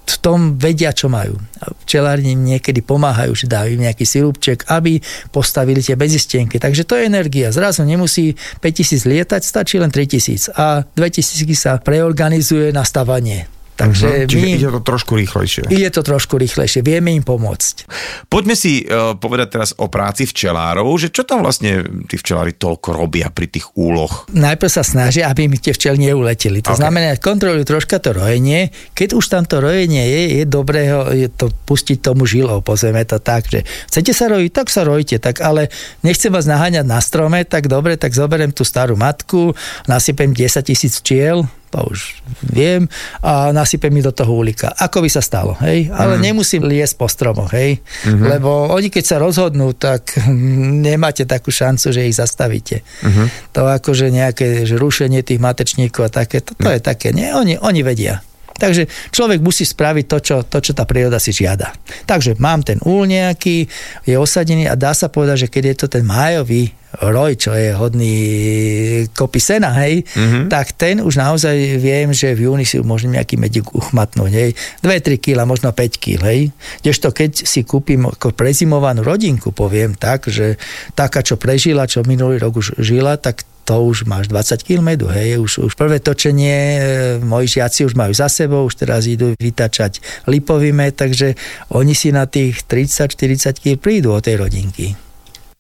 v 0.06 0.16
tom 0.18 0.58
vedia, 0.58 0.90
čo 0.90 1.06
majú. 1.06 1.38
Včelári 1.86 2.34
im 2.34 2.42
niekedy 2.42 2.82
pomáhajú, 2.82 3.32
že 3.32 3.46
dajú 3.46 3.78
im 3.78 3.84
nejaký 3.86 4.04
silúbček, 4.04 4.66
aby 4.68 4.98
postavili 5.30 5.80
tie 5.80 5.94
bezistenky. 5.94 6.58
Takže 6.58 6.82
to 6.82 6.98
je 6.98 7.06
energia. 7.06 7.54
Zrazu 7.54 7.86
nemusí 7.86 8.34
5000 8.58 9.06
lietať, 9.06 9.42
stačí 9.46 9.78
len 9.78 9.92
3000 9.92 10.56
a 10.58 10.82
2000 10.82 11.46
sa 11.54 11.78
preorganizuje 11.78 12.74
na 12.74 12.82
stavanie 12.82 13.59
Takže 13.80 14.06
uh-huh. 14.06 14.28
Čiže 14.28 14.44
my, 14.44 14.50
ide 14.60 14.68
to 14.68 14.80
trošku 14.84 15.12
rýchlejšie. 15.16 15.62
Ide 15.72 15.88
to 15.88 16.02
trošku 16.04 16.36
rýchlejšie, 16.36 16.84
vieme 16.84 17.16
im 17.16 17.24
pomôcť. 17.24 17.88
Poďme 18.28 18.52
si 18.52 18.84
uh, 18.84 19.16
povedať 19.16 19.48
teraz 19.56 19.70
o 19.80 19.88
práci 19.88 20.28
včelárov, 20.28 20.84
že 21.00 21.08
čo 21.08 21.24
tam 21.24 21.40
vlastne 21.40 21.80
tí 22.04 22.20
včelári 22.20 22.52
toľko 22.60 22.92
robia 22.92 23.32
pri 23.32 23.48
tých 23.48 23.72
úloh? 23.80 24.28
Najprv 24.36 24.68
sa 24.68 24.84
snažia, 24.84 25.32
aby 25.32 25.48
mi 25.48 25.56
tie 25.56 25.72
včely 25.72 25.96
neuleteli. 25.96 26.60
To 26.60 26.76
okay. 26.76 26.80
znamená, 26.84 27.16
kontrolujú 27.16 27.64
troška 27.64 27.96
to 28.04 28.12
rojenie. 28.12 28.68
Keď 28.92 29.16
už 29.16 29.24
tam 29.32 29.48
to 29.48 29.64
rojenie 29.64 30.04
je, 30.04 30.22
je 30.40 30.44
dobré 30.44 30.92
ho, 30.92 31.08
je 31.08 31.32
to 31.32 31.48
pustiť 31.64 32.04
tomu 32.04 32.28
žilou, 32.28 32.60
pozrieme 32.60 33.00
to 33.08 33.16
tak, 33.16 33.48
že 33.48 33.64
chcete 33.88 34.12
sa 34.12 34.28
rojiť, 34.28 34.50
tak 34.52 34.68
sa 34.68 34.84
rojte, 34.84 35.16
tak 35.16 35.40
ale 35.40 35.72
nechcem 36.04 36.28
vás 36.28 36.44
naháňať 36.44 36.84
na 36.84 37.00
strome, 37.00 37.48
tak 37.48 37.70
dobre, 37.70 37.96
tak 37.96 38.12
zoberiem 38.12 38.52
tú 38.52 38.66
starú 38.66 38.98
matku, 39.00 39.56
nasypem 39.88 40.36
10 40.36 40.60
tisíc 40.68 41.00
čiel, 41.00 41.48
to 41.70 41.86
už 41.86 42.20
viem, 42.50 42.90
a 43.22 43.54
nasypem 43.54 43.94
mi 43.94 44.02
do 44.02 44.10
toho 44.10 44.34
úlika. 44.34 44.74
Ako 44.74 45.00
by 45.00 45.08
sa 45.08 45.22
stalo, 45.22 45.54
hej? 45.62 45.88
Ale 45.94 46.18
mm. 46.18 46.22
nemusím 46.22 46.66
liesť 46.66 46.94
po 46.98 47.06
stromoch, 47.06 47.54
hej? 47.54 47.78
Mm-hmm. 47.78 48.26
Lebo 48.26 48.74
oni 48.74 48.90
keď 48.90 49.04
sa 49.06 49.16
rozhodnú, 49.22 49.72
tak 49.78 50.18
nemáte 50.90 51.24
takú 51.24 51.54
šancu, 51.54 51.94
že 51.94 52.10
ich 52.10 52.18
zastavíte. 52.18 52.82
Mm-hmm. 52.82 53.26
To 53.54 53.70
akože 53.70 54.10
nejaké 54.10 54.66
že 54.66 54.74
rušenie 54.74 55.22
tých 55.22 55.38
matečníkov 55.38 56.10
a 56.10 56.10
také, 56.10 56.42
to, 56.42 56.58
to 56.58 56.68
mm. 56.68 56.74
je 56.76 56.80
také, 56.82 57.08
nie? 57.14 57.30
Oni, 57.30 57.54
oni 57.56 57.80
vedia. 57.86 58.20
Takže 58.56 59.12
človek 59.14 59.40
musí 59.40 59.64
spraviť 59.64 60.04
to 60.08 60.18
čo, 60.20 60.36
to, 60.44 60.58
čo 60.60 60.72
tá 60.76 60.84
príroda 60.84 61.22
si 61.22 61.32
žiada. 61.32 61.72
Takže 62.04 62.36
mám 62.40 62.60
ten 62.64 62.80
úl 62.84 63.08
nejaký, 63.08 63.68
je 64.04 64.16
osadený 64.16 64.68
a 64.68 64.76
dá 64.76 64.92
sa 64.92 65.08
povedať, 65.08 65.46
že 65.46 65.52
keď 65.52 65.62
je 65.72 65.76
to 65.80 65.86
ten 65.88 66.04
májový 66.04 66.74
roj, 66.98 67.38
čo 67.38 67.54
je 67.54 67.70
hodný 67.70 68.16
kopy 69.14 69.38
sena, 69.38 69.70
hej, 69.78 70.02
mm-hmm. 70.02 70.50
tak 70.50 70.74
ten 70.74 70.98
už 70.98 71.22
naozaj 71.22 71.54
viem, 71.78 72.10
že 72.10 72.34
v 72.34 72.50
júni 72.50 72.66
si 72.66 72.82
môžem 72.82 73.14
nejaký 73.14 73.38
medik 73.38 73.70
uchmatnúť, 73.70 74.32
hej. 74.34 74.50
2-3 74.82 75.22
kg, 75.22 75.46
možno 75.46 75.70
5 75.70 76.02
kg, 76.02 76.18
hej. 76.26 76.50
Kdežto 76.82 77.14
keď 77.14 77.46
si 77.46 77.62
kúpim 77.62 78.10
ako 78.10 78.34
prezimovanú 78.34 79.06
rodinku, 79.06 79.54
poviem 79.54 79.94
tak, 79.94 80.26
že 80.26 80.58
taká, 80.98 81.22
čo 81.22 81.38
prežila, 81.38 81.86
čo 81.86 82.02
minulý 82.02 82.42
rok 82.42 82.58
už 82.58 82.82
žila, 82.82 83.14
tak 83.14 83.46
to 83.70 83.86
už 83.86 84.10
máš 84.10 84.26
20 84.26 84.66
kg 84.66 84.82
medu, 84.82 85.06
hej, 85.06 85.38
už, 85.38 85.70
už 85.70 85.78
prvé 85.78 86.02
točenie, 86.02 86.58
e, 86.58 86.82
moji 87.22 87.62
žiaci 87.62 87.86
už 87.86 87.94
majú 87.94 88.10
za 88.10 88.26
sebou, 88.26 88.66
už 88.66 88.82
teraz 88.82 89.06
idú 89.06 89.30
vytačať 89.38 90.26
lipový 90.26 90.74
med, 90.74 90.98
takže 90.98 91.38
oni 91.70 91.94
si 91.94 92.10
na 92.10 92.26
tých 92.26 92.66
30-40 92.66 93.62
kg 93.62 93.78
prídu 93.78 94.10
od 94.10 94.26
tej 94.26 94.42
rodinky. 94.42 95.09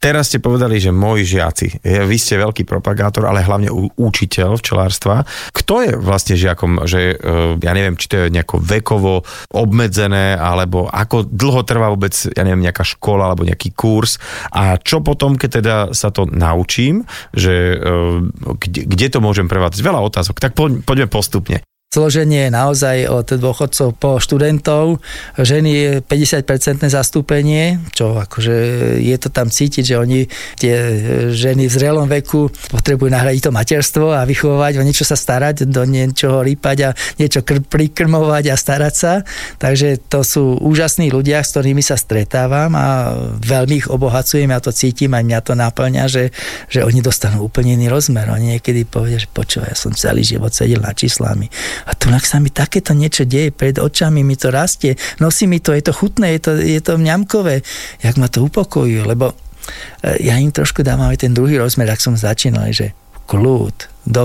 Teraz 0.00 0.32
ste 0.32 0.40
povedali, 0.40 0.80
že 0.80 0.96
moji 0.96 1.28
žiaci. 1.28 1.84
Vy 1.84 2.16
ste 2.16 2.40
veľký 2.40 2.64
propagátor, 2.64 3.28
ale 3.28 3.44
hlavne 3.44 3.68
učiteľ 4.00 4.56
včelárstva. 4.56 5.28
Kto 5.52 5.84
je 5.84 5.92
vlastne 6.00 6.40
žiakom, 6.40 6.88
že 6.88 7.20
e, 7.20 7.60
ja 7.60 7.72
neviem, 7.76 8.00
či 8.00 8.08
to 8.08 8.16
je 8.16 8.32
nejako 8.32 8.64
vekovo 8.64 9.28
obmedzené, 9.52 10.40
alebo 10.40 10.88
ako 10.88 11.28
dlho 11.28 11.68
trvá 11.68 11.92
vôbec, 11.92 12.16
ja 12.16 12.42
neviem, 12.48 12.64
nejaká 12.64 12.80
škola 12.80 13.28
alebo 13.28 13.44
nejaký 13.44 13.76
kurz 13.76 14.16
a 14.48 14.80
čo 14.80 15.04
potom, 15.04 15.36
keď 15.36 15.50
teda 15.60 15.76
sa 15.92 16.08
to 16.08 16.24
naučím, 16.24 17.04
že 17.36 17.76
e, 17.76 18.24
kde, 18.56 18.88
kde 18.88 19.06
to 19.12 19.20
môžem 19.20 19.52
prevádzať? 19.52 19.84
Veľa 19.84 20.00
otázok, 20.00 20.40
tak 20.40 20.56
poďme 20.56 21.12
postupne. 21.12 21.60
Zloženie 21.90 22.46
je 22.46 22.54
naozaj 22.54 23.10
od 23.10 23.34
dôchodcov 23.34 23.98
po 23.98 24.22
študentov. 24.22 25.02
Ženy 25.34 25.70
je 25.74 25.90
50% 25.98 26.86
zastúpenie, 26.86 27.82
čo 27.90 28.14
akože 28.14 28.54
je 29.02 29.16
to 29.18 29.26
tam 29.26 29.50
cítiť, 29.50 29.82
že 29.82 29.98
oni, 29.98 30.30
tie 30.54 30.74
ženy 31.34 31.66
v 31.66 31.74
zrelom 31.74 32.06
veku 32.06 32.46
potrebujú 32.70 33.10
nahradiť 33.10 33.42
to 33.42 33.50
materstvo 33.50 34.14
a 34.14 34.22
vychovávať, 34.22 34.78
o 34.78 34.86
niečo 34.86 35.02
sa 35.02 35.18
starať, 35.18 35.66
do 35.66 35.82
niečoho 35.82 36.46
rýpať 36.46 36.78
a 36.86 36.90
niečo 37.18 37.42
kr- 37.42 37.66
prikrmovať 37.66 38.54
a 38.54 38.54
starať 38.54 38.94
sa. 38.94 39.26
Takže 39.58 39.98
to 40.06 40.22
sú 40.22 40.62
úžasní 40.62 41.10
ľudia, 41.10 41.42
s 41.42 41.58
ktorými 41.58 41.82
sa 41.82 41.98
stretávam 41.98 42.70
a 42.78 43.18
veľmi 43.42 43.82
ich 43.82 43.90
obohacujem, 43.90 44.46
ja 44.46 44.62
to 44.62 44.70
cítim, 44.70 45.10
aj 45.10 45.26
mňa 45.26 45.40
to 45.42 45.58
náplňa, 45.58 46.06
že, 46.06 46.30
že 46.70 46.86
oni 46.86 47.02
dostanú 47.02 47.50
úplne 47.50 47.74
iný 47.74 47.90
rozmer. 47.90 48.30
Oni 48.30 48.54
niekedy 48.54 48.86
povedia, 48.86 49.18
že 49.18 49.26
počúvaj, 49.26 49.74
ja 49.74 49.74
som 49.74 49.90
celý 49.90 50.22
život 50.22 50.54
sedel 50.54 50.78
na 50.78 50.94
číslami 50.94 51.50
a 51.86 51.92
tu 51.96 52.10
sa 52.20 52.42
mi 52.42 52.50
takéto 52.52 52.92
niečo 52.92 53.24
deje 53.24 53.54
pred 53.54 53.78
očami, 53.78 54.20
mi 54.20 54.36
to 54.36 54.52
rastie, 54.52 54.98
nosí 55.22 55.46
mi 55.46 55.62
to, 55.62 55.72
je 55.72 55.84
to 55.86 55.92
chutné, 55.94 56.36
je 56.36 56.40
to, 56.40 56.52
je 56.58 56.80
to 56.80 56.98
mňamkové. 57.00 57.62
Jak 58.04 58.14
ma 58.20 58.28
to 58.28 58.44
upokojuje, 58.44 59.06
lebo 59.06 59.32
e, 60.02 60.24
ja 60.24 60.36
im 60.36 60.52
trošku 60.52 60.84
dávam 60.84 61.08
aj 61.08 61.24
ten 61.24 61.32
druhý 61.32 61.56
rozmer, 61.56 61.88
ak 61.88 62.02
som 62.02 62.18
začínal, 62.18 62.70
že 62.74 62.92
kľud, 63.30 63.76
do 64.10 64.24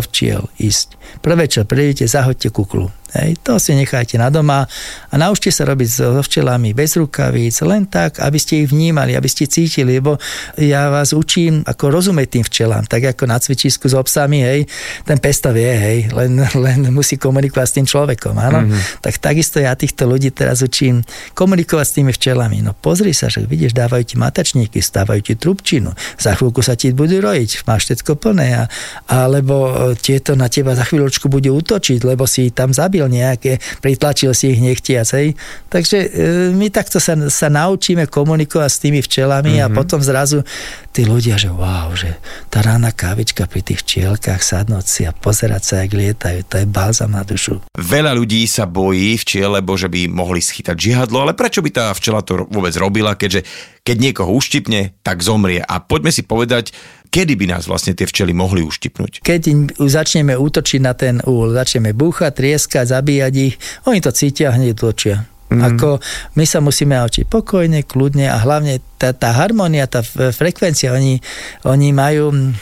ísť. 0.58 0.88
Prvé, 1.22 1.46
čo 1.46 1.68
prídete, 1.68 2.10
zahoďte 2.10 2.50
kuklu 2.50 2.90
Hej, 3.16 3.40
to 3.40 3.56
si 3.56 3.72
nechajte 3.72 4.20
na 4.20 4.28
doma 4.28 4.68
a 5.08 5.16
naučte 5.16 5.48
sa 5.48 5.64
robiť 5.64 5.88
so 5.88 6.20
včelami 6.20 6.76
bez 6.76 7.00
rukavíc, 7.00 7.64
len 7.64 7.88
tak, 7.88 8.20
aby 8.20 8.36
ste 8.36 8.68
ich 8.68 8.76
vnímali, 8.76 9.16
aby 9.16 9.30
ste 9.32 9.48
cítili, 9.48 10.04
lebo 10.04 10.20
ja 10.60 10.92
vás 10.92 11.16
učím, 11.16 11.64
ako 11.64 11.96
rozumieť 11.96 12.28
tým 12.28 12.44
včelám, 12.44 12.84
tak 12.84 13.16
ako 13.16 13.24
na 13.24 13.40
cvičisku 13.40 13.88
s 13.88 13.96
obsami, 13.96 14.44
hej, 14.44 14.60
ten 15.08 15.16
pesta 15.24 15.56
vie, 15.56 15.72
hej, 15.72 15.98
len, 16.12 16.44
len 16.66 16.92
musí 16.92 17.16
komunikovať 17.16 17.68
s 17.72 17.76
tým 17.80 17.88
človekom, 17.88 18.36
áno. 18.36 18.68
Mm-hmm. 18.68 19.00
Tak 19.00 19.14
takisto 19.24 19.64
ja 19.64 19.72
týchto 19.80 20.04
ľudí 20.04 20.36
teraz 20.36 20.60
učím 20.60 21.00
komunikovať 21.32 21.86
s 21.88 21.96
tými 21.96 22.12
včelami. 22.12 22.60
No 22.60 22.76
pozri 22.76 23.16
sa, 23.16 23.32
že 23.32 23.48
vidíš, 23.48 23.72
dávajú 23.72 24.04
ti 24.04 24.16
matačníky, 24.20 24.84
stávajú 24.84 25.24
ti 25.24 25.34
trubčinu, 25.40 25.96
za 26.20 26.36
chvíľku 26.36 26.60
sa 26.60 26.76
ti 26.76 26.92
budú 26.92 27.24
rojiť, 27.24 27.64
máš 27.64 27.88
všetko 27.88 28.20
plné, 28.20 28.60
a, 28.60 28.64
alebo 29.08 29.72
tieto 29.96 30.36
na 30.36 30.52
teba 30.52 30.76
za 30.76 30.84
chvíľočku 30.84 31.32
budú 31.32 31.56
útočiť, 31.64 32.04
lebo 32.04 32.28
si 32.28 32.52
tam 32.52 32.76
zabil 32.76 33.05
robil 33.06 33.22
nejaké, 33.22 33.62
pritlačil 33.80 34.34
si 34.34 34.58
ich 34.58 34.62
nechtiac. 34.62 35.06
Hej. 35.14 35.38
Takže 35.70 35.98
e, 36.02 36.08
my 36.58 36.68
takto 36.74 36.98
sa, 36.98 37.14
sa 37.30 37.48
naučíme 37.54 38.10
komunikovať 38.10 38.70
s 38.70 38.82
tými 38.82 39.00
včelami 39.06 39.62
mm-hmm. 39.62 39.66
a 39.66 39.68
mhm. 39.70 39.76
potom 39.78 40.00
zrazu 40.02 40.42
tí 40.96 41.04
ľudia, 41.04 41.36
že 41.36 41.52
wow, 41.52 41.92
že 41.92 42.16
tá 42.48 42.64
rána 42.64 42.96
kávička 42.96 43.52
pri 43.52 43.60
tých 43.68 43.84
včielkách 43.84 44.40
sadnúť 44.40 44.86
si 44.88 45.02
a 45.04 45.12
pozerať 45.12 45.62
sa, 45.68 45.74
jak 45.84 45.92
lietajú, 45.92 46.48
to 46.48 46.56
je 46.64 46.66
balzam 46.72 47.12
na 47.12 47.28
dušu. 47.28 47.60
Veľa 47.76 48.16
ľudí 48.16 48.48
sa 48.48 48.64
bojí 48.64 49.20
včiel, 49.20 49.60
lebo 49.60 49.76
že 49.76 49.92
by 49.92 50.08
mohli 50.08 50.40
schytať 50.40 50.80
žihadlo, 50.80 51.28
ale 51.28 51.36
prečo 51.36 51.60
by 51.60 51.70
tá 51.76 51.92
včela 51.92 52.24
to 52.24 52.48
vôbec 52.48 52.72
robila, 52.80 53.20
keďže 53.20 53.44
keď 53.84 53.98
niekoho 54.00 54.32
uštipne, 54.32 54.96
tak 55.04 55.20
zomrie. 55.20 55.60
A 55.60 55.84
poďme 55.84 56.16
si 56.16 56.24
povedať, 56.24 56.72
kedy 57.12 57.36
by 57.36 57.46
nás 57.60 57.68
vlastne 57.68 57.92
tie 57.92 58.08
včely 58.08 58.32
mohli 58.32 58.64
uštipnúť? 58.64 59.22
Keď 59.22 59.42
začneme 59.78 60.34
útočiť 60.34 60.80
na 60.80 60.96
ten 60.96 61.20
úl, 61.28 61.52
začneme 61.52 61.92
búchať, 61.92 62.34
trieskať, 62.34 62.96
zabíjať 62.96 63.34
ich, 63.36 63.60
oni 63.86 64.00
to 64.00 64.16
cítia 64.16 64.50
a 64.50 64.56
hneď 64.56 64.74
útočia. 64.80 65.35
Mm. 65.56 65.64
Ako 65.76 66.04
my 66.36 66.46
sa 66.46 66.60
musíme 66.60 67.00
naučiť 67.00 67.26
pokojne, 67.32 67.88
kľudne 67.88 68.28
a 68.28 68.38
hlavne 68.44 68.84
tá, 69.00 69.16
tá 69.16 69.32
harmonia, 69.32 69.88
tá 69.88 70.04
frekvencia, 70.36 70.92
oni, 70.92 71.24
oni 71.64 71.90
majú 71.96 72.54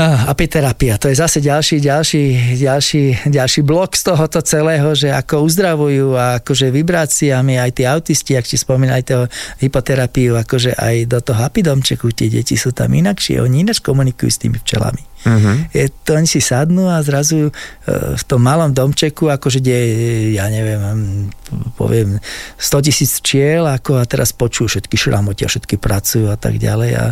apiterapia. 0.00 0.96
To 0.96 1.12
je 1.12 1.20
zase 1.20 1.44
ďalší, 1.44 1.84
ďalší, 1.84 2.22
ďalší, 2.56 3.28
ďalší 3.28 3.60
blok 3.60 3.92
z 3.92 4.08
tohoto 4.08 4.40
celého, 4.40 4.96
že 4.96 5.12
ako 5.12 5.44
uzdravujú 5.44 6.16
a 6.16 6.40
akože 6.40 6.72
vibráciami 6.72 7.60
aj 7.60 7.70
tí 7.76 7.82
autisti, 7.84 8.32
ak 8.32 8.48
si 8.48 8.56
spomínali 8.56 9.04
toho 9.04 9.28
hypoterapiu, 9.60 10.40
akože 10.40 10.80
aj 10.80 11.12
do 11.12 11.20
toho 11.20 11.44
apidomčeku 11.44 12.08
tie 12.16 12.32
deti 12.32 12.56
sú 12.56 12.72
tam 12.72 12.88
inakšie, 12.88 13.44
oni 13.44 13.68
ináč 13.68 13.84
komunikujú 13.84 14.30
s 14.32 14.40
tými 14.40 14.56
včelami. 14.64 15.04
Uh-huh. 15.22 15.54
Je, 15.70 15.86
to 16.02 16.18
oni 16.18 16.26
si 16.26 16.40
sadnú 16.42 16.88
a 16.90 16.98
zrazu 17.04 17.46
e, 17.46 17.52
v 18.16 18.22
tom 18.26 18.42
malom 18.42 18.74
domčeku, 18.74 19.30
akože 19.30 19.62
kde, 19.62 19.78
ja 20.34 20.50
neviem, 20.50 21.28
poviem 21.72 22.20
100 22.60 22.86
tisíc 22.86 23.18
čiel, 23.24 23.64
ako 23.64 23.98
a 23.98 24.04
teraz 24.04 24.36
počujú 24.36 24.78
všetky 24.78 24.96
šramotia, 24.96 25.48
všetky 25.48 25.80
pracujú 25.80 26.28
a 26.28 26.36
tak 26.36 26.60
ďalej 26.60 26.90
a 26.94 27.04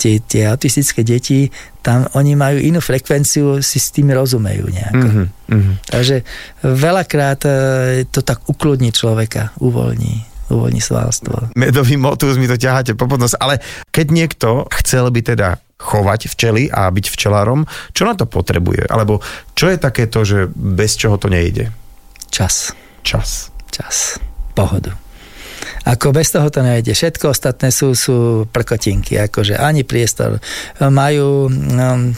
tie, 0.00 0.20
tie 0.20 0.48
autistické 0.48 1.06
deti, 1.06 1.48
tam 1.80 2.08
oni 2.16 2.36
majú 2.36 2.58
inú 2.60 2.80
frekvenciu, 2.80 3.60
si 3.64 3.78
s 3.80 3.92
tým 3.92 4.12
rozumejú 4.12 4.68
nejako. 4.68 5.06
Uh-huh. 5.08 5.74
Takže 5.88 6.26
veľakrát 6.64 7.40
e, 7.46 7.50
to 8.10 8.20
tak 8.20 8.44
ukludní 8.48 8.92
človeka, 8.92 9.56
uvoľní 9.60 10.36
uvoľní 10.46 10.78
svalstvo. 10.78 11.58
Medový 11.58 11.98
motus 11.98 12.38
mi 12.38 12.46
to 12.46 12.54
ťaháte 12.54 12.94
po 12.94 13.10
podnos, 13.10 13.34
ale 13.34 13.58
keď 13.90 14.06
niekto 14.14 14.48
chcel 14.78 15.10
by 15.10 15.20
teda 15.26 15.58
chovať 15.76 16.30
včely 16.32 16.72
a 16.72 16.88
byť 16.88 17.06
včelárom, 17.10 17.68
čo 17.92 18.08
na 18.08 18.14
to 18.16 18.24
potrebuje? 18.24 18.88
Alebo 18.88 19.20
čo 19.52 19.68
je 19.68 19.76
takéto, 19.76 20.24
že 20.24 20.48
bez 20.54 20.96
čoho 20.96 21.20
to 21.20 21.28
nejde? 21.28 21.68
Čas. 22.32 22.72
Čas. 23.02 23.50
Čas. 23.70 24.20
Pohodu. 24.54 25.06
Ako 25.86 26.10
bez 26.10 26.34
toho 26.34 26.50
to 26.50 26.66
nejde. 26.66 26.98
Všetko 26.98 27.30
ostatné 27.30 27.70
sú, 27.70 27.94
sú 27.94 28.42
prkotinky, 28.50 29.22
akože 29.22 29.54
ani 29.54 29.86
priestor. 29.86 30.42
Majú 30.82 31.46
um, 31.46 32.10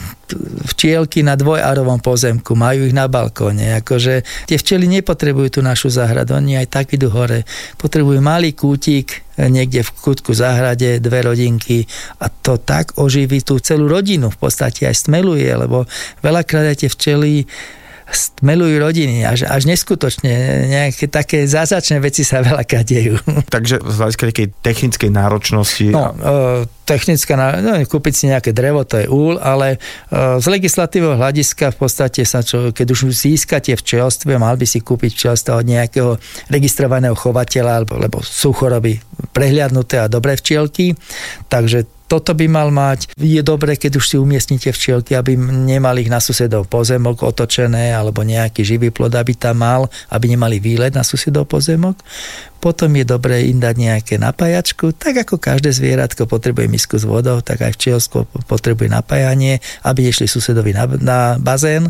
včielky 0.73 1.21
na 1.21 1.37
dvojarovom 1.37 2.01
pozemku, 2.01 2.57
majú 2.57 2.89
ich 2.89 2.97
na 2.97 3.05
balkóne. 3.05 3.77
Akože 3.77 4.25
tie 4.49 4.57
včely 4.57 4.89
nepotrebujú 4.89 5.57
tú 5.57 5.61
našu 5.61 5.93
záhradu, 5.93 6.33
oni 6.33 6.57
aj 6.57 6.67
tak 6.81 6.97
idú 6.97 7.13
hore. 7.13 7.45
Potrebujú 7.77 8.17
malý 8.17 8.57
kútik 8.57 9.21
niekde 9.37 9.85
v 9.85 9.91
kútku 10.01 10.33
záhrade, 10.33 10.97
dve 10.97 11.29
rodinky 11.29 11.85
a 12.25 12.27
to 12.27 12.57
tak 12.57 12.97
oživí 12.97 13.45
tú 13.45 13.61
celú 13.61 13.85
rodinu 13.85 14.33
v 14.33 14.37
podstate 14.49 14.89
aj 14.89 15.07
stmeluje, 15.07 15.45
lebo 15.45 15.85
veľakrát 16.25 16.73
aj 16.73 16.77
tie 16.83 16.89
včely 16.89 17.45
stmelujú 18.11 18.81
rodiny, 18.81 19.25
až, 19.25 19.45
až 19.45 19.69
neskutočne. 19.69 20.31
Nejaké 20.69 21.05
také 21.09 21.45
zázačné 21.45 22.01
veci 22.01 22.25
sa 22.25 22.41
veľakrát 22.41 22.85
dejú. 22.85 23.21
Takže 23.55 23.81
z 23.81 23.95
hľadiska 24.01 24.23
takej 24.33 24.47
technickej 24.61 25.09
náročnosti... 25.13 25.87
No, 25.93 26.13
e, 26.17 26.65
technická, 26.89 27.37
no, 27.61 27.77
kúpiť 27.85 28.13
si 28.13 28.25
nejaké 28.29 28.49
drevo, 28.49 28.81
to 28.81 28.97
je 28.97 29.05
úl, 29.05 29.37
ale 29.37 29.77
e, 29.77 30.41
z 30.41 30.45
legislatívneho 30.49 31.21
hľadiska 31.21 31.69
v 31.73 31.77
podstate 31.77 32.25
sa, 32.25 32.41
čo, 32.41 32.73
keď 32.73 32.87
už 32.97 33.13
získate 33.13 33.77
včelstve, 33.77 34.41
mal 34.41 34.57
by 34.57 34.65
si 34.65 34.81
kúpiť 34.81 35.13
včelstva 35.13 35.61
od 35.61 35.65
nejakého 35.69 36.17
registrovaného 36.49 37.13
chovateľa, 37.13 37.85
lebo, 37.85 37.93
lebo 38.01 38.17
sú 38.25 38.49
choroby 38.57 38.97
prehliadnuté 39.29 40.01
a 40.01 40.09
dobré 40.09 40.33
včielky, 40.33 40.97
takže 41.45 41.98
toto 42.09 42.33
by 42.33 42.49
mal 42.49 42.73
mať. 42.73 43.13
Je 43.13 43.39
dobre, 43.45 43.77
keď 43.77 44.01
už 44.01 44.05
si 44.09 44.15
umiestnite 44.17 44.73
včielky, 44.73 45.13
aby 45.13 45.37
nemali 45.37 46.09
ich 46.09 46.11
na 46.11 46.17
susedov 46.17 46.65
pozemok 46.65 47.21
otočené 47.21 47.93
alebo 47.93 48.25
nejaký 48.25 48.65
živý 48.65 48.89
plod, 48.89 49.13
aby 49.13 49.37
tam 49.37 49.61
mal, 49.61 49.85
aby 50.09 50.33
nemali 50.33 50.57
výlet 50.57 50.97
na 50.97 51.05
susedov 51.05 51.45
pozemok. 51.45 52.01
Potom 52.59 52.91
je 52.91 53.07
dobré 53.07 53.47
im 53.47 53.61
dať 53.61 53.75
nejaké 53.77 54.15
napájačku, 54.19 54.91
tak 54.91 55.23
ako 55.23 55.39
každé 55.39 55.71
zvieratko 55.71 56.27
potrebuje 56.27 56.67
misku 56.67 56.99
s 56.99 57.07
vodou, 57.07 57.39
tak 57.39 57.63
aj 57.63 57.77
včielsko 57.79 58.27
potrebuje 58.51 58.91
napájanie, 58.91 59.63
aby 59.87 60.03
nešli 60.03 60.27
susedovi 60.27 60.75
na, 60.75 60.83
na 60.99 61.19
bazén 61.39 61.87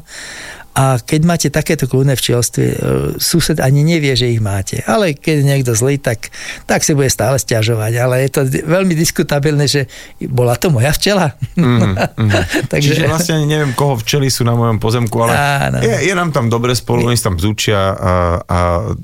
a 0.77 1.01
keď 1.01 1.21
máte 1.25 1.47
takéto 1.49 1.89
kľudné 1.89 2.13
včielstvo, 2.13 2.61
e, 2.61 2.73
sused 3.17 3.57
ani 3.57 3.81
nevie, 3.81 4.13
že 4.13 4.29
ich 4.29 4.37
máte. 4.37 4.85
Ale 4.85 5.17
keď 5.17 5.41
niekto 5.41 5.71
zlý, 5.73 5.97
tak, 5.97 6.29
tak 6.69 6.85
si 6.85 6.93
bude 6.93 7.09
stále 7.09 7.41
stiažovať. 7.41 7.93
Ale 7.97 8.15
je 8.23 8.29
to 8.29 8.41
veľmi 8.45 8.93
diskutabilné, 8.93 9.65
že 9.65 9.89
bola 10.29 10.53
to 10.55 10.69
moja 10.69 10.93
včela. 10.93 11.33
Mm, 11.57 11.97
mm. 11.97 12.31
Takže... 12.73 12.95
Čiže 12.95 13.09
vlastne 13.09 13.41
ani 13.41 13.47
neviem, 13.49 13.73
koho 13.73 13.97
včely 13.97 14.29
sú 14.29 14.45
na 14.45 14.53
mojom 14.53 14.77
pozemku, 14.77 15.17
ale 15.25 15.33
je, 15.81 15.95
je 16.05 16.13
nám 16.13 16.29
tam 16.29 16.47
dobre 16.47 16.77
spolu, 16.77 17.09
oni 17.09 17.17
tam 17.17 17.41
zúčia 17.41 17.91
a, 17.91 18.13
a 18.45 18.57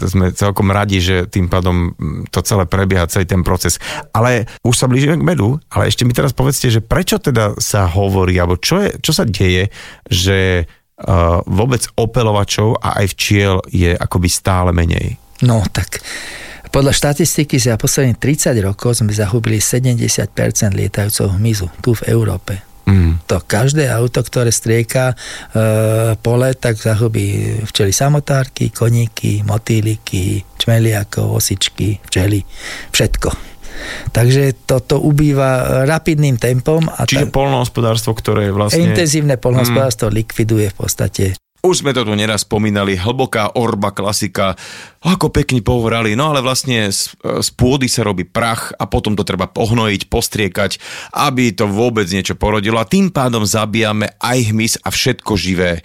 sme 0.06 0.32
celkom 0.32 0.70
radi, 0.70 1.02
že 1.02 1.26
tým 1.28 1.50
pádom 1.50 1.98
to 2.30 2.40
celé 2.46 2.70
prebieha, 2.70 3.10
celý 3.10 3.26
ten 3.26 3.42
proces. 3.42 3.82
Ale 4.14 4.46
už 4.62 4.76
sa 4.78 4.86
blížime 4.86 5.18
k 5.18 5.28
medu, 5.28 5.58
ale 5.74 5.90
ešte 5.90 6.06
mi 6.06 6.14
teraz 6.14 6.32
povedzte, 6.32 6.70
že 6.70 6.86
prečo 6.86 7.18
teda 7.18 7.58
sa 7.58 7.90
hovorí, 7.90 8.38
alebo 8.38 8.56
čo, 8.56 8.80
je, 8.80 8.90
čo 9.02 9.12
sa 9.12 9.26
deje, 9.26 9.74
že 10.08 10.70
vôbec 11.46 11.84
opelovačov 12.00 12.80
a 12.80 13.04
aj 13.04 13.06
včiel 13.20 13.60
je 13.68 13.92
akoby 13.92 14.30
stále 14.32 14.72
menej. 14.72 15.20
No 15.44 15.60
tak 15.68 16.00
podľa 16.72 16.96
štatistiky 16.96 17.60
za 17.60 17.76
posledných 17.76 18.20
30 18.20 18.56
rokov 18.64 19.00
sme 19.00 19.12
zahubili 19.12 19.60
70% 19.60 20.32
lietajúceho 20.76 21.36
hmyzu 21.36 21.68
tu 21.84 21.96
v 21.96 22.12
Európe. 22.12 22.60
Mm. 22.86 23.18
To 23.26 23.42
každé 23.42 23.90
auto, 23.90 24.22
ktoré 24.22 24.54
strieka 24.54 25.12
e, 25.12 25.16
pole, 26.22 26.54
tak 26.54 26.78
zahubí 26.78 27.58
včely 27.66 27.90
samotárky, 27.90 28.70
koníky, 28.70 29.42
motýliky, 29.42 30.46
čmeliakov, 30.62 31.34
osičky, 31.42 31.98
včely, 32.06 32.46
všetko. 32.94 33.55
Takže 34.12 34.68
toto 34.68 35.02
ubýva 35.02 35.86
rapidným 35.86 36.40
tempom. 36.40 36.88
A 36.88 37.08
Čiže 37.08 37.30
tá, 37.30 37.34
polnohospodárstvo, 37.34 38.16
ktoré 38.16 38.50
je 38.50 38.54
vlastne... 38.54 38.84
Intenzívne 38.84 39.36
polnohospodárstvo 39.40 40.10
mm. 40.10 40.14
likviduje 40.14 40.68
v 40.72 40.78
podstate 40.78 41.26
už 41.66 41.82
sme 41.82 41.98
to 41.98 42.06
tu 42.06 42.14
neraz 42.14 42.46
spomínali, 42.46 42.94
hlboká 42.94 43.58
orba 43.58 43.90
klasika, 43.90 44.54
ako 45.02 45.34
pekne 45.34 45.66
povorali, 45.66 46.14
no 46.14 46.30
ale 46.30 46.46
vlastne 46.46 46.94
z, 46.94 47.18
z 47.18 47.50
pôdy 47.58 47.90
sa 47.90 48.06
robí 48.06 48.22
prach 48.22 48.70
a 48.78 48.86
potom 48.86 49.18
to 49.18 49.26
treba 49.26 49.50
pohnojiť, 49.50 50.06
postriekať, 50.06 50.72
aby 51.18 51.58
to 51.58 51.66
vôbec 51.66 52.06
niečo 52.06 52.38
porodilo 52.38 52.78
a 52.78 52.86
tým 52.86 53.10
pádom 53.10 53.42
zabijame 53.42 54.14
aj 54.22 54.38
hmyz 54.54 54.74
a 54.86 54.94
všetko 54.94 55.34
živé. 55.34 55.82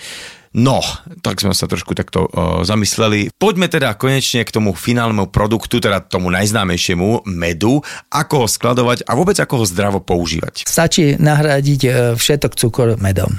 No, 0.51 0.83
tak 1.23 1.39
sme 1.39 1.55
sa 1.55 1.71
trošku 1.71 1.95
takto 1.95 2.27
uh, 2.27 2.67
zamysleli. 2.67 3.31
Poďme 3.39 3.71
teda 3.71 3.95
konečne 3.95 4.43
k 4.43 4.51
tomu 4.51 4.75
finálnemu 4.75 5.31
produktu, 5.31 5.79
teda 5.79 6.03
tomu 6.03 6.27
najznámejšiemu 6.35 7.23
medu, 7.31 7.79
ako 8.11 8.35
ho 8.43 8.47
skladovať 8.51 9.07
a 9.07 9.15
vôbec 9.15 9.39
ako 9.39 9.63
ho 9.63 9.65
zdravo 9.71 10.03
používať. 10.03 10.67
Stačí 10.67 11.15
nahradiť 11.23 11.81
uh, 11.87 11.95
všetok 12.19 12.59
cukor 12.59 12.99
medom. 12.99 13.31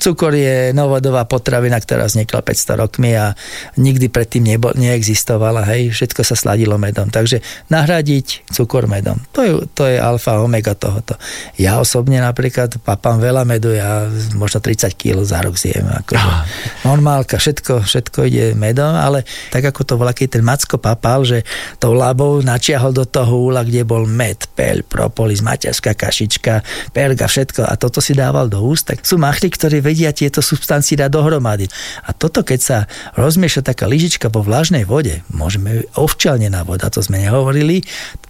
Cukor 0.00 0.32
je 0.32 0.72
novodová 0.72 1.28
potravina, 1.28 1.76
ktorá 1.76 2.08
vznikla 2.08 2.40
500 2.40 2.80
rokmi 2.80 3.12
a 3.12 3.36
nikdy 3.76 4.08
predtým 4.08 4.56
nebo, 4.56 4.72
neexistovala, 4.72 5.68
hej, 5.68 5.92
všetko 5.92 6.24
sa 6.24 6.32
sladilo 6.32 6.80
medom. 6.80 7.12
Takže 7.12 7.44
nahradiť 7.68 8.48
cukor 8.48 8.88
medom, 8.88 9.20
to 9.36 9.44
je, 9.44 9.52
to 9.76 9.84
je 9.84 10.00
alfa 10.00 10.40
omega 10.40 10.72
tohoto. 10.72 11.20
Ja 11.60 11.76
osobne 11.76 12.24
napríklad 12.24 12.80
papám 12.80 13.20
veľa 13.20 13.44
medu, 13.44 13.68
ja 13.68 14.08
možno 14.32 14.64
30 14.64 14.96
kg 14.96 15.20
za 15.28 15.44
rok 15.44 15.60
zjem. 15.60 15.84
Akože 15.92 16.53
normálka, 16.86 17.36
všetko, 17.40 17.84
všetko 17.84 18.18
ide 18.28 18.46
medom, 18.56 18.94
ale 18.94 19.26
tak 19.50 19.64
ako 19.64 19.80
to 19.84 19.94
keď 20.00 20.28
ten 20.38 20.44
Macko 20.44 20.76
papal, 20.76 21.24
že 21.26 21.42
tou 21.80 21.96
labou 21.96 22.40
načiahol 22.44 22.92
do 22.92 23.04
toho 23.08 23.50
úla, 23.50 23.64
kde 23.66 23.82
bol 23.82 24.04
med, 24.04 24.46
peľ, 24.54 24.84
propolis, 24.86 25.40
maťarská 25.40 25.96
kašička, 25.96 26.62
perga, 26.92 27.26
všetko 27.26 27.66
a 27.66 27.74
toto 27.74 27.98
si 27.98 28.12
dával 28.12 28.46
do 28.52 28.62
úst, 28.62 28.86
tak 28.86 29.02
sú 29.02 29.16
machli, 29.16 29.48
ktorí 29.48 29.80
vedia 29.80 30.14
tieto 30.14 30.44
substancie 30.44 30.94
dať 30.98 31.10
dohromady. 31.10 31.66
A 32.06 32.12
toto, 32.12 32.44
keď 32.46 32.60
sa 32.60 32.78
rozmieša 33.18 33.64
taká 33.64 33.88
lyžička 33.88 34.28
po 34.28 34.44
vlažnej 34.44 34.84
vode, 34.84 35.24
môžeme 35.32 35.86
ovčelne 35.96 36.52
na 36.52 36.62
voda, 36.62 36.92
to 36.92 37.00
sme 37.00 37.22
nehovorili, 37.22 37.82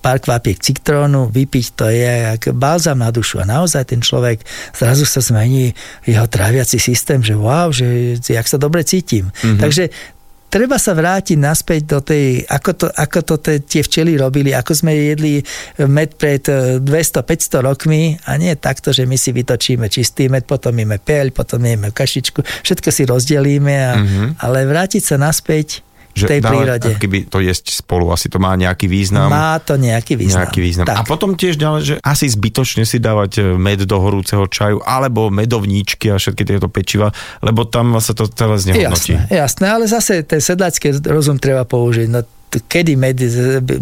pár 0.05 0.21
kvapiek 0.21 0.61
citrónu, 0.61 1.33
vypiť 1.33 1.67
to 1.75 1.89
je 1.89 2.13
ako 2.37 2.53
balzam 2.53 3.01
na 3.01 3.09
dušu 3.09 3.41
a 3.41 3.49
naozaj 3.49 3.89
ten 3.89 4.05
človek 4.05 4.45
zrazu 4.77 5.09
sa 5.09 5.25
zmení 5.25 5.73
jeho 6.05 6.29
tráviaci 6.29 6.77
systém, 6.77 7.25
že 7.25 7.33
wow, 7.33 7.73
že 7.73 8.14
jak 8.21 8.47
sa 8.47 8.59
dobre 8.61 8.85
cítim. 8.85 9.31
Mm-hmm. 9.31 9.61
Takže 9.61 9.85
treba 10.55 10.79
sa 10.79 10.95
vrátiť 10.95 11.35
naspäť 11.35 11.83
do 11.83 11.99
tej, 11.99 12.47
ako 12.47 12.71
to, 12.79 12.87
ako 12.95 13.19
to 13.27 13.35
te, 13.43 13.55
tie 13.67 13.83
včely 13.83 14.15
robili, 14.15 14.55
ako 14.55 14.71
sme 14.71 14.95
jedli 14.95 15.43
med 15.91 16.15
pred 16.15 16.47
200-500 16.79 16.87
e, 16.87 17.59
rokmi 17.59 18.03
a 18.31 18.39
nie 18.39 18.55
takto, 18.55 18.95
že 18.95 19.03
my 19.03 19.19
si 19.19 19.35
vytočíme 19.35 19.91
čistý 19.91 20.31
med, 20.31 20.47
potom 20.47 20.71
jeme 20.79 21.03
peľ, 21.03 21.35
potom 21.35 21.59
jeme 21.59 21.91
kašičku, 21.91 22.39
všetko 22.63 22.89
si 22.95 23.03
rozdelíme, 23.03 23.75
a, 23.75 23.93
mm-hmm. 23.99 24.29
ale 24.47 24.63
vrátiť 24.71 25.03
sa 25.03 25.19
naspäť 25.19 25.83
že 26.15 26.31
tej 26.31 26.41
prírode. 26.41 26.91
Keby 26.97 27.27
to 27.27 27.43
jesť 27.43 27.75
spolu, 27.83 28.15
asi 28.15 28.31
to 28.31 28.39
má 28.39 28.55
nejaký 28.55 28.87
význam. 28.87 29.29
Má 29.29 29.59
to 29.59 29.75
nejaký 29.75 30.15
význam. 30.15 30.47
Nejaký 30.47 30.61
význam. 30.63 30.87
Tak. 30.87 30.97
A 30.97 31.03
potom 31.03 31.35
tiež 31.35 31.59
ďalej, 31.59 31.83
že 31.83 31.95
asi 32.01 32.31
zbytočne 32.31 32.87
si 32.87 33.03
dávať 33.03 33.33
e, 33.39 33.41
med 33.59 33.83
do 33.85 33.99
horúceho 33.99 34.47
čaju, 34.47 34.81
alebo 34.87 35.29
medovníčky 35.29 36.15
a 36.15 36.17
všetky 36.17 36.47
tieto 36.47 36.71
pečiva, 36.71 37.11
lebo 37.43 37.67
tam 37.67 37.99
sa 37.99 38.15
to 38.15 38.31
celé 38.31 38.57
znehodnotí. 38.63 39.19
Jasné, 39.19 39.35
jasné, 39.35 39.67
ale 39.67 39.85
zase 39.91 40.23
ten 40.23 40.39
sedlácky 40.39 41.03
rozum 41.05 41.37
treba 41.37 41.67
použiť. 41.67 42.09
No, 42.09 42.23
kedy 42.49 42.95
med, 42.95 43.19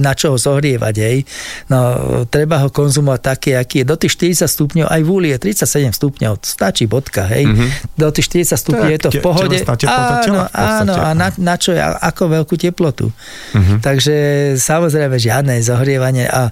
na 0.01 0.13
čo 0.17 0.33
ho 0.35 0.39
zohrievať, 0.41 0.95
hej. 1.01 1.19
No, 1.69 1.79
treba 2.29 2.65
ho 2.65 2.69
konzumovať 2.73 3.21
také, 3.21 3.51
aký 3.57 3.83
je. 3.83 3.87
Do 3.89 3.97
tých 4.01 4.17
40 4.17 4.49
stupňov, 4.49 4.87
aj 4.89 5.01
v 5.05 5.09
úli 5.09 5.29
je 5.35 5.39
37 5.53 5.93
stupňov, 5.93 6.33
stačí 6.41 6.85
bodka, 6.89 7.29
hej. 7.29 7.45
Mm-hmm. 7.49 8.01
Do 8.01 8.09
tých 8.13 8.27
40 8.49 8.57
stupňov 8.57 8.89
je 8.89 9.01
to 9.01 9.11
v 9.13 9.21
pohode. 9.21 9.57
Áno, 9.89 10.49
áno, 10.53 10.95
a 10.97 11.11
na, 11.13 11.29
na 11.37 11.55
čo, 11.61 11.77
ako 11.77 12.43
veľkú 12.43 12.55
teplotu. 12.57 13.13
Mm-hmm. 13.53 13.79
Takže 13.85 14.17
samozrejme 14.57 15.17
žiadne 15.21 15.61
zohrievanie 15.61 16.29
a 16.29 16.49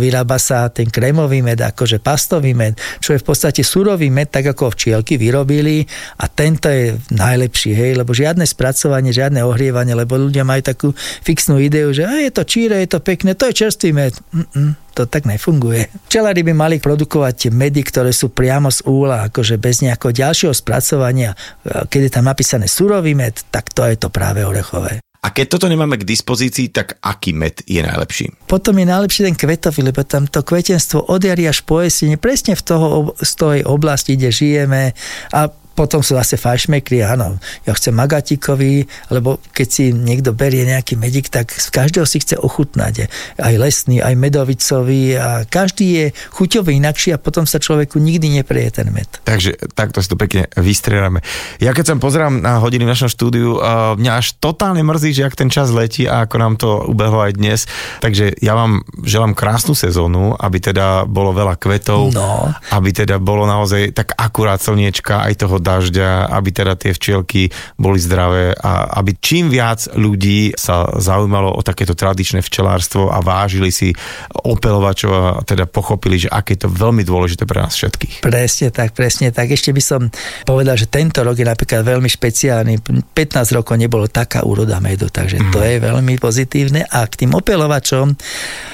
vyrába 0.00 0.36
sa 0.36 0.68
ten 0.68 0.86
krémový 0.88 1.40
med, 1.40 1.60
akože 1.60 1.98
pastový 1.98 2.52
med, 2.52 2.76
čo 3.00 3.16
je 3.16 3.22
v 3.22 3.26
podstate 3.26 3.64
surový 3.64 4.12
med, 4.12 4.28
tak 4.28 4.52
ako 4.52 4.76
včielky 4.76 5.16
vyrobili 5.16 5.84
a 6.20 6.28
tento 6.28 6.68
je 6.68 6.96
najlepší, 7.10 7.72
hej, 7.72 7.92
lebo 7.96 8.12
žiadne 8.12 8.44
spracovanie, 8.44 9.10
žiadne 9.10 9.40
ohrievanie, 9.42 9.96
lebo 9.96 10.20
ľudia 10.20 10.44
majú 10.44 10.62
takú 10.62 10.88
fixnú 11.24 11.56
ideu, 11.56 11.90
že 11.90 12.04
je 12.04 12.30
to 12.32 12.44
číre, 12.44 12.78
je 12.84 12.90
to 12.92 13.00
pekné, 13.00 13.32
to 13.34 13.48
je 13.48 13.58
čerstvý 13.64 13.90
med. 13.96 14.12
Mm-mm 14.32 14.76
to 14.90 15.06
tak 15.06 15.24
nefunguje. 15.24 15.86
Včelári 16.10 16.42
by 16.42 16.52
mali 16.52 16.76
produkovať 16.82 17.54
medy, 17.54 17.86
ktoré 17.88 18.10
sú 18.10 18.34
priamo 18.34 18.68
z 18.68 18.84
úla, 18.84 19.30
akože 19.30 19.56
bez 19.56 19.80
nejakého 19.86 20.12
ďalšieho 20.12 20.52
spracovania. 20.52 21.32
Keď 21.64 22.00
je 22.04 22.12
tam 22.12 22.26
napísané 22.26 22.66
surový 22.66 23.14
med, 23.14 23.38
tak 23.48 23.70
to 23.70 23.86
je 23.86 23.96
to 23.96 24.10
práve 24.10 24.42
orechové. 24.42 25.00
A 25.20 25.36
keď 25.36 25.46
toto 25.52 25.68
nemáme 25.68 26.00
k 26.00 26.08
dispozícii, 26.08 26.72
tak 26.72 26.96
aký 27.04 27.36
med 27.36 27.60
je 27.68 27.84
najlepší? 27.84 28.48
Potom 28.48 28.72
je 28.80 28.88
najlepší 28.88 29.28
ten 29.28 29.36
kvetový, 29.36 29.92
lebo 29.92 30.00
tam 30.00 30.24
to 30.24 30.40
kvetenstvo 30.40 31.12
od 31.12 31.20
jary 31.20 31.44
až 31.44 31.60
po 31.60 31.84
jesene, 31.84 32.16
presne 32.16 32.56
v 32.56 32.62
toho, 32.64 33.12
z 33.20 33.32
tej 33.36 33.60
oblasti, 33.68 34.16
kde 34.16 34.32
žijeme 34.32 34.96
a 35.36 35.52
potom 35.80 36.04
sú 36.04 36.12
zase 36.12 36.36
fajšmekri, 36.36 37.00
áno, 37.00 37.40
ja 37.64 37.72
chcem 37.72 37.96
magatíkový, 37.96 38.84
lebo 39.08 39.40
keď 39.56 39.68
si 39.72 39.84
niekto 39.96 40.36
berie 40.36 40.68
nejaký 40.68 41.00
medik, 41.00 41.32
tak 41.32 41.56
z 41.56 41.72
každého 41.72 42.04
si 42.04 42.20
chce 42.20 42.36
ochutnať. 42.36 43.08
Aj 43.40 43.54
lesný, 43.56 44.04
aj 44.04 44.12
medovicový 44.12 45.16
a 45.16 45.48
každý 45.48 45.86
je 45.88 46.06
chuťový 46.36 46.76
inakší 46.76 47.16
a 47.16 47.22
potom 47.22 47.48
sa 47.48 47.56
človeku 47.56 47.96
nikdy 47.96 48.28
nepreje 48.28 48.76
ten 48.76 48.92
med. 48.92 49.08
Takže 49.24 49.56
takto 49.72 50.04
si 50.04 50.12
to 50.12 50.20
pekne 50.20 50.52
vystriedame. 50.60 51.24
Ja 51.64 51.72
keď 51.72 51.84
sa 51.88 51.94
pozerám 51.96 52.44
na 52.44 52.60
hodiny 52.60 52.84
v 52.84 52.92
našom 52.92 53.08
štúdiu, 53.08 53.56
uh, 53.56 53.96
mňa 53.96 54.12
až 54.20 54.36
totálne 54.36 54.84
mrzí, 54.84 55.16
že 55.16 55.24
ak 55.24 55.40
ten 55.40 55.48
čas 55.48 55.72
letí 55.72 56.04
a 56.04 56.28
ako 56.28 56.36
nám 56.36 56.54
to 56.60 56.68
ubehlo 56.92 57.24
aj 57.24 57.40
dnes. 57.40 57.64
Takže 58.04 58.36
ja 58.44 58.52
vám 58.52 58.84
želám 59.00 59.32
krásnu 59.32 59.72
sezónu, 59.72 60.36
aby 60.36 60.60
teda 60.60 61.08
bolo 61.08 61.32
veľa 61.32 61.56
kvetov, 61.56 62.12
No. 62.12 62.52
aby 62.68 62.92
teda 62.92 63.16
bolo 63.16 63.48
naozaj 63.48 63.96
tak 63.96 64.12
akurát 64.18 64.60
slniečka, 64.60 65.24
aj 65.24 65.46
toho 65.46 65.56
dažďa, 65.70 66.34
aby 66.34 66.50
teda 66.50 66.74
tie 66.74 66.90
včielky 66.90 67.46
boli 67.78 68.02
zdravé 68.02 68.52
a 68.58 68.98
aby 68.98 69.14
čím 69.22 69.46
viac 69.48 69.86
ľudí 69.94 70.58
sa 70.58 70.90
zaujímalo 70.98 71.54
o 71.54 71.60
takéto 71.62 71.94
tradičné 71.94 72.42
včelárstvo 72.42 73.08
a 73.14 73.22
vážili 73.22 73.70
si 73.70 73.94
opelovačov 74.42 75.12
a 75.12 75.42
teda 75.46 75.70
pochopili, 75.70 76.26
že 76.26 76.28
aké 76.28 76.58
je 76.58 76.66
to 76.66 76.68
veľmi 76.68 77.06
dôležité 77.06 77.46
pre 77.46 77.62
nás 77.62 77.78
všetkých. 77.78 78.26
Presne 78.26 78.68
tak, 78.74 78.92
presne 78.98 79.30
tak. 79.30 79.54
Ešte 79.54 79.70
by 79.70 79.82
som 79.82 80.00
povedal, 80.42 80.74
že 80.74 80.90
tento 80.90 81.22
rok 81.22 81.38
je 81.38 81.46
napríklad 81.46 81.86
veľmi 81.86 82.10
špeciálny. 82.10 82.82
15 83.14 83.56
rokov 83.56 83.78
nebolo 83.78 84.10
taká 84.10 84.42
úroda 84.42 84.82
medu, 84.82 85.06
takže 85.06 85.38
to 85.54 85.62
je 85.62 85.78
veľmi 85.78 86.18
pozitívne. 86.18 86.82
A 86.90 87.06
k 87.06 87.24
tým 87.26 87.32
opelovačom 87.38 88.18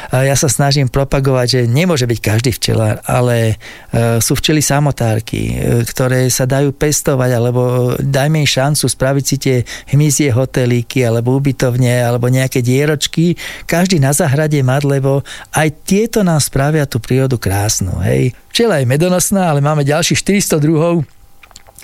a 0.06 0.22
ja 0.22 0.38
sa 0.38 0.46
snažím 0.46 0.86
propagovať, 0.86 1.46
že 1.46 1.60
nemôže 1.66 2.06
byť 2.06 2.18
každý 2.22 2.50
včelár, 2.54 3.02
ale 3.02 3.58
e, 3.90 4.22
sú 4.22 4.38
včely 4.38 4.62
samotárky, 4.62 5.40
e, 5.50 5.54
ktoré 5.82 6.30
sa 6.30 6.46
dajú 6.46 6.70
pestovať, 6.86 7.30
alebo 7.34 7.62
dajme 7.98 8.38
im 8.38 8.46
šancu 8.46 8.86
spraviť 8.86 9.24
si 9.26 9.36
tie 9.42 9.56
hmyzie 9.90 10.30
hotelíky, 10.30 11.02
alebo 11.02 11.34
ubytovne, 11.34 12.06
alebo 12.06 12.30
nejaké 12.30 12.62
dieročky. 12.62 13.34
Každý 13.66 13.98
na 13.98 14.14
zahrade 14.14 14.62
mať, 14.62 14.82
lebo 14.86 15.26
aj 15.50 15.68
tieto 15.82 16.22
nám 16.22 16.38
spravia 16.38 16.86
tú 16.86 17.02
prírodu 17.02 17.34
krásnu. 17.42 17.98
Hej. 18.06 18.38
Včela 18.54 18.78
je 18.78 18.86
medonosná, 18.86 19.50
ale 19.50 19.58
máme 19.58 19.82
ďalších 19.82 20.22
400 20.22 20.62
druhov, 20.62 21.02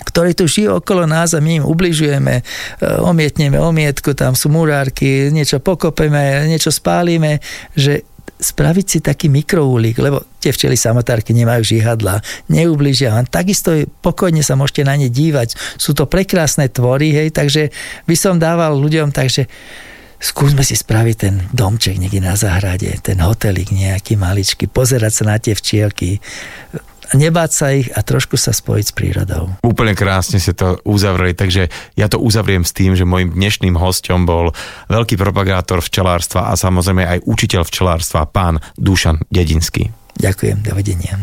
ktorí 0.07 0.33
tu 0.33 0.49
žijú 0.49 0.79
okolo 0.79 1.05
nás 1.05 1.35
a 1.35 1.43
my 1.43 1.61
im 1.61 1.65
ubližujeme, 1.67 2.35
e, 2.39 2.43
omietneme 3.03 3.61
omietku, 3.61 4.17
tam 4.17 4.33
sú 4.33 4.49
murárky, 4.49 5.29
niečo 5.29 5.61
pokopeme, 5.61 6.49
niečo 6.49 6.73
spálime, 6.73 7.43
že 7.77 8.01
spraviť 8.43 8.85
si 8.85 8.99
taký 8.99 9.31
mikroúlik, 9.31 9.95
lebo 10.03 10.27
tie 10.43 10.51
včely 10.51 10.75
samotárky 10.75 11.31
nemajú 11.31 11.63
žihadla, 11.63 12.19
neublížia 12.51 13.15
vám. 13.15 13.25
Takisto 13.29 13.71
pokojne 14.03 14.43
sa 14.43 14.59
môžete 14.59 14.83
na 14.83 14.99
ne 14.99 15.07
dívať. 15.07 15.55
Sú 15.79 15.95
to 15.95 16.03
prekrásne 16.03 16.67
tvory, 16.67 17.15
hej, 17.15 17.31
takže 17.31 17.71
by 18.03 18.15
som 18.19 18.35
dával 18.41 18.75
ľuďom, 18.75 19.15
takže 19.15 19.47
skúsme 20.19 20.63
si 20.63 20.75
spraviť 20.75 21.15
ten 21.15 21.35
domček 21.51 21.99
niekde 21.99 22.23
na 22.23 22.35
záhrade, 22.35 22.91
ten 22.99 23.19
hotelik 23.23 23.71
nejaký 23.71 24.19
maličký, 24.19 24.67
pozerať 24.67 25.11
sa 25.11 25.23
na 25.27 25.37
tie 25.39 25.55
včielky, 25.55 26.19
nebáť 27.11 27.51
sa 27.51 27.75
ich 27.75 27.91
a 27.91 27.99
trošku 27.99 28.39
sa 28.39 28.55
spojiť 28.55 28.85
s 28.87 28.93
prírodou. 28.95 29.51
Úplne 29.59 29.93
krásne 29.93 30.39
ste 30.39 30.55
to 30.55 30.79
uzavreli, 30.87 31.35
takže 31.35 31.67
ja 31.99 32.07
to 32.07 32.23
uzavriem 32.23 32.63
s 32.63 32.71
tým, 32.71 32.95
že 32.95 33.03
môjim 33.03 33.35
dnešným 33.35 33.75
hostom 33.75 34.23
bol 34.23 34.55
veľký 34.87 35.19
propagátor 35.19 35.83
včelárstva 35.83 36.49
a 36.49 36.55
samozrejme 36.55 37.03
aj 37.03 37.19
učiteľ 37.27 37.67
včelárstva, 37.67 38.29
pán 38.29 38.63
Dušan 38.79 39.27
Dedinský. 39.27 39.91
Ďakujem, 40.13 40.61
dovidenia. 40.63 41.17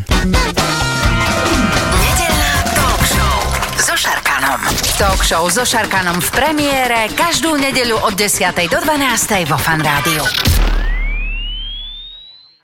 Nedeľná 2.02 2.52
talk 2.74 3.02
show 3.06 3.38
so 3.78 3.94
Šarkanom. 3.94 4.60
Talk 4.98 5.20
show 5.22 5.44
so 5.46 5.62
Šarkanom 5.62 6.18
v 6.18 6.30
premiére 6.34 7.06
každú 7.14 7.54
nedeľu 7.54 8.02
od 8.02 8.14
10. 8.18 8.50
do 8.66 8.78
12. 8.82 9.46
vo 9.46 9.56
Fan 9.56 9.80
Rádiu. 9.80 10.49